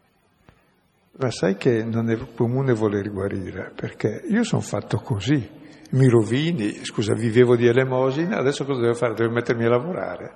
Ma 1.18 1.30
sai 1.30 1.56
che 1.56 1.82
non 1.82 2.10
è 2.10 2.18
comune 2.34 2.74
voler 2.74 3.10
guarire, 3.10 3.72
perché 3.74 4.22
io 4.28 4.44
sono 4.44 4.60
fatto 4.60 4.98
così, 4.98 5.48
mi 5.90 6.08
rovini, 6.08 6.84
scusa, 6.84 7.14
vivevo 7.14 7.56
di 7.56 7.66
elemosina, 7.66 8.36
adesso 8.36 8.66
cosa 8.66 8.80
devo 8.80 8.94
fare? 8.94 9.14
Devo 9.14 9.32
mettermi 9.32 9.64
a 9.64 9.70
lavorare. 9.70 10.34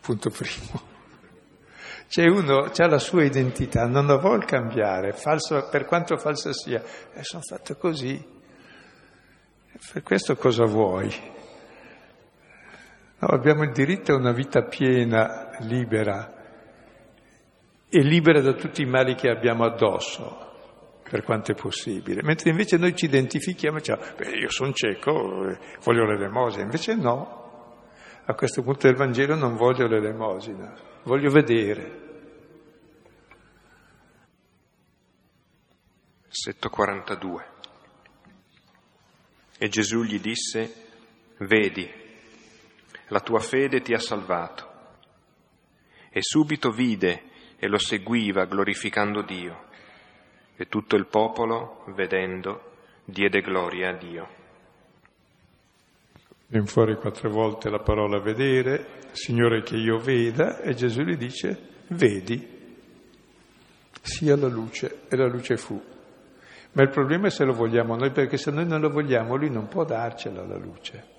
Punto 0.00 0.30
primo. 0.30 0.94
C'è 2.08 2.26
uno, 2.28 2.70
ha 2.76 2.86
la 2.86 2.98
sua 2.98 3.24
identità, 3.24 3.86
non 3.86 4.06
la 4.06 4.16
vuole 4.16 4.44
cambiare, 4.44 5.12
falso, 5.12 5.68
per 5.70 5.84
quanto 5.84 6.16
falsa 6.16 6.52
sia, 6.52 6.82
e 7.12 7.22
sono 7.22 7.42
fatto 7.42 7.76
così. 7.76 8.34
Per 9.92 10.02
questo 10.02 10.36
cosa 10.36 10.64
vuoi? 10.64 11.12
No, 13.18 13.28
abbiamo 13.28 13.62
il 13.62 13.72
diritto 13.72 14.12
a 14.12 14.16
una 14.16 14.32
vita 14.32 14.62
piena, 14.62 15.50
libera, 15.60 16.35
e 17.88 18.00
libera 18.02 18.40
da 18.40 18.52
tutti 18.54 18.82
i 18.82 18.86
mali 18.86 19.14
che 19.14 19.28
abbiamo 19.28 19.64
addosso, 19.64 21.00
per 21.08 21.22
quanto 21.22 21.52
è 21.52 21.54
possibile. 21.54 22.22
Mentre 22.22 22.50
invece 22.50 22.76
noi 22.76 22.96
ci 22.96 23.04
identifichiamo 23.04 23.78
e 23.78 23.80
diciamo, 23.80 24.02
beh, 24.16 24.30
io 24.30 24.50
sono 24.50 24.72
cieco, 24.72 25.48
eh, 25.48 25.58
voglio 25.82 26.04
l'elemosina. 26.04 26.64
Invece 26.64 26.94
no, 26.94 27.44
a 28.24 28.34
questo 28.34 28.62
punto 28.62 28.88
del 28.88 28.96
Vangelo 28.96 29.36
non 29.36 29.54
voglio 29.54 29.86
l'elemosina, 29.86 30.74
voglio 31.04 31.30
vedere. 31.30 32.04
42 36.68 37.46
E 39.58 39.68
Gesù 39.68 40.02
gli 40.02 40.20
disse, 40.20 40.84
vedi, 41.38 41.90
la 43.08 43.20
tua 43.20 43.40
fede 43.40 43.80
ti 43.80 43.94
ha 43.94 43.98
salvato. 43.98 44.74
E 46.10 46.20
subito 46.20 46.70
vide 46.70 47.25
e 47.58 47.68
lo 47.68 47.78
seguiva 47.78 48.44
glorificando 48.44 49.22
Dio. 49.22 49.64
E 50.56 50.66
tutto 50.66 50.96
il 50.96 51.06
popolo, 51.06 51.84
vedendo, 51.94 52.72
diede 53.04 53.40
gloria 53.40 53.90
a 53.90 53.96
Dio. 53.96 54.28
Viene 56.48 56.66
fuori 56.66 56.94
quattro 56.96 57.28
volte 57.30 57.68
la 57.68 57.80
parola 57.80 58.20
vedere, 58.20 59.10
Signore 59.12 59.62
che 59.62 59.76
io 59.76 59.98
veda, 59.98 60.60
e 60.60 60.74
Gesù 60.74 61.02
gli 61.02 61.16
dice, 61.16 61.84
vedi, 61.88 62.76
sia 64.00 64.36
la 64.36 64.48
luce, 64.48 65.02
e 65.08 65.16
la 65.16 65.26
luce 65.26 65.56
fu. 65.56 65.82
Ma 66.72 66.82
il 66.82 66.90
problema 66.90 67.26
è 67.26 67.30
se 67.30 67.44
lo 67.44 67.52
vogliamo 67.52 67.96
noi, 67.96 68.12
perché 68.12 68.36
se 68.36 68.50
noi 68.50 68.66
non 68.66 68.80
lo 68.80 68.90
vogliamo, 68.90 69.34
lui 69.36 69.50
non 69.50 69.66
può 69.66 69.84
darcela 69.84 70.44
la 70.46 70.56
luce. 70.56 71.14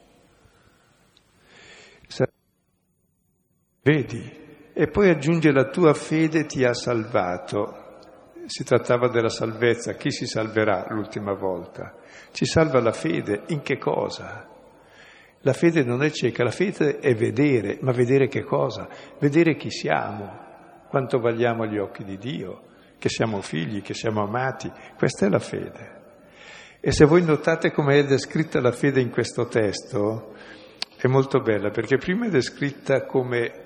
Vedi, 3.81 4.46
e 4.79 4.85
poi 4.85 5.09
aggiunge 5.09 5.51
la 5.51 5.69
tua 5.69 5.95
fede 5.95 6.45
ti 6.45 6.63
ha 6.63 6.71
salvato. 6.71 7.95
Si 8.45 8.63
trattava 8.63 9.09
della 9.09 9.27
salvezza, 9.27 9.95
chi 9.95 10.11
si 10.11 10.27
salverà 10.27 10.85
l'ultima 10.89 11.33
volta? 11.33 11.95
Ci 12.31 12.45
salva 12.45 12.79
la 12.79 12.91
fede, 12.91 13.41
in 13.47 13.63
che 13.63 13.79
cosa? 13.79 14.47
La 15.39 15.53
fede 15.53 15.83
non 15.83 16.03
è 16.03 16.11
cieca, 16.11 16.43
la 16.43 16.51
fede 16.51 16.99
è 16.99 17.15
vedere, 17.15 17.79
ma 17.81 17.91
vedere 17.91 18.27
che 18.27 18.43
cosa? 18.43 18.87
Vedere 19.17 19.55
chi 19.55 19.71
siamo, 19.71 20.85
quanto 20.89 21.17
valiamo 21.17 21.63
agli 21.63 21.79
occhi 21.79 22.03
di 22.03 22.19
Dio, 22.19 22.61
che 22.99 23.09
siamo 23.09 23.41
figli, 23.41 23.81
che 23.81 23.95
siamo 23.95 24.21
amati, 24.21 24.71
questa 24.95 25.25
è 25.25 25.29
la 25.29 25.39
fede. 25.39 26.01
E 26.79 26.91
se 26.91 27.05
voi 27.05 27.23
notate 27.23 27.71
come 27.71 27.97
è 27.97 28.05
descritta 28.05 28.61
la 28.61 28.71
fede 28.71 29.01
in 29.01 29.09
questo 29.09 29.47
testo, 29.47 30.35
è 30.95 31.07
molto 31.07 31.39
bella, 31.39 31.71
perché 31.71 31.97
prima 31.97 32.27
è 32.27 32.29
descritta 32.29 33.07
come 33.07 33.65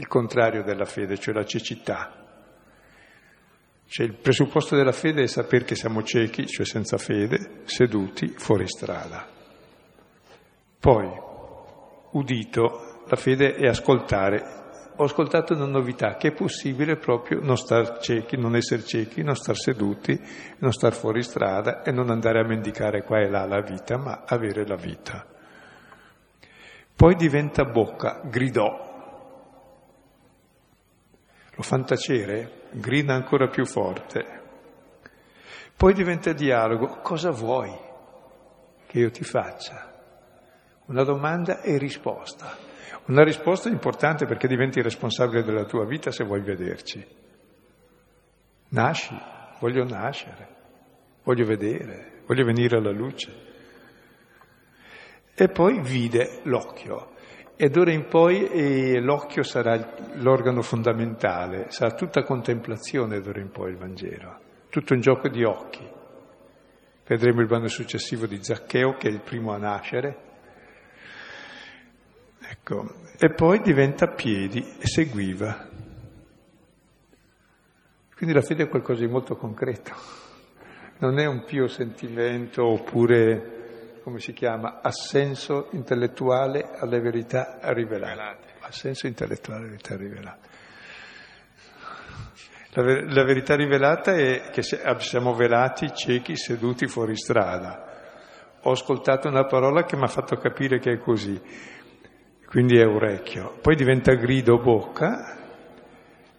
il 0.00 0.06
contrario 0.06 0.62
della 0.62 0.86
fede, 0.86 1.18
cioè 1.18 1.34
la 1.34 1.44
cecità. 1.44 2.10
Cioè 3.86 4.06
il 4.06 4.14
presupposto 4.14 4.74
della 4.74 4.92
fede 4.92 5.22
è 5.22 5.26
sapere 5.26 5.64
che 5.64 5.74
siamo 5.74 6.02
ciechi, 6.02 6.46
cioè 6.46 6.64
senza 6.64 6.96
fede, 6.96 7.60
seduti 7.64 8.28
fuori 8.28 8.66
strada. 8.66 9.28
Poi, 10.80 11.08
udito, 12.12 13.02
la 13.06 13.16
fede 13.16 13.56
è 13.56 13.66
ascoltare. 13.66 14.58
Ho 14.96 15.04
ascoltato 15.04 15.54
una 15.54 15.66
novità 15.66 16.16
che 16.16 16.28
è 16.28 16.32
possibile 16.32 16.96
proprio 16.96 17.40
non 17.42 17.58
star 17.58 17.98
ciechi, 17.98 18.38
non 18.38 18.56
essere 18.56 18.84
ciechi, 18.84 19.22
non 19.22 19.34
star 19.34 19.56
seduti, 19.56 20.18
non 20.58 20.72
star 20.72 20.94
fuori 20.94 21.22
strada 21.22 21.82
e 21.82 21.90
non 21.90 22.08
andare 22.08 22.40
a 22.40 22.46
mendicare 22.46 23.02
qua 23.02 23.20
e 23.20 23.28
là 23.28 23.44
la 23.44 23.60
vita, 23.60 23.98
ma 23.98 24.24
avere 24.26 24.66
la 24.66 24.76
vita. 24.76 25.26
Poi 26.94 27.14
diventa 27.16 27.64
bocca, 27.64 28.20
gridò, 28.24 28.89
lo 31.60 31.66
fanno 31.66 31.84
tacere, 31.84 32.68
grida 32.70 33.12
ancora 33.12 33.48
più 33.48 33.66
forte. 33.66 34.38
Poi 35.76 35.92
diventa 35.92 36.32
dialogo, 36.32 37.00
cosa 37.02 37.30
vuoi 37.30 37.70
che 38.86 38.98
io 38.98 39.10
ti 39.10 39.24
faccia? 39.24 39.92
Una 40.86 41.04
domanda 41.04 41.60
e 41.60 41.76
risposta. 41.76 42.56
Una 43.06 43.22
risposta 43.22 43.68
importante 43.68 44.24
perché 44.24 44.48
diventi 44.48 44.80
responsabile 44.80 45.42
della 45.42 45.64
tua 45.64 45.84
vita 45.84 46.10
se 46.10 46.24
vuoi 46.24 46.40
vederci. 46.40 47.06
Nasci, 48.70 49.18
voglio 49.58 49.84
nascere, 49.84 50.48
voglio 51.24 51.44
vedere, 51.44 52.22
voglio 52.24 52.44
venire 52.44 52.78
alla 52.78 52.92
luce. 52.92 53.48
E 55.34 55.48
poi 55.48 55.80
vide 55.82 56.40
l'occhio. 56.44 57.12
E 57.62 57.68
d'ora 57.68 57.92
in 57.92 58.06
poi 58.08 58.48
eh, 58.48 59.00
l'occhio 59.00 59.42
sarà 59.42 59.92
l'organo 60.14 60.62
fondamentale, 60.62 61.66
sarà 61.68 61.92
tutta 61.92 62.22
contemplazione 62.22 63.20
d'ora 63.20 63.38
in 63.38 63.50
poi 63.50 63.72
il 63.72 63.76
Vangelo, 63.76 64.40
tutto 64.70 64.94
un 64.94 65.00
gioco 65.00 65.28
di 65.28 65.44
occhi. 65.44 65.86
Vedremo 67.06 67.42
il 67.42 67.46
brano 67.46 67.68
successivo 67.68 68.24
di 68.24 68.42
Zaccheo, 68.42 68.94
che 68.94 69.08
è 69.08 69.10
il 69.10 69.20
primo 69.20 69.52
a 69.52 69.58
nascere. 69.58 70.16
Ecco. 72.50 72.94
E 73.18 73.28
poi 73.28 73.60
diventa 73.60 74.06
piedi 74.06 74.76
e 74.78 74.86
seguiva. 74.86 75.68
Quindi 78.16 78.34
la 78.34 78.40
fede 78.40 78.62
è 78.62 78.68
qualcosa 78.70 79.04
di 79.04 79.12
molto 79.12 79.36
concreto, 79.36 79.92
non 81.00 81.18
è 81.18 81.26
un 81.26 81.44
pio 81.44 81.66
sentimento 81.68 82.64
oppure 82.64 83.59
come 84.02 84.18
si 84.18 84.32
chiama, 84.32 84.80
assenso 84.82 85.68
intellettuale 85.72 86.70
alle 86.78 87.00
verità 87.00 87.58
rivelate. 87.62 88.48
Assenso 88.60 89.06
intellettuale 89.06 89.60
alle 89.60 89.70
verità 89.70 89.96
rivelate. 89.96 90.48
La, 92.72 92.82
ver- 92.82 93.12
la, 93.12 93.24
verità 93.24 93.56
rivelata 93.56 94.14
è 94.14 94.50
che 94.50 94.62
siamo 94.62 95.34
velati, 95.34 95.92
ciechi, 95.92 96.36
seduti 96.36 96.86
fuori 96.86 97.16
strada. 97.16 97.88
Ho 98.62 98.70
ascoltato 98.70 99.28
una 99.28 99.44
parola 99.44 99.84
che 99.84 99.96
mi 99.96 100.04
ha 100.04 100.08
fatto 100.08 100.36
capire 100.36 100.78
che 100.78 100.92
è 100.92 100.98
così, 100.98 101.40
quindi 102.46 102.78
è 102.78 102.86
orecchio. 102.86 103.58
Poi 103.60 103.74
diventa 103.74 104.14
grido 104.14 104.58
bocca 104.58 105.36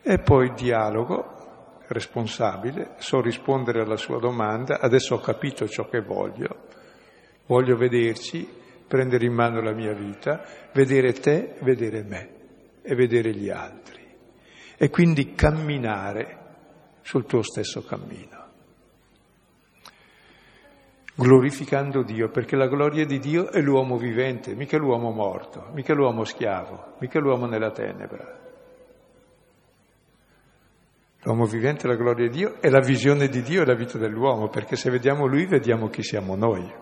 e 0.01 0.19
poi 0.19 0.53
dialogo 0.53 1.39
responsabile, 1.87 2.93
so 2.97 3.19
rispondere 3.19 3.81
alla 3.81 3.97
sua 3.97 4.19
domanda, 4.19 4.79
adesso 4.79 5.15
ho 5.15 5.19
capito 5.19 5.67
ciò 5.67 5.89
che 5.89 5.99
voglio 5.99 6.79
Voglio 7.51 7.75
vederci, 7.75 8.47
prendere 8.87 9.25
in 9.25 9.33
mano 9.33 9.59
la 9.59 9.73
mia 9.73 9.91
vita, 9.91 10.41
vedere 10.71 11.11
te, 11.11 11.55
vedere 11.63 12.01
me 12.01 12.29
e 12.81 12.95
vedere 12.95 13.35
gli 13.35 13.49
altri. 13.49 14.01
E 14.77 14.89
quindi 14.89 15.33
camminare 15.33 16.37
sul 17.01 17.25
tuo 17.25 17.41
stesso 17.41 17.83
cammino. 17.83 18.47
Glorificando 21.13 22.03
Dio, 22.03 22.29
perché 22.29 22.55
la 22.55 22.67
gloria 22.69 23.05
di 23.05 23.19
Dio 23.19 23.51
è 23.51 23.59
l'uomo 23.59 23.97
vivente, 23.97 24.55
mica 24.55 24.77
l'uomo 24.77 25.11
morto, 25.11 25.71
mica 25.73 25.93
l'uomo 25.93 26.23
schiavo, 26.23 26.95
mica 27.01 27.19
l'uomo 27.19 27.47
nella 27.47 27.71
tenebra. 27.71 28.39
L'uomo 31.23 31.43
vivente, 31.43 31.85
la 31.85 31.95
gloria 31.95 32.29
di 32.29 32.37
Dio, 32.37 32.61
è 32.61 32.69
la 32.69 32.79
visione 32.79 33.27
di 33.27 33.41
Dio 33.41 33.63
e 33.63 33.65
la 33.65 33.75
vita 33.75 33.97
dell'uomo, 33.97 34.47
perché 34.47 34.77
se 34.77 34.89
vediamo 34.89 35.25
Lui 35.25 35.47
vediamo 35.47 35.89
chi 35.89 36.01
siamo 36.01 36.37
noi. 36.37 36.80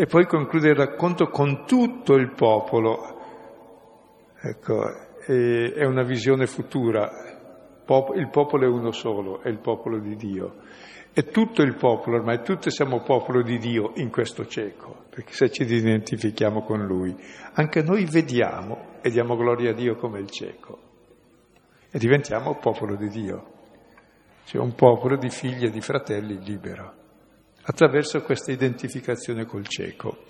E 0.00 0.06
poi 0.06 0.26
conclude 0.26 0.68
il 0.68 0.76
racconto 0.76 1.26
con 1.26 1.66
tutto 1.66 2.14
il 2.14 2.30
popolo. 2.32 3.18
Ecco, 4.40 4.84
è 5.26 5.84
una 5.84 6.04
visione 6.04 6.46
futura. 6.46 7.10
Il 8.14 8.28
popolo 8.30 8.64
è 8.64 8.68
uno 8.68 8.92
solo, 8.92 9.42
è 9.42 9.48
il 9.48 9.58
popolo 9.58 9.98
di 9.98 10.14
Dio. 10.14 10.54
E 11.12 11.24
tutto 11.24 11.62
il 11.62 11.74
popolo, 11.74 12.18
ormai 12.18 12.44
tutti 12.44 12.70
siamo 12.70 13.00
popolo 13.02 13.42
di 13.42 13.58
Dio 13.58 13.90
in 13.96 14.08
questo 14.08 14.46
cieco, 14.46 15.06
perché 15.10 15.32
se 15.32 15.50
ci 15.50 15.64
identifichiamo 15.64 16.62
con 16.62 16.86
Lui, 16.86 17.16
anche 17.54 17.82
noi 17.82 18.04
vediamo 18.04 19.00
e 19.02 19.10
diamo 19.10 19.34
gloria 19.34 19.70
a 19.70 19.74
Dio 19.74 19.96
come 19.96 20.20
il 20.20 20.30
cieco. 20.30 20.78
E 21.90 21.98
diventiamo 21.98 22.56
popolo 22.60 22.94
di 22.94 23.08
Dio, 23.08 23.46
cioè 24.44 24.62
un 24.62 24.76
popolo 24.76 25.16
di 25.16 25.28
figli 25.28 25.64
e 25.64 25.70
di 25.70 25.80
fratelli 25.80 26.38
libero, 26.40 26.97
attraverso 27.68 28.22
questa 28.22 28.50
identificazione 28.50 29.44
col 29.44 29.66
cieco. 29.66 30.24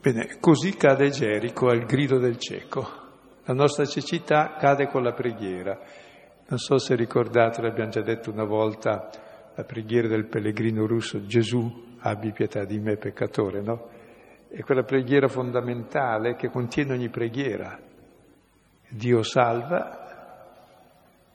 Bene, 0.00 0.38
così 0.38 0.76
cade 0.76 1.10
Gerico 1.10 1.68
al 1.68 1.84
grido 1.84 2.18
del 2.18 2.38
cieco. 2.38 2.88
La 3.44 3.54
nostra 3.54 3.84
cecità 3.84 4.54
cade 4.56 4.86
con 4.86 5.02
la 5.02 5.12
preghiera. 5.12 5.80
Non 6.48 6.58
so 6.58 6.78
se 6.78 6.94
ricordate, 6.94 7.60
l'abbiamo 7.60 7.90
già 7.90 8.00
detto 8.00 8.30
una 8.30 8.44
volta, 8.44 9.10
la 9.54 9.64
preghiera 9.64 10.06
del 10.06 10.28
pellegrino 10.28 10.86
russo, 10.86 11.26
Gesù, 11.26 11.96
abbi 11.98 12.30
pietà 12.30 12.64
di 12.64 12.78
me 12.78 12.96
peccatore, 12.96 13.60
no? 13.60 13.90
È 14.48 14.60
quella 14.60 14.84
preghiera 14.84 15.26
fondamentale 15.26 16.36
che 16.36 16.48
contiene 16.48 16.92
ogni 16.92 17.10
preghiera. 17.10 17.78
Dio 18.90 19.22
salva, 19.22 20.07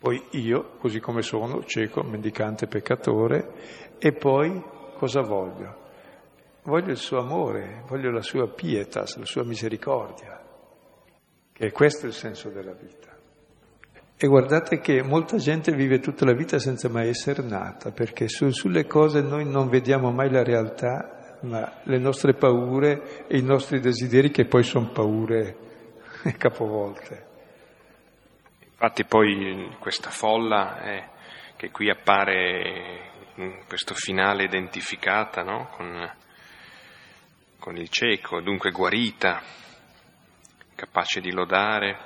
poi 0.03 0.21
io, 0.31 0.71
così 0.79 0.99
come 0.99 1.21
sono, 1.21 1.63
cieco, 1.63 2.03
mendicante, 2.03 2.67
peccatore, 2.67 3.53
e 3.97 4.11
poi 4.11 4.61
cosa 4.97 5.21
voglio? 5.21 5.79
voglio 6.63 6.91
il 6.91 6.97
suo 6.97 7.19
amore, 7.19 7.83
voglio 7.87 8.11
la 8.11 8.21
sua 8.21 8.47
pietas, 8.47 9.17
la 9.17 9.25
sua 9.25 9.43
misericordia, 9.43 10.41
che 11.53 11.71
questo 11.71 12.05
è 12.05 12.09
il 12.09 12.13
senso 12.13 12.49
della 12.49 12.73
vita. 12.73 13.11
E 14.15 14.27
guardate 14.27 14.79
che 14.79 15.01
molta 15.01 15.37
gente 15.37 15.73
vive 15.73 15.99
tutta 15.99 16.25
la 16.25 16.33
vita 16.33 16.59
senza 16.59 16.87
mai 16.87 17.09
essere 17.09 17.43
nata, 17.43 17.91
perché 17.91 18.27
su, 18.27 18.49
sulle 18.49 18.85
cose 18.85 19.21
noi 19.21 19.45
non 19.45 19.69
vediamo 19.69 20.11
mai 20.11 20.29
la 20.29 20.43
realtà, 20.43 21.37
ma 21.41 21.79
le 21.83 21.97
nostre 21.97 22.33
paure 22.33 23.27
e 23.27 23.37
i 23.37 23.41
nostri 23.41 23.79
desideri 23.79 24.31
che 24.31 24.45
poi 24.45 24.63
sono 24.63 24.91
paure 24.91 25.57
capovolte. 26.37 27.31
Infatti 28.83 29.05
poi 29.05 29.77
questa 29.79 30.09
folla 30.09 30.81
eh, 30.81 31.09
che 31.55 31.71
qui 31.71 31.89
appare 31.89 33.11
in 33.35 33.63
questo 33.65 33.93
finale 33.93 34.43
identificata 34.43 35.41
no? 35.41 35.69
con 35.71 36.11
con 37.59 37.77
il 37.77 37.87
cieco, 37.87 38.41
dunque 38.41 38.71
guarita, 38.71 39.41
capace 40.75 41.21
di 41.21 41.31
lodare, 41.31 41.97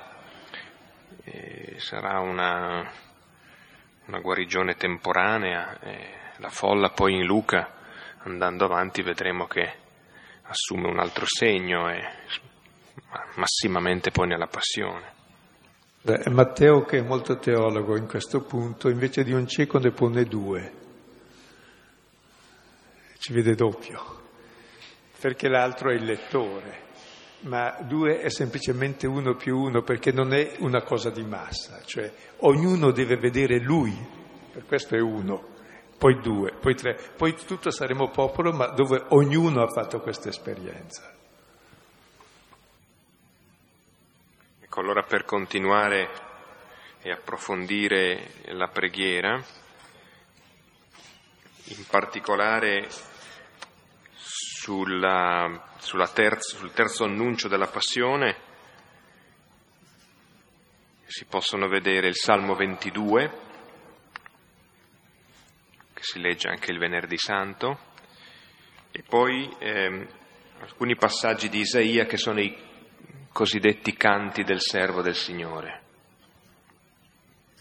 sarà 1.77 2.19
una, 2.19 2.87
una, 4.05 4.19
guarigione 4.19 4.75
temporanea. 4.75 5.79
la 6.37 6.49
folla 6.49 6.91
poi 6.91 7.15
in 7.15 7.25
Luca, 7.25 7.73
andando 8.19 8.65
avanti, 8.65 9.01
vedremo 9.01 9.47
che 9.47 9.73
assume 10.43 10.89
un 10.89 10.99
altro 10.99 11.25
segno 11.25 11.89
e 11.89 12.07
massimamente 13.37 14.11
poi 14.11 14.27
nella 14.27 14.45
passione. 14.45 15.16
Beh, 16.07 16.29
Matteo, 16.29 16.85
che 16.85 16.99
è 16.99 17.01
molto 17.01 17.37
teologo 17.37 17.97
in 17.97 18.07
questo 18.07 18.39
punto, 18.39 18.87
invece 18.87 19.25
di 19.25 19.33
un 19.33 19.45
cieco 19.45 19.77
ne 19.77 19.91
pone 19.91 20.23
due, 20.23 20.71
ci 23.17 23.33
vede 23.33 23.55
doppio 23.55 24.15
perché 25.19 25.49
l'altro 25.49 25.89
è 25.89 25.95
il 25.95 26.05
lettore, 26.05 26.79
ma 27.41 27.75
due 27.81 28.21
è 28.21 28.29
semplicemente 28.29 29.05
uno 29.05 29.35
più 29.35 29.57
uno 29.57 29.81
perché 29.81 30.13
non 30.13 30.31
è 30.31 30.53
una 30.59 30.81
cosa 30.81 31.09
di 31.09 31.25
massa, 31.25 31.81
cioè 31.83 32.09
ognuno 32.37 32.91
deve 32.91 33.17
vedere 33.17 33.59
lui, 33.59 33.93
per 34.53 34.63
questo 34.65 34.95
è 34.95 35.01
uno, 35.01 35.45
poi 35.97 36.21
due, 36.21 36.53
poi 36.57 36.73
tre, 36.73 36.97
poi 37.17 37.35
tutto 37.35 37.69
saremo 37.69 38.11
popolo, 38.11 38.53
ma 38.53 38.67
dove 38.67 39.03
ognuno 39.09 39.61
ha 39.61 39.67
fatto 39.67 39.99
questa 39.99 40.29
esperienza. 40.29 41.16
Ecco, 44.77 44.85
allora 44.85 45.01
per 45.01 45.25
continuare 45.25 46.07
e 47.01 47.09
approfondire 47.09 48.33
la 48.49 48.67
preghiera, 48.67 49.43
in 51.63 51.85
particolare 51.87 52.87
sulla, 54.13 55.73
sulla 55.79 56.07
terzo, 56.09 56.57
sul 56.57 56.73
terzo 56.73 57.05
annuncio 57.05 57.47
della 57.47 57.65
passione 57.65 58.37
si 61.07 61.25
possono 61.25 61.67
vedere 61.67 62.09
il 62.09 62.15
Salmo 62.15 62.53
22, 62.53 63.31
che 65.91 66.03
si 66.03 66.19
legge 66.19 66.49
anche 66.49 66.69
il 66.69 66.77
venerdì 66.77 67.17
santo, 67.17 67.79
e 68.91 69.01
poi 69.01 69.51
ehm, 69.57 70.07
alcuni 70.59 70.95
passaggi 70.95 71.49
di 71.49 71.61
Isaia 71.61 72.05
che 72.05 72.17
sono 72.17 72.39
i 72.39 72.75
cosiddetti 73.37 73.95
canti 73.95 74.43
del 74.43 74.59
servo 74.59 75.03
del 75.03 75.13
Signore. 75.13 75.81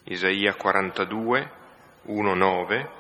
Isaia 0.05 0.55
42, 0.55 1.53
1, 2.05 2.35
9, 2.35 2.91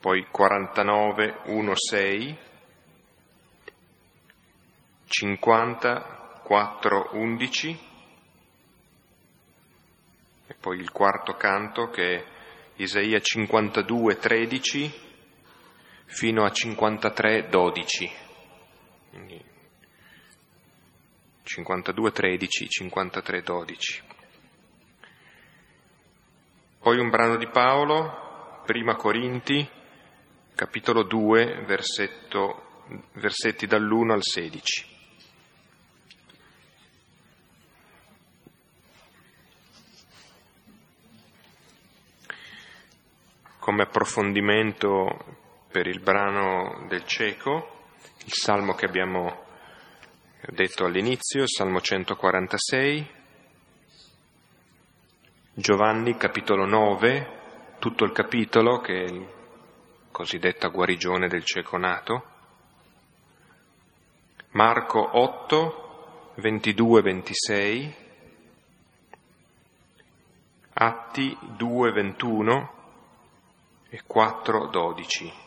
poi 0.00 0.26
49, 0.28 1.38
1, 1.44 1.72
6, 1.76 2.38
50, 5.06 6.40
4, 6.42 7.10
11 7.12 7.78
e 10.48 10.54
poi 10.54 10.78
il 10.80 10.90
quarto 10.90 11.34
canto 11.34 11.90
che 11.90 12.16
è 12.16 12.24
Isaia 12.82 13.20
52, 13.20 14.16
13 14.16 14.92
fino 16.06 16.42
a 16.42 16.50
53, 16.50 17.46
12. 17.48 18.12
Quindi 19.10 19.52
52, 21.44 22.10
13, 22.10 22.68
53, 22.68 23.42
12. 23.42 24.02
Poi 26.80 26.98
un 26.98 27.10
brano 27.10 27.36
di 27.36 27.46
Paolo, 27.48 28.62
prima 28.66 28.96
Corinti 28.96 29.82
capitolo 30.54 31.02
2, 31.02 31.64
versetti 33.14 33.66
dall'1 33.66 34.10
al 34.10 34.22
16. 34.22 34.92
Come 43.58 43.82
approfondimento 43.82 45.66
per 45.70 45.86
il 45.86 46.00
brano 46.00 46.86
del 46.88 47.04
cieco, 47.04 47.88
il 48.24 48.32
salmo 48.32 48.74
che 48.74 48.86
abbiamo 48.86 49.43
detto 50.50 50.84
all'inizio, 50.84 51.46
salmo 51.46 51.80
146, 51.80 53.10
Giovanni 55.54 56.16
capitolo 56.16 56.66
9, 56.66 57.76
tutto 57.78 58.04
il 58.04 58.12
capitolo 58.12 58.80
che 58.80 59.04
è 59.04 59.04
il 59.04 59.26
cosiddetta 60.10 60.68
guarigione 60.68 61.28
del 61.28 61.44
cieco 61.44 61.78
nato, 61.78 62.24
Marco 64.50 65.18
8, 65.18 66.34
22-26, 66.36 67.94
Atti 70.74 71.38
2, 71.56 71.92
21 71.92 72.72
e 73.88 74.02
4, 74.06 74.66
12. 74.66 75.43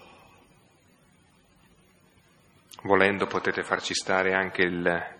Volendo 2.87 3.27
potete 3.27 3.63
farci 3.63 3.93
stare 3.93 4.33
anche 4.33 4.61
il 4.61 5.15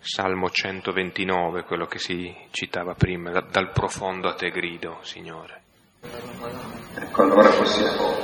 Salmo 0.00 0.50
129, 0.50 1.62
quello 1.62 1.86
che 1.86 1.98
si 1.98 2.30
citava 2.50 2.92
prima, 2.92 3.30
dal 3.40 3.70
profondo 3.72 4.28
a 4.28 4.34
te 4.34 4.50
grido, 4.50 4.98
Signore. 5.00 5.62
Ecco, 6.02 7.22
allora 7.22 7.48
possiamo 7.48 8.18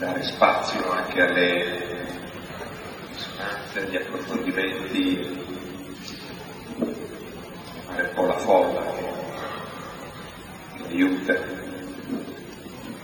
dare 0.00 0.20
spazio 0.24 0.90
anche 0.90 1.20
alle 1.20 2.06
risonanze, 3.06 3.78
agli 3.78 3.96
approfondimenti, 3.96 5.44
fare 7.86 8.02
un 8.02 8.14
po' 8.14 8.26
la 8.26 8.38
folla 8.38 8.82
che, 8.96 10.84
aiuta, 10.88 11.34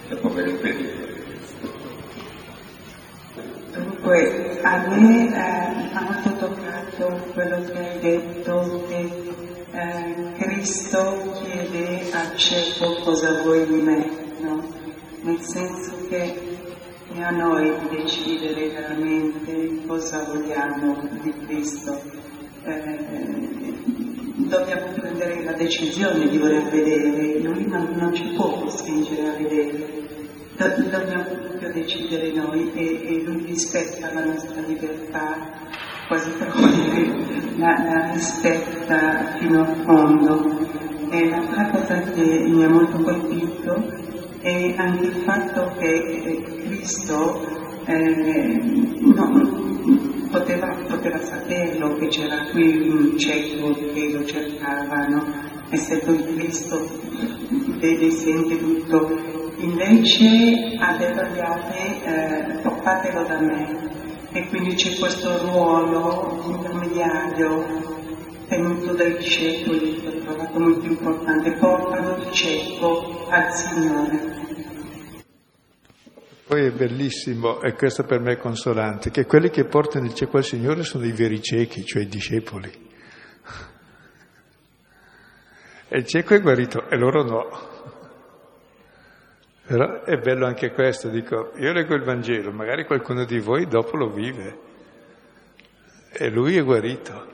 dopo 0.09 0.29
lo 0.29 0.41
impedito. 0.41 1.12
Dunque, 3.73 4.61
a 4.63 4.87
me 4.87 5.29
eh, 5.29 5.95
ha 5.95 6.03
molto 6.03 6.37
toccato 6.37 7.31
quello 7.33 7.65
che 7.65 7.79
hai 7.79 7.99
detto, 8.01 8.85
che 8.87 9.11
eh, 9.73 10.33
Cristo 10.39 11.33
chiede 11.43 12.13
al 12.13 12.37
cieco 12.37 12.97
cosa 13.03 13.41
vuoi 13.43 13.65
di 13.67 13.81
me, 13.81 14.11
no? 14.41 14.63
nel 15.23 15.41
senso 15.41 16.07
che 16.09 16.35
è 17.15 17.23
a 17.23 17.31
noi 17.31 17.73
decidere 17.89 18.69
veramente 18.69 19.87
cosa 19.87 20.23
vogliamo 20.25 21.09
di 21.23 21.33
Cristo. 21.47 21.99
Eh, 22.65 23.73
dobbiamo 24.37 24.93
prendere 24.93 25.45
la 25.45 25.53
decisione 25.53 26.29
di 26.29 26.37
voler 26.37 26.65
vedere, 26.65 27.39
lui 27.39 27.67
non, 27.67 27.89
non 27.97 28.13
ci 28.13 28.35
può 28.37 28.61
costringere 28.61 29.29
a 29.29 29.37
vedere, 29.39 30.03
dobbiamo 30.57 31.23
proprio 31.23 31.73
decidere 31.73 32.33
noi 32.33 32.71
e, 32.75 33.03
e 33.07 33.23
lui 33.25 33.45
rispetta 33.47 34.13
la 34.13 34.25
nostra 34.25 34.61
libertà, 34.67 35.51
quasi 36.09 36.31
per 36.31 36.53
dire 36.53 37.57
la, 37.57 37.83
la 37.85 38.11
rispetta 38.13 39.37
fino 39.39 39.63
a 39.63 39.75
fondo. 39.85 40.81
E 41.11 41.29
l'altra 41.29 41.71
cosa 41.71 42.01
che 42.01 42.45
mi 42.49 42.65
ha 42.65 42.69
molto 42.69 42.99
colpito 42.99 44.11
è 44.41 44.75
anche 44.77 45.05
il 45.05 45.15
fatto 45.25 45.73
che 45.79 46.43
Cristo 46.65 47.61
eh, 47.85 48.61
no, 48.99 49.81
poteva, 50.31 50.75
poteva, 50.89 51.19
saperlo 51.19 51.97
che 51.97 52.07
c'era 52.09 52.47
qui 52.51 52.89
un 52.89 53.19
cieco 53.19 53.75
che 53.93 54.11
lo 54.13 54.25
cercava, 54.25 55.07
no? 55.07 55.25
essendo 55.71 56.13
il 56.13 56.35
Cristo 56.35 56.89
vede 57.79 58.07
e 58.07 58.11
sente 58.11 58.59
tutto, 58.59 59.17
invece 59.63 60.77
ha 60.79 60.97
detto 60.97 61.21
agli 61.21 61.41
altri 61.41 62.03
eh, 62.03 62.61
toccatelo 62.63 63.23
da 63.25 63.41
me 63.41 63.91
e 64.33 64.49
quindi 64.49 64.75
c'è 64.75 64.99
questo 64.99 65.39
ruolo 65.45 66.43
intermediario 66.47 67.91
tenuto 68.49 68.93
dai 68.95 69.17
discepoli 69.17 70.01
che 70.01 70.09
ho 70.09 70.19
trovato 70.21 70.59
molto 70.59 70.85
importante, 70.87 71.53
portano 71.53 72.17
il 72.17 72.31
cieco 72.33 73.27
al 73.31 73.53
Signore. 73.53 74.41
Poi 76.47 76.67
è 76.67 76.71
bellissimo, 76.71 77.63
e 77.63 77.73
questo 77.73 78.05
per 78.05 78.21
me 78.21 78.33
è 78.33 78.37
consolante, 78.37 79.11
che 79.11 79.25
quelli 79.25 79.49
che 79.49 79.65
portano 79.65 80.05
il 80.05 80.15
cieco 80.15 80.37
al 80.37 80.45
Signore 80.45 80.83
sono 80.83 81.07
i 81.07 81.13
veri 81.13 81.41
ciechi, 81.41 81.85
cioè 81.85 82.03
i 82.03 82.09
discepoli. 82.09 82.71
E 85.95 85.99
il 85.99 86.07
cieco 86.07 86.33
è 86.33 86.41
guarito 86.41 86.89
e 86.89 86.97
loro 86.97 87.23
no. 87.23 87.72
Però 89.65 90.03
è 90.03 90.17
bello 90.19 90.47
anche 90.47 90.73
questo, 90.73 91.09
dico, 91.09 91.53
io 91.57 91.73
leggo 91.73 91.95
il 91.95 92.03
Vangelo, 92.03 92.51
magari 92.51 92.85
qualcuno 92.85 93.25
di 93.25 93.39
voi 93.39 93.67
dopo 93.67 93.97
lo 93.97 94.11
vive 94.11 94.71
e 96.13 96.29
lui 96.31 96.57
è 96.57 96.63
guarito. 96.63 97.31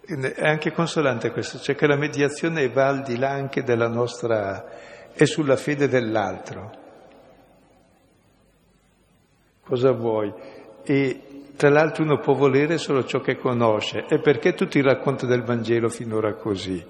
È 0.00 0.46
anche 0.46 0.72
consolante 0.72 1.30
questo, 1.30 1.58
cioè 1.58 1.74
che 1.74 1.86
la 1.86 1.96
mediazione 1.96 2.68
va 2.70 2.88
al 2.88 3.02
di 3.02 3.18
là 3.18 3.30
anche 3.30 3.62
della 3.62 3.88
nostra, 3.88 5.12
è 5.12 5.24
sulla 5.26 5.56
fede 5.56 5.86
dell'altro. 5.86 6.86
Cosa 9.62 9.92
vuoi? 9.92 10.32
E 10.82 11.22
tra 11.56 11.68
l'altro 11.68 12.04
uno 12.04 12.18
può 12.20 12.32
volere 12.32 12.78
solo 12.78 13.04
ciò 13.04 13.20
che 13.20 13.36
conosce. 13.36 14.06
E 14.08 14.18
perché 14.18 14.54
tutti 14.54 14.78
i 14.78 14.82
racconti 14.82 15.26
del 15.26 15.42
Vangelo 15.42 15.90
finora 15.90 16.34
così? 16.34 16.82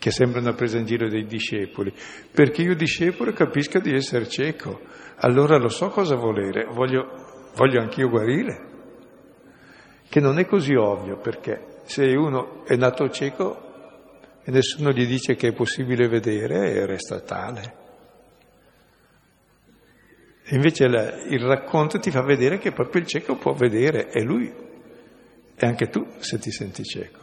Che 0.00 0.10
sembra 0.10 0.40
una 0.40 0.54
presa 0.54 0.78
in 0.78 0.86
giro 0.86 1.08
dei 1.08 1.26
discepoli. 1.26 1.92
Perché 2.32 2.62
io 2.62 2.74
discepolo 2.74 3.32
capisco 3.32 3.78
di 3.80 3.92
essere 3.92 4.26
cieco. 4.26 4.80
Allora 5.16 5.58
lo 5.58 5.68
so 5.68 5.90
cosa 5.90 6.16
volere, 6.16 6.64
voglio, 6.64 7.52
voglio 7.54 7.80
anch'io 7.82 8.08
guarire. 8.08 8.68
Che 10.08 10.20
non 10.20 10.38
è 10.38 10.46
così 10.46 10.74
ovvio 10.74 11.18
perché 11.18 11.82
se 11.84 12.04
uno 12.16 12.64
è 12.64 12.76
nato 12.76 13.10
cieco 13.10 13.68
e 14.42 14.50
nessuno 14.50 14.90
gli 14.90 15.06
dice 15.06 15.36
che 15.36 15.48
è 15.48 15.52
possibile 15.52 16.08
vedere, 16.08 16.86
resta 16.86 17.20
tale. 17.20 17.74
Invece 20.52 20.88
la, 20.88 21.22
il 21.26 21.40
racconto 21.40 21.98
ti 21.98 22.10
fa 22.10 22.22
vedere 22.22 22.58
che 22.58 22.72
proprio 22.72 23.02
il 23.02 23.06
cieco 23.06 23.36
può 23.36 23.52
vedere, 23.52 24.10
e 24.10 24.22
lui, 24.22 24.52
e 25.54 25.66
anche 25.66 25.88
tu 25.88 26.06
se 26.18 26.38
ti 26.38 26.50
senti 26.50 26.82
cieco. 26.84 27.19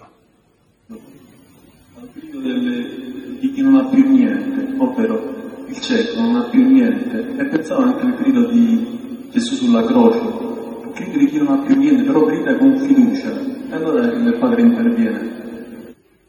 Delle, 2.48 3.40
di 3.40 3.52
chi 3.52 3.62
non 3.62 3.76
ha 3.76 3.90
più 3.90 4.10
niente, 4.10 4.74
ovvero 4.78 5.66
il 5.68 5.80
cieco 5.80 6.22
non 6.22 6.36
ha 6.38 6.50
più 6.50 6.66
niente, 6.66 7.36
e 7.38 7.46
pensavo 7.48 7.84
anche 7.84 8.06
al 8.06 8.16
grido 8.16 8.50
di 8.50 9.30
Gesù 9.32 9.56
sulla 9.56 9.84
croce, 9.84 10.20
il 10.20 10.94
grido 10.94 11.18
di 11.18 11.26
chi 11.28 11.38
non 11.38 11.48
ha 11.60 11.66
più 11.66 11.76
niente, 11.76 12.04
però 12.04 12.24
grida 12.26 12.58
con 12.58 12.78
fiducia, 12.78 13.32
e 13.70 13.74
allora 13.74 14.06
il 14.06 14.38
Padre 14.40 14.62
interviene. 14.62 15.46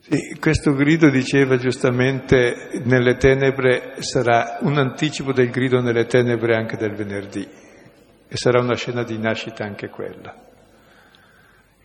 Sì, 0.01 0.37
questo 0.41 0.73
grido 0.73 1.11
diceva 1.11 1.57
giustamente 1.57 2.81
nelle 2.85 3.16
tenebre 3.16 3.97
sarà 3.99 4.59
un 4.62 4.79
anticipo 4.79 5.33
del 5.33 5.51
grido 5.51 5.81
nelle 5.83 6.07
tenebre 6.07 6.57
anche 6.57 6.79
del 6.79 6.95
venerdì 6.95 7.47
e 8.27 8.37
sarà 8.37 8.61
una 8.61 8.75
scena 8.75 9.03
di 9.03 9.19
nascita 9.19 9.64
anche 9.64 9.89
quella. 9.89 10.35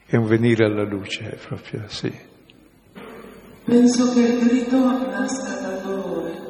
È 0.06 0.16
un 0.16 0.26
venire 0.26 0.66
alla 0.66 0.86
luce 0.86 1.38
proprio, 1.46 1.84
sì. 1.88 2.32
Penso 3.66 4.12
che 4.12 4.20
il 4.20 4.46
grido 4.46 4.78
nasca 5.10 5.60
dal 5.62 5.82
dolore 5.82 6.42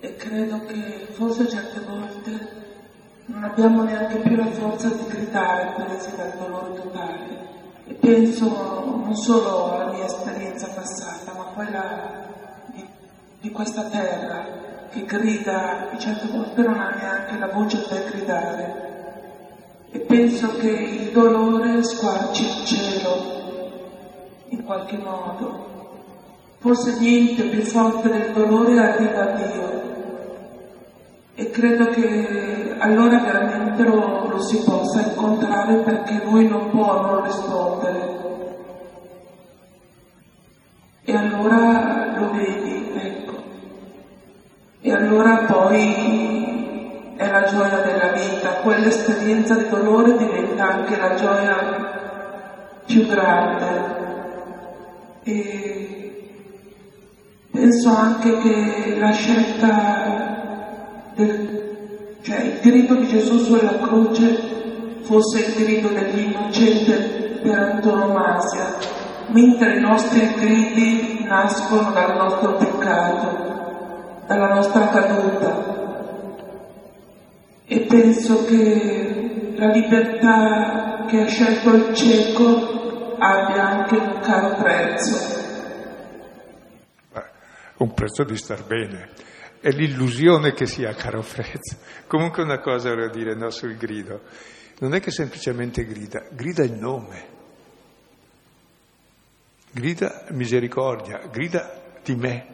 e 0.00 0.16
credo 0.16 0.64
che 0.64 1.08
forse 1.10 1.46
certe 1.46 1.80
volte 1.80 2.62
non 3.26 3.44
abbiamo 3.44 3.82
neanche 3.82 4.16
più 4.20 4.34
la 4.34 4.46
forza 4.46 4.88
di 4.88 5.04
gridare 5.06 5.74
presi 5.76 6.16
dal 6.16 6.32
dolore 6.38 6.80
totale 6.80 7.52
e 7.86 7.92
penso 7.92 8.46
non 8.46 9.14
solo 9.14 9.74
alla 9.74 9.92
mia 9.92 10.06
esperienza 10.06 10.68
passata, 10.68 11.32
ma 11.36 11.44
quella 11.54 12.26
di, 12.72 12.86
di 13.40 13.50
questa 13.50 13.82
terra 13.82 14.46
che 14.88 15.04
grida 15.04 15.90
e 15.90 15.98
certe 15.98 16.28
volte 16.28 16.62
non 16.62 16.80
ha 16.80 16.88
neanche 16.88 17.38
la 17.38 17.48
voce 17.48 17.84
per 17.86 18.04
gridare. 18.10 18.92
E 19.90 19.98
penso 19.98 20.56
che 20.56 20.70
il 20.70 21.10
dolore 21.10 21.82
squarci 21.82 22.44
il 22.44 22.64
cielo 22.64 23.32
in 24.48 24.64
qualche 24.64 24.96
modo. 24.96 25.73
Forse 26.64 26.98
niente 26.98 27.42
più 27.42 27.60
forte 27.60 28.08
del 28.08 28.32
dolore 28.32 28.78
arriva 28.78 29.20
a 29.20 29.36
Dio. 29.36 29.82
E 31.34 31.50
credo 31.50 31.90
che 31.90 32.74
allora 32.78 33.18
veramente 33.18 33.82
lo, 33.82 34.28
lo, 34.28 34.40
si 34.40 34.62
possa 34.64 35.02
incontrare 35.02 35.74
perché 35.82 36.22
lui 36.24 36.48
non 36.48 36.70
può 36.70 37.02
non 37.02 37.22
rispondere. 37.22 38.18
E 41.04 41.14
allora 41.14 42.14
lo 42.16 42.30
vedi, 42.32 42.92
ecco. 42.94 43.42
E 44.80 44.90
allora 44.90 45.44
poi 45.44 47.12
è 47.16 47.30
la 47.30 47.44
gioia 47.44 47.80
della 47.80 48.08
vita, 48.12 48.48
quell'esperienza 48.62 49.54
di 49.54 49.68
dolore 49.68 50.16
diventa 50.16 50.66
anche 50.66 50.96
la 50.96 51.14
gioia 51.14 51.56
più 52.86 53.06
grande. 53.06 54.02
E 55.24 55.93
penso 57.54 57.88
anche 57.96 58.36
che 58.38 58.96
la 58.98 59.12
scelta 59.12 60.32
del, 61.14 62.18
cioè 62.22 62.40
il 62.40 62.58
grido 62.60 62.96
di 62.96 63.06
Gesù 63.06 63.38
sulla 63.38 63.78
croce 63.78 64.36
fosse 65.02 65.38
il 65.38 65.54
grido 65.54 65.88
dell'innocente 65.88 67.38
per 67.42 67.56
antonomasia, 67.56 68.74
mentre 69.28 69.76
i 69.76 69.80
nostri 69.80 70.34
gridi 70.34 71.24
nascono 71.28 71.92
dal 71.92 72.16
nostro 72.16 72.56
peccato, 72.56 74.22
dalla 74.26 74.54
nostra 74.54 74.88
caduta. 74.88 75.72
E 77.66 77.80
penso 77.82 78.44
che 78.46 79.54
la 79.54 79.68
libertà 79.68 81.04
che 81.06 81.22
ha 81.22 81.26
scelto 81.26 81.72
il 81.72 81.94
cieco 81.94 83.14
abbia 83.16 83.68
anche 83.68 83.94
un 83.94 84.18
caro 84.22 84.56
prezzo. 84.56 85.43
Un 87.84 87.92
prezzo 87.92 88.24
di 88.24 88.34
star 88.38 88.64
bene 88.64 89.10
è 89.60 89.68
l'illusione 89.68 90.54
che 90.54 90.64
sia 90.64 90.94
caro 90.94 91.20
prezzo. 91.20 91.76
Comunque 92.06 92.42
una 92.42 92.58
cosa 92.58 92.88
vorrei 92.88 93.10
dire 93.10 93.34
no, 93.34 93.50
sul 93.50 93.76
grido. 93.76 94.22
Non 94.78 94.94
è 94.94 95.00
che 95.00 95.10
semplicemente 95.10 95.84
grida, 95.84 96.26
grida 96.30 96.64
il 96.64 96.72
nome. 96.72 97.26
Grida 99.70 100.24
misericordia, 100.30 101.28
grida 101.30 101.98
di 102.02 102.14
me. 102.14 102.46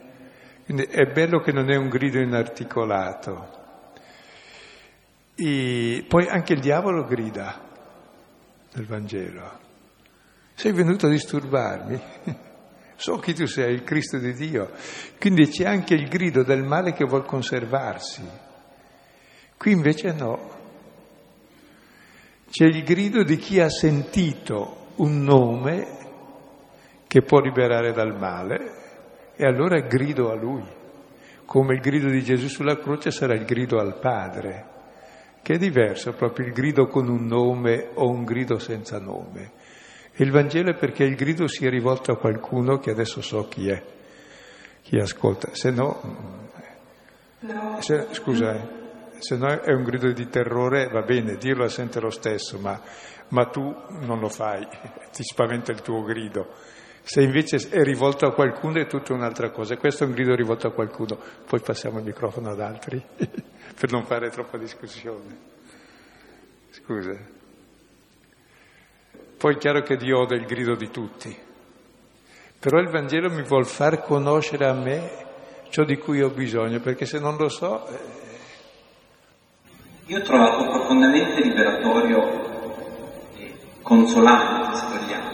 Quindi 0.65 0.83
è 0.87 1.05
bello 1.13 1.39
che 1.39 1.53
non 1.53 1.71
è 1.71 1.77
un 1.77 1.89
grido 1.89 2.19
inarticolato. 2.19 3.59
E 5.37 6.05
poi 6.09 6.27
anche 6.27 6.55
il 6.55 6.61
diavolo 6.61 7.05
grida 7.05 7.69
nel 8.73 8.85
Vangelo. 8.85 9.59
Sei 10.55 10.73
venuto 10.73 11.07
a 11.07 11.11
disturbarmi? 11.11 12.49
So 13.01 13.17
chi 13.17 13.33
tu 13.33 13.47
sei, 13.47 13.73
il 13.73 13.83
Cristo 13.83 14.19
di 14.19 14.35
Dio. 14.35 14.73
Quindi 15.19 15.49
c'è 15.49 15.65
anche 15.65 15.95
il 15.95 16.07
grido 16.07 16.43
del 16.43 16.63
male 16.63 16.93
che 16.93 17.07
vuol 17.07 17.25
conservarsi. 17.25 18.23
Qui 19.57 19.73
invece 19.73 20.13
no. 20.13 20.51
C'è 22.51 22.67
il 22.67 22.83
grido 22.85 23.23
di 23.23 23.39
chi 23.39 23.59
ha 23.59 23.71
sentito 23.71 24.89
un 24.97 25.23
nome 25.23 25.87
che 27.07 27.23
può 27.23 27.41
liberare 27.41 27.93
dal 27.93 28.15
male 28.19 29.33
e 29.35 29.47
allora 29.47 29.81
grido 29.81 30.31
a 30.31 30.35
lui. 30.35 30.79
come 31.47 31.75
il 31.75 31.81
grido 31.81 32.09
di 32.09 32.23
Gesù 32.23 32.47
sulla 32.47 32.79
croce 32.79 33.11
sarà 33.11 33.35
il 33.35 33.45
grido 33.45 33.81
al 33.81 33.99
Padre, 33.99 34.67
che 35.43 35.55
è 35.55 35.59
diverso, 35.59 36.13
proprio 36.13 36.47
il 36.47 36.53
grido 36.53 36.87
con 36.87 37.09
un 37.09 37.27
nome 37.27 37.89
o 37.95 38.09
un 38.09 38.25
grido 38.25 38.61
senza 38.61 39.01
nome. 39.01 39.51
Il 40.17 40.31
Vangelo 40.31 40.71
è 40.71 40.75
perché 40.75 41.05
il 41.05 41.15
grido 41.15 41.47
sia 41.47 41.71
rivolto 41.71 42.13
a 42.13 42.19
qualcuno 42.19 42.79
che 42.79 42.91
adesso 42.91 43.23
so 43.23 43.49
chi 43.49 43.69
è, 43.69 43.83
chi 44.83 44.99
ascolta, 44.99 45.55
se 45.55 45.71
no, 45.71 46.49
se, 47.81 48.09
scusa, 48.13 48.55
eh, 48.55 48.69
se 49.19 49.37
no 49.37 49.49
è 49.49 49.73
un 49.73 49.83
grido 49.83 50.13
di 50.13 50.29
terrore, 50.29 50.89
va 50.89 51.03
bene, 51.03 51.37
dirlo 51.37 51.67
sente 51.69 52.01
lo 52.01 52.11
stesso, 52.11 52.59
ma, 52.59 52.81
ma 53.29 53.47
tu 53.47 53.75
non 54.01 54.19
lo 54.19 54.29
fai, 54.29 54.67
ti 55.13 55.23
spaventa 55.23 55.73
il 55.73 55.81
tuo 55.81 56.03
grido. 56.03 56.55
Se 57.03 57.23
invece 57.23 57.57
è 57.71 57.83
rivolto 57.83 58.27
a 58.27 58.35
qualcuno 58.35 58.79
è 58.79 58.87
tutta 58.87 59.15
un'altra 59.15 59.51
cosa. 59.51 59.77
Questo 59.77 60.05
è 60.05 60.07
un 60.07 60.13
grido 60.13 60.35
rivolto 60.35 60.67
a 60.67 60.73
qualcuno, 60.73 61.19
poi 61.47 61.61
passiamo 61.61 61.99
il 61.99 62.05
microfono 62.05 62.51
ad 62.51 62.61
altri 62.61 63.03
per 63.17 63.91
non 63.91 64.05
fare 64.05 64.29
troppa 64.29 64.59
discussione. 64.59 65.49
Scusa. 66.71 67.40
Poi 69.41 69.55
è 69.55 69.57
chiaro 69.57 69.81
che 69.81 69.97
Dio 69.97 70.19
oda 70.19 70.35
il 70.35 70.45
grido 70.45 70.75
di 70.75 70.91
tutti, 70.91 71.35
però 72.59 72.79
il 72.79 72.91
Vangelo 72.91 73.31
mi 73.31 73.43
vuol 73.43 73.65
far 73.65 74.03
conoscere 74.03 74.67
a 74.67 74.75
me 74.75 75.11
ciò 75.71 75.83
di 75.85 75.97
cui 75.97 76.21
ho 76.21 76.29
bisogno, 76.29 76.79
perché 76.81 77.07
se 77.07 77.19
non 77.19 77.39
lo 77.39 77.49
so... 77.49 77.87
Eh... 77.87 77.99
Io 80.09 80.19
ho 80.19 80.21
trovato 80.21 80.69
profondamente 80.69 81.41
liberatorio 81.41 83.33
e 83.39 83.55
consolante, 83.81 84.77
se 84.77 84.85
vogliamo, 84.89 85.31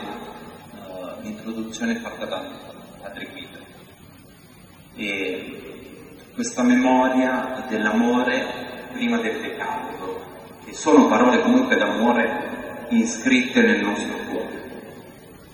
uh, 0.86 1.22
l'introduzione 1.22 1.96
fatta 1.96 2.26
da 2.26 2.48
Padre 3.02 3.26
Guido. 3.32 3.58
E 4.94 6.22
questa 6.32 6.62
memoria 6.62 7.66
dell'amore 7.68 8.88
prima 8.92 9.18
del 9.18 9.40
peccato, 9.40 10.24
che 10.64 10.72
sono 10.74 11.08
parole 11.08 11.40
comunque 11.40 11.74
d'amore 11.74 12.55
iscritte 12.88 13.62
nel 13.62 13.80
nostro 13.80 14.16
cuore, 14.28 14.64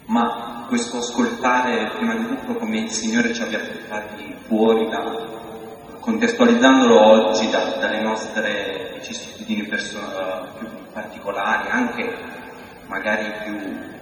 ma 0.07 0.67
questo 0.69 0.99
ascoltare 0.99 1.91
prima 1.97 2.15
di 2.15 2.27
tutto 2.27 2.55
come 2.55 2.79
il 2.79 2.91
Signore 2.91 3.35
ci 3.35 3.43
abbia 3.43 3.61
portati 3.61 4.35
fuori 4.47 4.89
da, 4.89 5.41
contestualizzandolo 6.01 7.01
oggi 7.01 7.49
da, 7.51 7.77
dalle 7.79 8.01
nostre 8.01 8.93
vicissitudini 8.95 9.65
più 9.65 10.69
particolari, 10.93 11.69
anche 11.71 12.15
magari 12.87 13.33
più, 13.45 13.59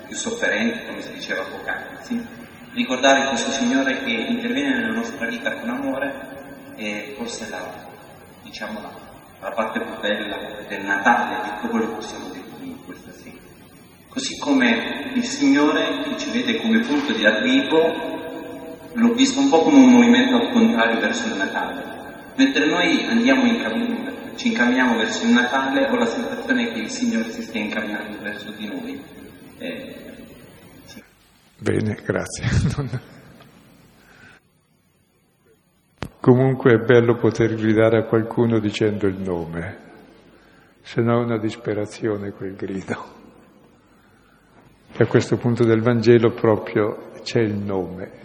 più 0.06 0.16
sofferenti, 0.16 0.86
come 0.86 1.02
si 1.02 1.12
diceva 1.12 1.42
poc'anzi, 1.42 2.26
ricordare 2.72 3.28
questo 3.28 3.50
Signore 3.50 4.02
che 4.02 4.10
interviene 4.10 4.76
nella 4.76 4.94
nostra 4.94 5.26
vita 5.26 5.54
con 5.54 5.68
amore 5.68 6.38
è 6.76 7.14
forse 7.16 7.48
la, 7.50 7.60
diciamo, 8.42 8.80
la, 8.80 8.90
la 9.40 9.50
parte 9.52 9.80
più 9.80 10.00
bella 10.00 10.36
del 10.66 10.84
Natale, 10.84 11.42
di 11.42 11.50
tutto 11.56 11.68
quello 11.68 11.86
che 11.88 11.94
possiamo 11.94 12.28
dire 12.28 12.49
questa 12.84 13.12
sera. 13.12 13.36
Così 14.08 14.38
come 14.38 15.12
il 15.14 15.24
Signore 15.24 16.02
che 16.04 16.18
ci 16.18 16.30
vede 16.30 16.60
come 16.60 16.80
punto 16.80 17.12
di 17.12 17.24
arrivo 17.24 18.08
l'ho 18.92 19.12
visto 19.14 19.40
un 19.40 19.48
po' 19.48 19.62
come 19.62 19.78
un 19.78 19.90
movimento 19.90 20.36
al 20.36 20.50
contrario 20.50 21.00
verso 21.00 21.28
il 21.28 21.36
Natale. 21.36 21.98
Mentre 22.36 22.66
noi 22.66 23.04
andiamo 23.06 23.44
in 23.44 23.60
cammino, 23.60 24.10
ci 24.36 24.48
incamminiamo 24.48 24.96
verso 24.96 25.24
il 25.24 25.30
Natale, 25.30 25.88
ho 25.88 25.96
la 25.96 26.06
sensazione 26.06 26.72
che 26.72 26.80
il 26.80 26.90
Signore 26.90 27.30
si 27.30 27.42
stia 27.42 27.60
incamminando 27.60 28.18
verso 28.20 28.50
di 28.50 28.66
noi. 28.66 29.00
Eh, 29.58 29.94
sì. 30.86 31.02
Bene, 31.58 31.98
grazie. 32.04 33.08
Comunque 36.20 36.74
è 36.74 36.78
bello 36.78 37.16
poter 37.16 37.54
gridare 37.54 37.98
a 37.98 38.04
qualcuno 38.04 38.58
dicendo 38.58 39.06
il 39.06 39.16
nome, 39.18 39.89
se 40.82 41.00
no 41.00 41.20
è 41.20 41.24
una 41.24 41.38
disperazione 41.38 42.32
quel 42.32 42.54
grido. 42.54 43.18
E 44.92 45.02
a 45.02 45.06
questo 45.06 45.36
punto 45.36 45.64
del 45.64 45.80
Vangelo 45.82 46.32
proprio 46.32 47.10
c'è 47.22 47.40
il 47.40 47.54
nome, 47.54 48.20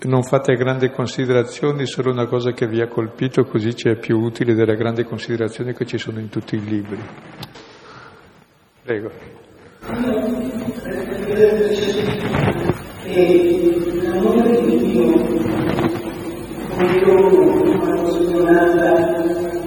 non 0.00 0.22
fate 0.22 0.54
grandi 0.54 0.90
considerazioni, 0.90 1.84
solo 1.84 2.12
una 2.12 2.26
cosa 2.26 2.52
che 2.52 2.68
vi 2.68 2.80
ha 2.80 2.86
colpito, 2.86 3.42
così 3.44 3.74
ci 3.74 3.88
è 3.88 3.96
più 3.96 4.16
utile 4.20 4.54
delle 4.54 4.76
grandi 4.76 5.02
considerazioni 5.02 5.74
che 5.74 5.86
ci 5.86 5.98
sono 5.98 6.20
in 6.20 6.28
tutti 6.28 6.54
i 6.54 6.64
libri. 6.64 7.02
Prego. 8.84 9.10
L'amore 14.02 14.60
di 14.62 14.78
Dio, 14.78 15.12
quando 16.76 18.10
sono 18.12 18.42
nata, 18.44 19.57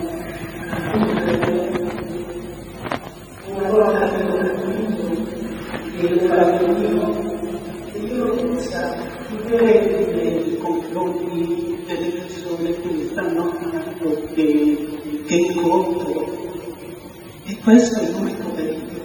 questo 17.63 17.99
è 17.99 18.09
molto 18.09 18.49
bello, 18.55 19.01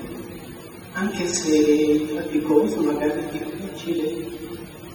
anche 0.95 1.27
se 1.29 2.07
faticoso, 2.15 2.81
magari 2.81 3.23
difficile. 3.31 4.27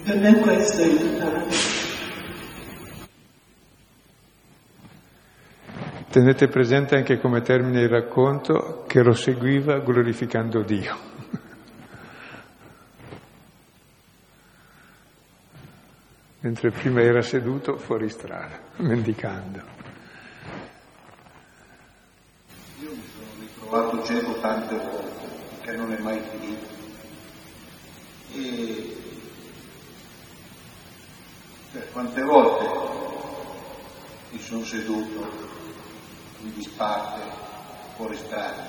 Per 0.03 0.17
me 0.17 0.39
questo 0.39 0.81
è 0.81 0.85
il 0.85 1.90
Tenete 6.11 6.49
presente 6.49 6.97
anche 6.97 7.21
come 7.21 7.41
termine 7.41 7.79
il 7.79 7.87
racconto 7.87 8.83
che 8.85 9.01
lo 9.01 9.13
seguiva 9.13 9.79
glorificando 9.79 10.61
Dio. 10.61 10.97
mentre 16.41 16.71
prima 16.71 17.01
era 17.01 17.21
seduto 17.21 17.77
fuori 17.77 18.09
strada, 18.09 18.59
mendicando. 18.79 19.61
Io 22.81 22.89
mi 22.89 23.03
sono 23.13 23.29
ritrovato 23.39 24.03
cieco 24.03 24.33
tante 24.41 24.75
volte, 24.75 25.61
che 25.61 25.71
non 25.77 25.93
è 25.93 25.99
mai 25.99 26.19
finito. 26.29 26.67
E 28.33 28.97
cioè, 31.71 31.89
quante 31.93 32.21
volte 32.21 32.65
mi 34.31 34.39
sono 34.39 34.65
seduto 34.65 35.50
in 36.43 36.53
disparte 36.53 37.21
fuori 37.95 38.17
strada. 38.17 38.67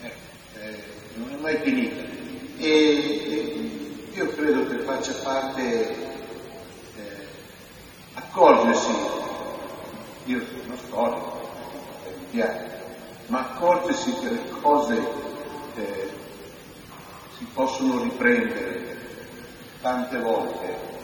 Eh, 0.00 0.12
eh, 0.60 0.84
non 1.14 1.30
è 1.30 1.36
mai 1.36 1.56
finita. 1.58 2.02
E 2.58 4.06
io 4.12 4.34
credo 4.34 4.68
che 4.68 4.78
faccia 4.84 5.12
parte 5.22 5.60
eh, 6.96 7.26
accorgersi, 8.14 8.92
io 10.24 10.40
sono 10.46 10.76
storico, 10.76 11.50
piace, 12.30 12.70
ma 13.26 13.40
accorgersi 13.40 14.14
che 14.20 14.30
le 14.30 14.48
cose 14.60 14.98
eh, 15.74 16.10
si 17.36 17.44
possono 17.52 18.02
riprendere 18.02 18.98
tante 19.80 20.18
volte 20.18 21.00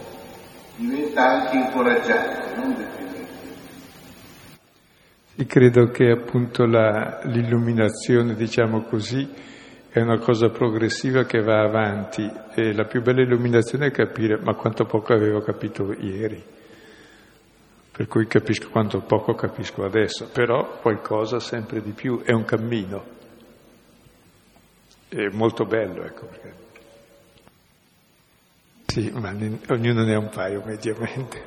diventa 0.78 1.26
anche 1.26 1.56
incoraggiante, 1.56 2.54
non 2.56 2.74
deprimente. 2.74 3.26
Sì, 5.34 5.46
credo 5.46 5.86
che 5.86 6.10
appunto 6.10 6.64
la, 6.66 7.20
l'illuminazione, 7.24 8.34
diciamo 8.34 8.82
così, 8.82 9.28
è 9.90 10.00
una 10.00 10.18
cosa 10.18 10.50
progressiva 10.50 11.24
che 11.24 11.40
va 11.40 11.62
avanti 11.62 12.30
e 12.54 12.72
la 12.72 12.84
più 12.84 13.02
bella 13.02 13.22
illuminazione 13.22 13.86
è 13.86 13.90
capire 13.90 14.38
ma 14.38 14.54
quanto 14.54 14.84
poco 14.84 15.12
avevo 15.12 15.40
capito 15.40 15.92
ieri, 15.92 16.42
per 17.90 18.06
cui 18.06 18.26
capisco 18.26 18.68
quanto 18.70 19.00
poco 19.00 19.34
capisco 19.34 19.84
adesso, 19.84 20.28
però 20.32 20.78
qualcosa 20.80 21.40
sempre 21.40 21.82
di 21.82 21.92
più, 21.92 22.22
è 22.22 22.32
un 22.32 22.44
cammino, 22.44 23.04
è 25.08 25.28
molto 25.32 25.64
bello, 25.64 26.04
ecco 26.04 26.26
perché. 26.26 26.67
Sì, 28.90 29.10
ma 29.10 29.36
ognuno 29.68 30.02
ne 30.02 30.14
ha 30.14 30.18
un 30.18 30.30
paio 30.30 30.62
mediamente. 30.64 31.42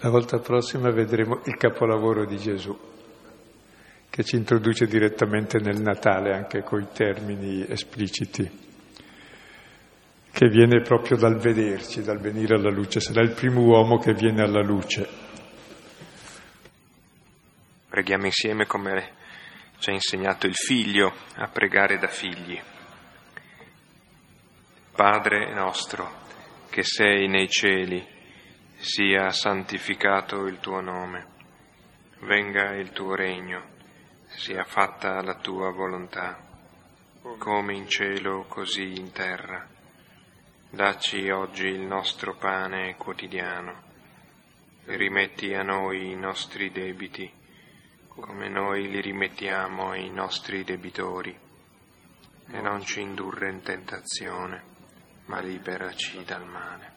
La 0.00 0.08
volta 0.08 0.38
prossima 0.38 0.90
vedremo 0.90 1.42
il 1.44 1.56
capolavoro 1.56 2.24
di 2.24 2.38
Gesù 2.38 2.76
che 4.08 4.24
ci 4.24 4.36
introduce 4.36 4.86
direttamente 4.86 5.58
nel 5.58 5.82
Natale 5.82 6.34
anche 6.34 6.62
coi 6.62 6.86
termini 6.92 7.64
espliciti, 7.68 8.50
che 10.30 10.48
viene 10.48 10.80
proprio 10.80 11.18
dal 11.18 11.38
vederci, 11.38 12.02
dal 12.02 12.20
venire 12.20 12.54
alla 12.54 12.70
luce, 12.70 13.00
sarà 13.00 13.20
il 13.20 13.32
primo 13.32 13.62
uomo 13.62 13.98
che 13.98 14.14
viene 14.14 14.42
alla 14.42 14.62
luce. 14.62 15.06
Preghiamo 17.88 18.24
insieme 18.24 18.66
come 18.66 19.20
ci 19.82 19.90
ha 19.90 19.94
insegnato 19.94 20.46
il 20.46 20.54
figlio 20.54 21.12
a 21.34 21.48
pregare 21.48 21.98
da 21.98 22.06
figli. 22.06 22.56
Padre 24.94 25.52
nostro, 25.52 26.08
che 26.70 26.84
sei 26.84 27.26
nei 27.26 27.48
cieli, 27.48 28.06
sia 28.76 29.30
santificato 29.30 30.46
il 30.46 30.60
tuo 30.60 30.80
nome, 30.80 31.26
venga 32.20 32.76
il 32.76 32.92
tuo 32.92 33.16
regno, 33.16 33.70
sia 34.28 34.62
fatta 34.62 35.20
la 35.20 35.34
tua 35.34 35.72
volontà, 35.72 36.38
come 37.38 37.74
in 37.74 37.88
cielo 37.88 38.44
così 38.46 39.00
in 39.00 39.10
terra. 39.10 39.66
Dacci 40.70 41.28
oggi 41.28 41.66
il 41.66 41.80
nostro 41.80 42.36
pane 42.36 42.94
quotidiano 42.94 43.82
rimetti 44.84 45.52
a 45.54 45.62
noi 45.62 46.12
i 46.12 46.14
nostri 46.14 46.70
debiti, 46.70 47.41
come 48.20 48.48
noi 48.48 48.88
li 48.88 49.00
rimettiamo 49.00 49.90
ai 49.90 50.10
nostri 50.10 50.64
debitori, 50.64 51.36
e 52.48 52.60
non 52.60 52.84
ci 52.84 53.00
indurre 53.00 53.50
in 53.50 53.62
tentazione, 53.62 54.62
ma 55.26 55.40
liberaci 55.40 56.22
dal 56.24 56.46
male. 56.46 56.91